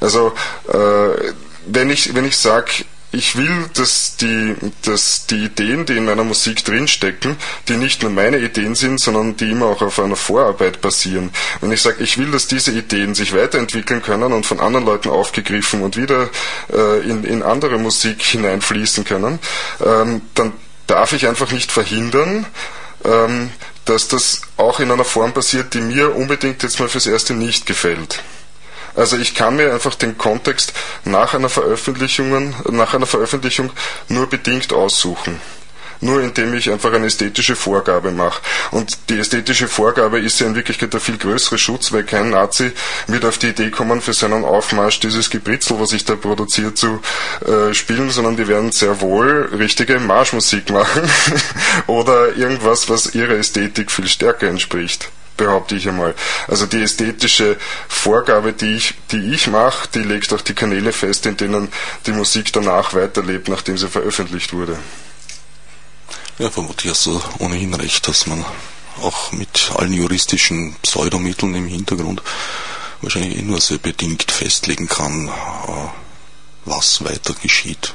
Also, 0.00 0.32
äh, 0.68 1.32
wenn 1.66 1.90
ich, 1.90 2.14
wenn 2.14 2.24
ich 2.24 2.36
sage, 2.36 2.84
ich 3.12 3.36
will, 3.36 3.68
dass 3.74 4.16
die, 4.16 4.54
dass 4.82 5.26
die 5.26 5.44
Ideen, 5.44 5.84
die 5.84 5.96
in 5.96 6.04
meiner 6.04 6.22
Musik 6.22 6.64
drinstecken, 6.64 7.36
die 7.68 7.76
nicht 7.76 8.02
nur 8.02 8.10
meine 8.12 8.38
Ideen 8.38 8.74
sind, 8.74 9.00
sondern 9.00 9.36
die 9.36 9.50
immer 9.50 9.66
auch 9.66 9.82
auf 9.82 9.98
einer 9.98 10.16
Vorarbeit 10.16 10.80
basieren. 10.80 11.30
Wenn 11.60 11.72
ich 11.72 11.82
sage, 11.82 12.02
ich 12.04 12.18
will, 12.18 12.30
dass 12.30 12.46
diese 12.46 12.70
Ideen 12.70 13.14
sich 13.14 13.34
weiterentwickeln 13.34 14.02
können 14.02 14.32
und 14.32 14.46
von 14.46 14.60
anderen 14.60 14.86
Leuten 14.86 15.10
aufgegriffen 15.10 15.82
und 15.82 15.96
wieder 15.96 16.30
äh, 16.72 17.00
in, 17.00 17.24
in 17.24 17.42
andere 17.42 17.78
Musik 17.78 18.22
hineinfließen 18.22 19.04
können, 19.04 19.40
ähm, 19.84 20.22
dann 20.34 20.52
darf 20.86 21.12
ich 21.12 21.26
einfach 21.26 21.50
nicht 21.50 21.72
verhindern, 21.72 22.46
ähm, 23.04 23.50
dass 23.86 24.06
das 24.06 24.42
auch 24.56 24.78
in 24.78 24.90
einer 24.90 25.04
Form 25.04 25.32
passiert, 25.32 25.74
die 25.74 25.80
mir 25.80 26.14
unbedingt 26.14 26.62
jetzt 26.62 26.78
mal 26.78 26.88
fürs 26.88 27.06
Erste 27.06 27.34
nicht 27.34 27.66
gefällt. 27.66 28.22
Also 28.94 29.16
ich 29.16 29.34
kann 29.34 29.56
mir 29.56 29.72
einfach 29.72 29.94
den 29.94 30.18
Kontext 30.18 30.72
nach 31.04 31.34
einer 31.34 31.48
Veröffentlichung, 31.48 32.54
nach 32.70 32.94
einer 32.94 33.06
Veröffentlichung 33.06 33.70
nur 34.08 34.28
bedingt 34.28 34.72
aussuchen. 34.72 35.40
Nur 36.02 36.22
indem 36.22 36.54
ich 36.54 36.70
einfach 36.70 36.94
eine 36.94 37.06
ästhetische 37.06 37.54
Vorgabe 37.54 38.10
mache. 38.10 38.40
Und 38.70 39.10
die 39.10 39.18
ästhetische 39.18 39.68
Vorgabe 39.68 40.18
ist 40.18 40.40
ja 40.40 40.46
in 40.46 40.54
Wirklichkeit 40.54 40.94
der 40.94 41.00
viel 41.00 41.18
größere 41.18 41.58
Schutz, 41.58 41.92
weil 41.92 42.04
kein 42.04 42.30
Nazi 42.30 42.72
wird 43.06 43.26
auf 43.26 43.36
die 43.36 43.48
Idee 43.48 43.70
kommen, 43.70 44.00
für 44.00 44.14
seinen 44.14 44.46
Aufmarsch 44.46 45.00
dieses 45.00 45.28
Gebritzel, 45.28 45.78
was 45.78 45.92
ich 45.92 46.06
da 46.06 46.16
produziert, 46.16 46.78
zu 46.78 47.02
äh, 47.46 47.74
spielen, 47.74 48.08
sondern 48.08 48.38
die 48.38 48.48
werden 48.48 48.72
sehr 48.72 49.02
wohl 49.02 49.50
richtige 49.58 50.00
Marschmusik 50.00 50.70
machen 50.72 51.02
oder 51.86 52.34
irgendwas, 52.34 52.88
was 52.88 53.14
ihrer 53.14 53.34
Ästhetik 53.34 53.90
viel 53.90 54.08
stärker 54.08 54.48
entspricht 54.48 55.10
behaupte 55.40 55.74
ich 55.74 55.88
einmal. 55.88 56.14
Also 56.48 56.66
die 56.66 56.82
ästhetische 56.82 57.56
Vorgabe, 57.88 58.52
die 58.52 58.74
ich, 58.74 58.94
die 59.10 59.32
ich 59.32 59.46
mache, 59.46 59.88
die 59.94 60.00
legt 60.00 60.32
auch 60.34 60.42
die 60.42 60.52
Kanäle 60.52 60.92
fest, 60.92 61.24
in 61.24 61.38
denen 61.38 61.72
die 62.04 62.12
Musik 62.12 62.52
danach 62.52 62.92
weiterlebt, 62.92 63.48
nachdem 63.48 63.78
sie 63.78 63.88
veröffentlicht 63.88 64.52
wurde. 64.52 64.78
Ja, 66.38 66.50
vermutlich 66.50 66.92
hast 66.92 67.06
du 67.06 67.20
ohnehin 67.38 67.72
recht, 67.72 68.06
dass 68.06 68.26
man 68.26 68.44
auch 69.00 69.32
mit 69.32 69.72
allen 69.74 69.94
juristischen 69.94 70.76
Pseudomitteln 70.82 71.54
im 71.54 71.66
Hintergrund 71.66 72.22
wahrscheinlich 73.00 73.38
eh 73.38 73.42
nur 73.42 73.62
sehr 73.62 73.78
bedingt 73.78 74.30
festlegen 74.30 74.88
kann, 74.88 75.28
äh, 75.28 75.88
was 76.66 77.02
weiter 77.02 77.34
geschieht. 77.42 77.94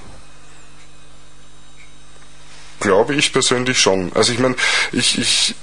Glaube 2.80 3.16
ich 3.16 3.34
persönlich 3.34 3.80
schon. 3.80 4.12
Also 4.14 4.34
ich 4.34 4.40
meine, 4.40 4.56
ich, 4.92 5.18
ich 5.18 5.56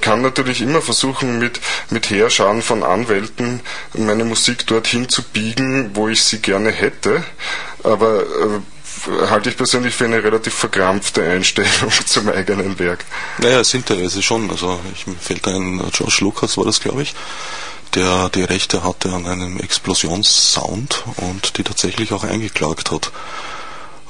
kann 0.00 0.22
natürlich 0.22 0.60
immer 0.60 0.80
versuchen, 0.80 1.38
mit, 1.38 1.60
mit 1.90 2.10
Heerscharen 2.10 2.62
von 2.62 2.82
Anwälten 2.82 3.60
meine 3.94 4.24
Musik 4.24 4.66
dorthin 4.66 5.08
zu 5.08 5.22
biegen, 5.22 5.94
wo 5.94 6.08
ich 6.08 6.22
sie 6.22 6.40
gerne 6.40 6.70
hätte. 6.70 7.22
Aber 7.82 8.22
äh, 8.22 8.60
halte 9.28 9.50
ich 9.50 9.56
persönlich 9.56 9.94
für 9.94 10.04
eine 10.04 10.22
relativ 10.22 10.54
verkrampfte 10.54 11.22
Einstellung 11.22 11.90
zum 12.06 12.28
eigenen 12.28 12.78
Werk. 12.78 13.04
Naja, 13.38 13.60
es 13.60 13.70
sind 13.70 13.86
teilweise 13.86 14.22
schon. 14.22 14.50
Also 14.50 14.80
ich, 14.94 15.06
mir 15.06 15.16
fällt 15.16 15.46
ein, 15.48 15.82
Josh 15.92 16.20
Lucas 16.20 16.56
war 16.56 16.64
das, 16.64 16.80
glaube 16.80 17.02
ich, 17.02 17.14
der 17.94 18.28
die 18.30 18.42
Rechte 18.42 18.84
hatte 18.84 19.12
an 19.12 19.26
einem 19.26 19.58
Explosionssound 19.58 21.04
und 21.16 21.58
die 21.58 21.64
tatsächlich 21.64 22.12
auch 22.12 22.24
eingeklagt 22.24 22.90
hat, 22.90 23.10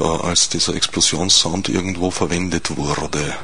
als 0.00 0.48
dieser 0.48 0.74
Explosionssound 0.74 1.68
irgendwo 1.68 2.10
verwendet 2.10 2.76
wurde. 2.76 3.36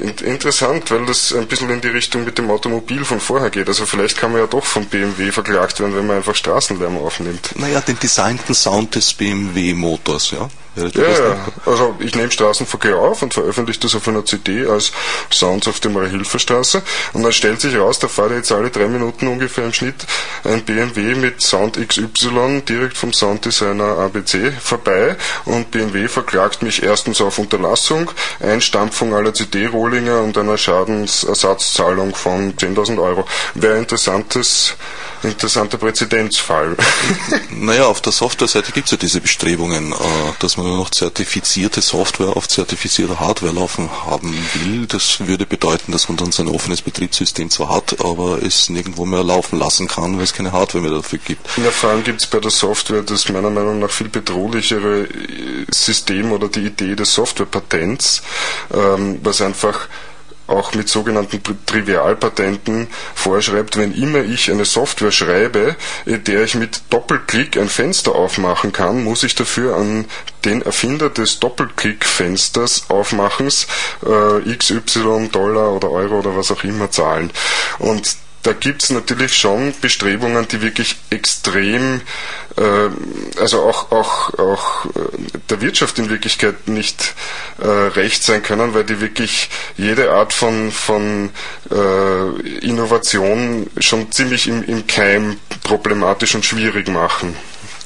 In- 0.00 0.26
Interessant, 0.26 0.90
weil 0.90 1.06
das 1.06 1.32
ein 1.32 1.46
bisschen 1.46 1.70
in 1.70 1.80
die 1.80 1.88
Richtung 1.88 2.24
mit 2.24 2.38
dem 2.38 2.50
Automobil 2.50 3.04
von 3.04 3.20
vorher 3.20 3.50
geht. 3.50 3.68
Also 3.68 3.86
vielleicht 3.86 4.18
kann 4.18 4.32
man 4.32 4.40
ja 4.40 4.46
doch 4.46 4.64
von 4.64 4.84
BMW 4.86 5.32
verklagt 5.32 5.80
werden, 5.80 5.96
wenn 5.96 6.06
man 6.06 6.16
einfach 6.16 6.34
Straßenlärm 6.34 6.98
aufnimmt. 6.98 7.50
Naja, 7.56 7.80
den 7.80 7.98
designten 7.98 8.54
Sound 8.54 8.94
des 8.94 9.14
BMW-Motors, 9.14 10.32
ja. 10.32 10.48
Ja, 10.76 10.84
ja. 11.08 11.38
Also 11.64 11.96
ich 12.00 12.14
nehme 12.14 12.30
Straßenverkehr 12.30 12.96
auf 12.96 13.22
und 13.22 13.32
veröffentliche 13.32 13.80
das 13.80 13.94
auf 13.94 14.06
einer 14.08 14.26
CD 14.26 14.66
als 14.66 14.92
Sounds 15.32 15.66
auf 15.68 15.80
der 15.80 15.90
Marie-Hilfer-Straße 15.90 16.82
und 17.14 17.22
dann 17.22 17.32
stellt 17.32 17.62
sich 17.62 17.74
raus, 17.78 17.98
da 17.98 18.08
fahrt 18.08 18.32
jetzt 18.32 18.52
alle 18.52 18.68
drei 18.68 18.86
Minuten 18.86 19.26
ungefähr 19.26 19.64
im 19.64 19.72
Schnitt 19.72 19.94
ein 20.44 20.62
BMW 20.64 21.14
mit 21.14 21.40
Sound 21.40 21.78
XY 21.78 22.60
direkt 22.68 22.98
vom 22.98 23.14
Sounddesigner 23.14 23.96
ABC 23.98 24.52
vorbei 24.52 25.16
und 25.46 25.70
BMW 25.70 26.08
verklagt 26.08 26.62
mich 26.62 26.82
erstens 26.82 27.22
auf 27.22 27.38
Unterlassung, 27.38 28.10
Einstampfung 28.40 29.14
aller 29.14 29.32
CD-Rohlinge 29.86 30.20
und 30.20 30.36
einer 30.36 30.56
Schadensersatzzahlung 30.56 32.14
von 32.14 32.54
10.000 32.56 33.00
Euro. 33.00 33.24
Wäre 33.54 33.78
interessantes 33.78 34.74
interessanter 35.22 35.78
Präzedenzfall. 35.78 36.76
Naja, 37.50 37.86
auf 37.86 38.00
der 38.00 38.12
Software-Seite 38.12 38.72
gibt 38.72 38.86
es 38.86 38.92
ja 38.92 38.98
diese 38.98 39.20
Bestrebungen, 39.20 39.92
äh, 39.92 39.96
dass 40.40 40.56
man 40.56 40.66
nur 40.66 40.76
noch 40.76 40.90
zertifizierte 40.90 41.80
Software 41.80 42.36
auf 42.36 42.48
zertifizierter 42.48 43.18
Hardware 43.18 43.52
laufen 43.52 43.88
haben 44.04 44.34
will. 44.54 44.86
Das 44.86 45.26
würde 45.26 45.46
bedeuten, 45.46 45.92
dass 45.92 46.08
man 46.08 46.16
dann 46.16 46.32
sein 46.32 46.48
offenes 46.48 46.82
Betriebssystem 46.82 47.50
zwar 47.50 47.70
hat, 47.70 48.04
aber 48.04 48.42
es 48.42 48.68
nirgendwo 48.68 49.06
mehr 49.06 49.24
laufen 49.24 49.58
lassen 49.58 49.88
kann, 49.88 50.16
weil 50.16 50.24
es 50.24 50.34
keine 50.34 50.52
Hardware 50.52 50.82
mehr 50.82 50.92
dafür 50.92 51.18
gibt. 51.18 51.46
Ja, 51.56 51.70
vor 51.70 51.90
allem 51.90 52.04
gibt 52.04 52.20
es 52.20 52.26
bei 52.26 52.40
der 52.40 52.50
Software 52.50 53.02
das 53.02 53.28
meiner 53.28 53.50
Meinung 53.50 53.78
nach 53.78 53.90
viel 53.90 54.08
bedrohlichere 54.08 55.04
äh, 55.04 55.66
System 55.72 56.32
oder 56.32 56.48
die 56.48 56.66
Idee 56.66 56.94
des 56.94 57.14
Softwarepatents, 57.14 58.22
ähm, 58.74 59.18
was 59.22 59.40
einfach 59.40 59.88
auch 60.46 60.74
mit 60.74 60.88
sogenannten 60.88 61.40
Trivialpatenten 61.66 62.88
vorschreibt, 63.14 63.76
wenn 63.76 63.94
immer 63.94 64.20
ich 64.20 64.50
eine 64.50 64.64
Software 64.64 65.12
schreibe, 65.12 65.76
in 66.04 66.22
der 66.24 66.44
ich 66.44 66.54
mit 66.54 66.82
Doppelklick 66.90 67.56
ein 67.56 67.68
Fenster 67.68 68.14
aufmachen 68.14 68.72
kann, 68.72 69.04
muss 69.04 69.22
ich 69.22 69.34
dafür 69.34 69.76
an 69.76 70.06
den 70.44 70.62
Erfinder 70.62 71.10
des 71.10 71.40
Doppelklick-Fensters 71.40 72.88
aufmachens 72.88 73.66
äh, 74.04 74.54
XY 74.56 75.28
Dollar 75.32 75.72
oder 75.72 75.90
Euro 75.90 76.20
oder 76.20 76.36
was 76.36 76.50
auch 76.52 76.62
immer 76.64 76.90
zahlen. 76.90 77.30
Und 77.78 78.16
da 78.46 78.52
gibt 78.52 78.84
es 78.84 78.90
natürlich 78.90 79.36
schon 79.36 79.74
Bestrebungen, 79.80 80.46
die 80.46 80.62
wirklich 80.62 80.94
extrem, 81.10 82.00
äh, 82.56 83.40
also 83.40 83.62
auch, 83.62 83.90
auch, 83.90 84.38
auch 84.38 84.86
äh, 84.86 84.90
der 85.50 85.60
Wirtschaft 85.60 85.98
in 85.98 86.10
Wirklichkeit 86.10 86.68
nicht 86.68 87.14
äh, 87.60 87.66
recht 87.66 88.22
sein 88.22 88.44
können, 88.44 88.72
weil 88.72 88.84
die 88.84 89.00
wirklich 89.00 89.50
jede 89.76 90.12
Art 90.12 90.32
von, 90.32 90.70
von 90.70 91.30
äh, 91.72 92.58
Innovation 92.64 93.66
schon 93.80 94.12
ziemlich 94.12 94.46
im, 94.46 94.62
im 94.62 94.86
Keim 94.86 95.38
problematisch 95.64 96.36
und 96.36 96.44
schwierig 96.44 96.86
machen. 96.86 97.34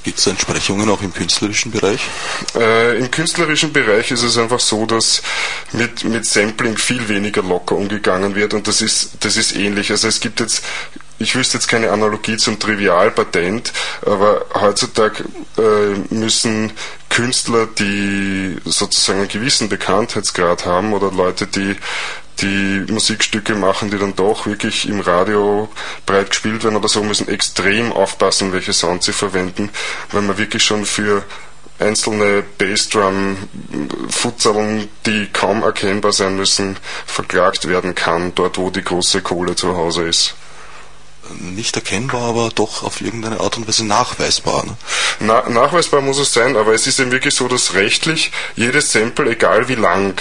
Gibt 0.03 0.18
es 0.18 0.26
Entsprechungen 0.26 0.88
auch 0.88 1.03
im 1.03 1.12
künstlerischen 1.12 1.70
Bereich? 1.70 2.01
Äh, 2.55 2.98
Im 2.98 3.11
künstlerischen 3.11 3.72
Bereich 3.72 4.11
ist 4.11 4.22
es 4.22 4.38
einfach 4.38 4.61
so, 4.61 4.86
dass 4.86 5.22
mit, 5.72 6.05
mit 6.05 6.24
Sampling 6.24 6.78
viel 6.78 7.09
weniger 7.09 7.42
locker 7.42 7.76
umgegangen 7.76 8.34
wird 8.34 8.55
und 8.55 8.66
das 8.66 8.80
ist, 8.80 9.12
das 9.20 9.36
ist 9.36 9.55
ähnlich. 9.55 9.90
Also 9.90 10.09
es 10.09 10.20
gibt 10.20 10.40
jetzt 10.40 10.62
ich 11.20 11.36
wüsste 11.36 11.59
jetzt 11.59 11.68
keine 11.68 11.90
Analogie 11.90 12.38
zum 12.38 12.59
Trivialpatent, 12.59 13.74
aber 14.07 14.46
heutzutage 14.55 15.24
äh, 15.59 16.14
müssen 16.14 16.72
Künstler, 17.11 17.66
die 17.66 18.57
sozusagen 18.64 19.18
einen 19.18 19.28
gewissen 19.28 19.68
Bekanntheitsgrad 19.68 20.64
haben 20.64 20.94
oder 20.94 21.12
Leute, 21.12 21.46
die 21.46 21.76
die 22.41 22.86
Musikstücke 22.91 23.55
machen, 23.55 23.91
die 23.91 23.99
dann 23.99 24.16
doch 24.16 24.47
wirklich 24.47 24.88
im 24.88 25.01
Radio 25.01 25.68
breit 26.07 26.30
gespielt 26.30 26.64
werden 26.64 26.76
oder 26.76 26.88
so, 26.88 27.03
müssen 27.03 27.28
extrem 27.28 27.93
aufpassen, 27.93 28.53
welche 28.53 28.72
Sound 28.72 29.03
sie 29.03 29.12
verwenden, 29.12 29.68
weil 30.12 30.22
man 30.22 30.38
wirklich 30.38 30.64
schon 30.64 30.86
für 30.86 31.24
einzelne 31.78 32.43
Bassdrum-Futzerln, 32.59 34.88
die 35.07 35.28
kaum 35.32 35.62
erkennbar 35.62 36.12
sein 36.12 36.36
müssen, 36.36 36.76
verklagt 37.07 37.68
werden 37.68 37.95
kann, 37.95 38.34
dort 38.34 38.59
wo 38.59 38.70
die 38.70 38.84
große 38.84 39.22
Kohle 39.22 39.55
zu 39.57 39.74
Hause 39.76 40.05
ist 40.05 40.34
nicht 41.38 41.76
erkennbar, 41.76 42.22
aber 42.22 42.51
doch 42.55 42.82
auf 42.82 43.01
irgendeine 43.01 43.41
Art 43.41 43.57
und 43.57 43.68
Weise 43.68 43.86
nachweisbar. 43.86 44.64
Ne? 44.64 44.76
Na, 45.20 45.49
nachweisbar 45.49 46.01
muss 46.01 46.18
es 46.18 46.32
sein, 46.32 46.57
aber 46.57 46.74
es 46.74 46.86
ist 46.86 47.01
eben 47.01 47.12
wirklich 47.12 47.34
so, 47.34 47.49
dass 47.49 47.74
rechtlich 47.74 48.32
jedes 48.57 48.93
Sample, 48.93 49.30
egal 49.30 49.68
wie 49.68 49.74
lang, 49.74 50.20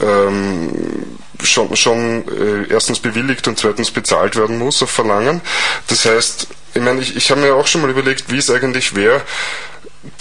ähm, 0.00 1.18
schon, 1.42 1.74
schon 1.76 2.24
äh, 2.28 2.72
erstens 2.72 3.00
bewilligt 3.00 3.46
und 3.48 3.58
zweitens 3.58 3.90
bezahlt 3.90 4.36
werden 4.36 4.58
muss 4.58 4.82
auf 4.82 4.90
Verlangen. 4.90 5.40
Das 5.88 6.04
heißt, 6.04 6.46
ich 6.74 6.82
meine, 6.82 7.00
ich, 7.00 7.16
ich 7.16 7.30
habe 7.30 7.40
mir 7.40 7.54
auch 7.54 7.66
schon 7.66 7.82
mal 7.82 7.90
überlegt, 7.90 8.30
wie 8.30 8.38
es 8.38 8.50
eigentlich 8.50 8.94
wäre, 8.94 9.22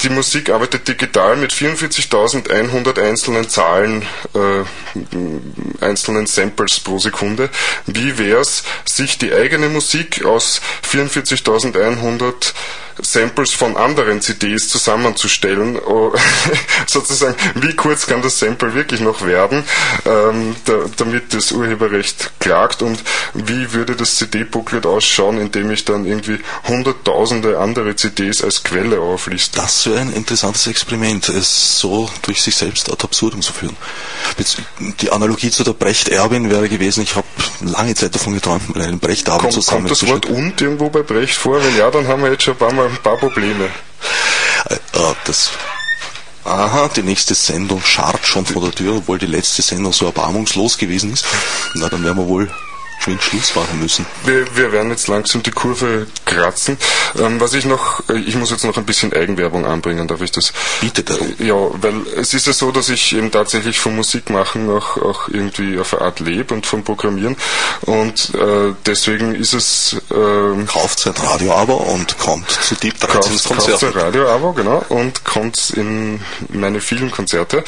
die 0.04 0.10
Musik 0.10 0.50
arbeitet 0.50 0.88
digital 0.90 1.38
mit 1.38 1.54
44.100 1.54 3.02
einzelnen 3.02 3.48
Zahlen, 3.48 4.06
äh, 4.34 5.84
einzelnen 5.84 6.26
Samples 6.26 6.82
pro 6.82 7.00
Sekunde. 7.00 7.50
Wie 7.86 8.18
wäre 8.18 8.42
es, 8.42 8.64
sich 8.84 9.18
die 9.18 9.34
eigene 9.34 9.70
Musik 9.70 10.26
aus 10.26 10.62
44.100 10.90 12.54
Samples 13.02 13.52
von 13.52 13.78
anderen 13.78 14.22
CDs 14.22 14.70
zusammenzustellen. 14.70 15.78
Oh, 15.78 16.14
sozusagen, 16.88 17.36
wie 17.56 17.76
kurz 17.76 18.08
kann 18.08 18.22
das 18.22 18.40
Sample 18.40 18.74
wirklich 18.74 19.02
noch 19.02 19.26
werden, 19.26 19.64
ähm, 20.06 20.56
da, 20.66 20.74
damit 20.98 21.34
das 21.34 21.52
Urheberrecht 21.52 22.32
klagt 22.40 22.82
und 22.82 23.00
wie 23.34 23.74
würde 23.74 23.96
das 23.96 24.16
CD-Booklet 24.16 24.86
ausschauen, 24.86 25.40
indem 25.40 25.72
ich 25.72 25.86
dann 25.86 26.06
irgendwie 26.06 26.40
hunderttausende 26.68 27.60
andere 27.60 27.96
CDs 27.96 28.44
als 28.44 28.64
Quelle 28.64 29.00
aufliste. 29.00 29.60
Das 29.60 29.86
wäre 29.88 30.00
ein 30.00 30.14
interessantes 30.14 30.68
Experiment, 30.68 31.30
es 31.30 31.80
so 31.80 32.10
durch 32.22 32.42
sich 32.42 32.56
selbst 32.56 32.92
ad 32.92 33.04
absurdum 33.04 33.42
zu 33.42 33.54
führen. 33.54 33.76
Die 35.02 35.12
Analogie 35.12 35.52
zu 35.52 35.64
der 35.64 35.74
Brecht-Erbin 35.74 36.50
wäre 36.50 36.70
gewesen, 36.70 37.04
ich 37.04 37.16
habe 37.16 37.28
lange 37.62 37.96
Zeit 37.96 38.16
davon 38.16 38.34
geträumt, 38.34 38.76
einen 38.76 39.00
Brecht-Erbin 39.00 39.52
zusammen 39.52 39.88
Kommt 39.88 39.92
das 39.92 40.08
Wort 40.08 40.26
und 40.26 40.62
irgendwo 40.62 40.90
bei 40.90 41.02
Brecht 41.02 41.36
vor? 41.36 41.64
Wenn 41.64 41.78
ja, 41.78 41.90
dann 41.92 42.08
haben 42.08 42.24
wir 42.24 42.32
jetzt 42.32 42.44
schon 42.44 42.56
ein 42.56 42.60
paar 42.60 42.74
Mal 42.74 42.89
ein 42.90 43.04
paar 43.04 43.18
Probleme. 43.18 43.70
Äh, 44.70 44.76
äh, 44.76 45.16
das 45.26 45.52
Aha, 46.46 46.90
die 46.96 47.04
nächste 47.04 47.36
Sendung 47.36 47.82
scharrt 47.84 48.26
schon 48.26 48.46
vor 48.46 48.62
der 48.64 48.72
Tür, 48.72 48.96
obwohl 48.98 49.20
die 49.20 49.28
letzte 49.28 49.62
Sendung 49.62 49.94
so 49.94 50.06
erbarmungslos 50.06 50.78
gewesen 50.78 51.14
ist. 51.14 51.26
Na, 51.76 51.90
dann 51.90 52.04
werden 52.04 52.18
wir 52.18 52.28
wohl 52.28 52.50
schon 53.00 53.20
Schluss 53.20 53.56
machen 53.56 53.80
müssen. 53.80 54.06
Wir, 54.26 54.46
wir 54.56 54.72
werden 54.72 54.92
jetzt 54.92 55.08
langsam 55.08 55.42
die 55.44 55.52
Kurve 55.52 56.08
kratzen. 56.26 56.78
Ähm, 57.18 57.40
was 57.40 57.54
ich 57.54 57.66
noch, 57.66 58.08
äh, 58.10 58.20
ich 58.20 58.36
muss 58.36 58.52
jetzt 58.52 58.66
noch 58.66 58.78
ein 58.78 58.86
bisschen 58.86 59.14
Eigenwerbung 59.14 59.66
anbringen, 59.66 60.08
darf 60.08 60.22
ich 60.22 60.32
das? 60.32 60.54
Bitte 60.82 61.04
darum. 61.04 61.34
Ja, 61.40 61.56
weil 61.56 62.08
es 62.16 62.34
ist 62.34 62.48
ja 62.48 62.54
so, 62.54 62.72
dass 62.72 62.90
ich 62.90 63.16
eben 63.16 63.32
tatsächlich 63.32 63.80
vom 63.80 63.96
Musikmachen 63.96 64.70
auch, 64.70 64.98
auch 64.98 65.30
irgendwie 65.30 65.80
auf 65.80 65.94
eine 65.94 66.04
Art 66.04 66.20
lebe 66.20 66.54
und 66.54 66.66
vom 66.66 66.84
Programmieren 66.84 67.36
und 67.82 68.34
äh, 68.36 68.74
deswegen 68.86 69.36
ist 69.36 69.54
es... 69.54 69.96
Äh, 70.12 70.66
kauft 70.66 71.00
sein 71.00 71.14
Radio-Abo 71.16 71.74
und 71.74 72.18
kommt 72.18 72.50
zu 72.52 72.76
Deep 72.76 73.00
13 73.00 73.38
Konzerten. 73.38 73.56
Kauft 73.58 73.80
sein 73.80 73.94
Radio-Abo, 73.94 74.54
genau, 74.54 74.84
und 74.90 75.24
kommt 75.24 75.72
in 75.72 76.20
meine 76.50 76.82
vielen 76.82 77.12
Konzerte 77.12 77.64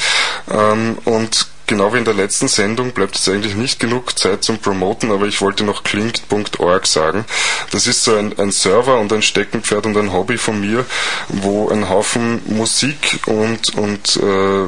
ähm, 0.50 0.98
und 1.04 1.46
genau 1.72 1.94
wie 1.94 1.98
in 1.98 2.04
der 2.04 2.12
letzten 2.12 2.48
Sendung 2.48 2.90
bleibt 2.90 3.14
jetzt 3.14 3.26
eigentlich 3.30 3.54
nicht 3.54 3.80
genug 3.80 4.18
Zeit 4.18 4.44
zum 4.44 4.58
Promoten, 4.58 5.10
aber 5.10 5.26
ich 5.26 5.40
wollte 5.40 5.64
noch 5.64 5.84
klingt.org 5.84 6.86
sagen. 6.86 7.24
Das 7.70 7.86
ist 7.86 8.04
so 8.04 8.14
ein, 8.14 8.38
ein, 8.38 8.50
Server 8.50 9.00
und 9.00 9.10
ein 9.10 9.22
Steckenpferd 9.22 9.86
und 9.86 9.96
ein 9.96 10.12
Hobby 10.12 10.36
von 10.36 10.60
mir, 10.60 10.84
wo 11.28 11.70
ein 11.70 11.88
Haufen 11.88 12.42
Musik 12.44 13.20
und, 13.24 13.74
und 13.74 14.16
äh, 14.22 14.64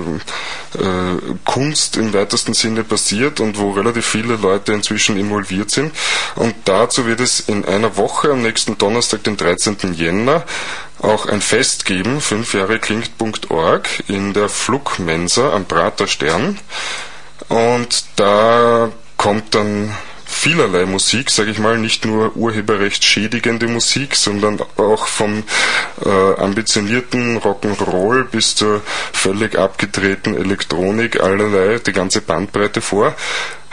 äh, 0.79 1.21
Kunst 1.45 1.99
im 1.99 2.15
weitesten 2.15 2.55
Sinne 2.55 2.85
passiert 2.85 3.39
und 3.39 3.59
wo 3.59 3.73
relativ 3.73 4.07
viele 4.07 4.37
Leute 4.37 4.73
inzwischen 4.73 5.19
involviert 5.19 5.71
sind. 5.71 5.93
Und 6.37 6.55
dazu 6.65 7.05
wird 7.05 7.21
es 7.21 7.41
in 7.41 7.67
einer 7.67 7.99
Woche 7.99 8.31
am 8.31 8.41
nächsten 8.41 8.79
Donnerstag, 8.79 9.25
den 9.25 9.37
13. 9.37 9.93
Jänner, 9.93 10.47
auch 11.05 11.27
ein 11.27 11.41
Fest 11.41 11.85
geben, 11.85 12.21
fünf 12.21 12.55
Jahre 12.55 12.81
in 14.09 14.33
der 14.33 14.49
Flugmensa 14.49 15.53
am 15.53 15.67
Praterstern. 15.67 16.59
Und 17.49 18.05
da 18.17 18.91
kommt 19.17 19.55
dann 19.55 19.95
vielerlei 20.25 20.87
Musik, 20.87 21.31
sage 21.31 21.51
ich 21.51 21.59
mal, 21.59 21.79
nicht 21.79 22.05
nur 22.05 22.37
urheberrechtsschädigende 22.37 23.69
Musik, 23.69 24.17
sondern 24.17 24.61
auch 24.77 25.07
vom 25.07 25.45
äh, 26.05 26.09
ambitionierten 26.09 27.39
Rock'n'Roll 27.39 28.25
bis 28.25 28.55
zur 28.55 28.83
völlig 29.13 29.57
abgedrehten 29.57 30.37
Elektronik, 30.37 31.21
allerlei, 31.21 31.79
die 31.79 31.93
ganze 31.93 32.21
Bandbreite 32.21 32.81
vor. 32.81 33.15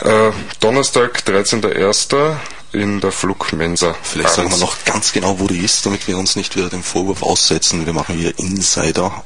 Äh, 0.03 0.31
Donnerstag, 0.59 1.23
13.01 1.25 2.35
in 2.73 3.01
der 3.01 3.11
Flugmensa. 3.11 3.95
Vielleicht 4.01 4.33
sagen 4.33 4.49
wir 4.51 4.57
noch 4.57 4.83
ganz 4.85 5.11
genau, 5.11 5.39
wo 5.39 5.47
die 5.47 5.59
ist, 5.59 5.85
damit 5.85 6.07
wir 6.07 6.17
uns 6.17 6.35
nicht 6.35 6.55
wieder 6.55 6.69
den 6.69 6.83
Vorwurf 6.83 7.23
aussetzen. 7.23 7.85
Wir 7.85 7.93
machen 7.93 8.17
hier 8.17 8.37
Insider. 8.39 9.23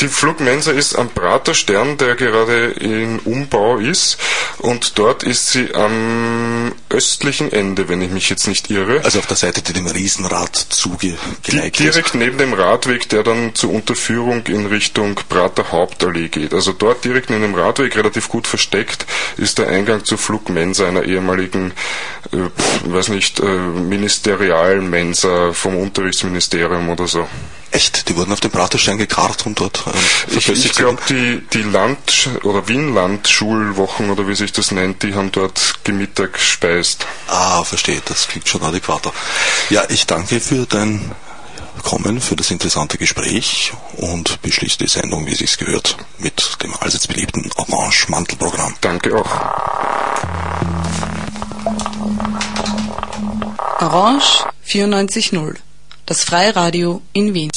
Die 0.00 0.08
Flugmensa 0.08 0.72
ist 0.72 0.96
am 0.96 1.10
Praterstern, 1.10 1.98
der 1.98 2.14
gerade 2.14 2.66
in 2.66 3.18
Umbau 3.20 3.78
ist. 3.78 4.18
Und 4.58 4.98
dort 4.98 5.22
ist 5.22 5.52
sie 5.52 5.74
am 5.74 6.72
östlichen 6.90 7.52
Ende, 7.52 7.88
wenn 7.88 8.02
ich 8.02 8.10
mich 8.10 8.28
jetzt 8.28 8.48
nicht 8.48 8.70
irre. 8.70 9.04
Also 9.04 9.20
auf 9.20 9.26
der 9.26 9.36
Seite, 9.36 9.62
die 9.62 9.72
dem 9.72 9.86
Riesenrad 9.86 10.56
zugeneigt 10.56 11.52
ist. 11.52 11.78
Direkt 11.78 12.14
neben 12.14 12.38
dem 12.38 12.52
Radweg, 12.52 13.08
der 13.08 13.22
dann 13.22 13.54
zur 13.54 13.70
Unterführung 13.70 14.46
in 14.46 14.66
Richtung 14.66 15.14
Prater 15.28 15.70
Hauptallee 15.70 16.28
geht. 16.28 16.54
Also 16.54 16.72
dort 16.72 17.04
direkt 17.04 17.30
neben 17.30 17.42
dem 17.42 17.54
Radweg, 17.54 17.96
relativ 17.96 18.28
gut 18.28 18.46
versteckt, 18.46 19.06
ist 19.36 19.58
der 19.58 19.68
Eingang 19.68 20.04
zur 20.04 20.18
Flugmensa, 20.18 20.88
einer 20.88 21.04
ehemaligen 21.04 21.72
äh, 22.32 22.92
weiß 22.92 23.08
nicht, 23.08 23.40
äh, 23.40 23.44
Ministerialmensa 23.44 25.52
vom 25.52 25.76
Unterrichtsministerium 25.76 26.88
oder 26.88 27.06
so. 27.06 27.26
Echt? 27.70 28.08
Die 28.08 28.16
wurden 28.16 28.32
auf 28.32 28.40
dem 28.40 28.50
Praterstein 28.50 28.98
gekarrt 28.98 29.46
und 29.46 29.60
dort 29.60 29.84
ähm, 29.86 30.36
Ich, 30.36 30.48
ich 30.48 30.72
glaube, 30.72 30.98
die, 31.08 31.42
die 31.52 31.62
Land- 31.62 32.30
oder 32.42 32.66
Wien-Land-Schulwochen 32.66 34.10
oder 34.10 34.26
wie 34.26 34.34
sich 34.34 34.52
das 34.52 34.70
nennt, 34.70 35.02
die 35.02 35.14
haben 35.14 35.30
dort 35.32 35.84
gemittag 35.84 36.34
gespeist. 36.34 37.06
Ah, 37.26 37.62
verstehe, 37.64 38.00
das 38.04 38.28
klingt 38.28 38.48
schon 38.48 38.62
adäquater. 38.62 39.12
Ja, 39.70 39.84
ich 39.88 40.06
danke 40.06 40.40
für 40.40 40.66
dein 40.66 41.12
Kommen, 41.82 42.20
für 42.20 42.36
das 42.36 42.50
interessante 42.50 42.98
Gespräch 42.98 43.72
und 43.96 44.42
beschließe 44.42 44.78
die 44.78 44.88
Sendung, 44.88 45.26
wie 45.26 45.34
sich's 45.34 45.58
gehört, 45.58 45.96
mit 46.18 46.62
dem 46.62 46.74
allseits 46.74 47.06
beliebten 47.06 47.50
Orange-Mantelprogramm. 47.56 48.74
Danke 48.80 49.14
auch. 49.16 49.30
Orange 53.80 54.44
94.0, 54.66 55.56
das 56.08 56.24
Freiradio 56.24 57.02
in 57.12 57.34
Wien. 57.34 57.50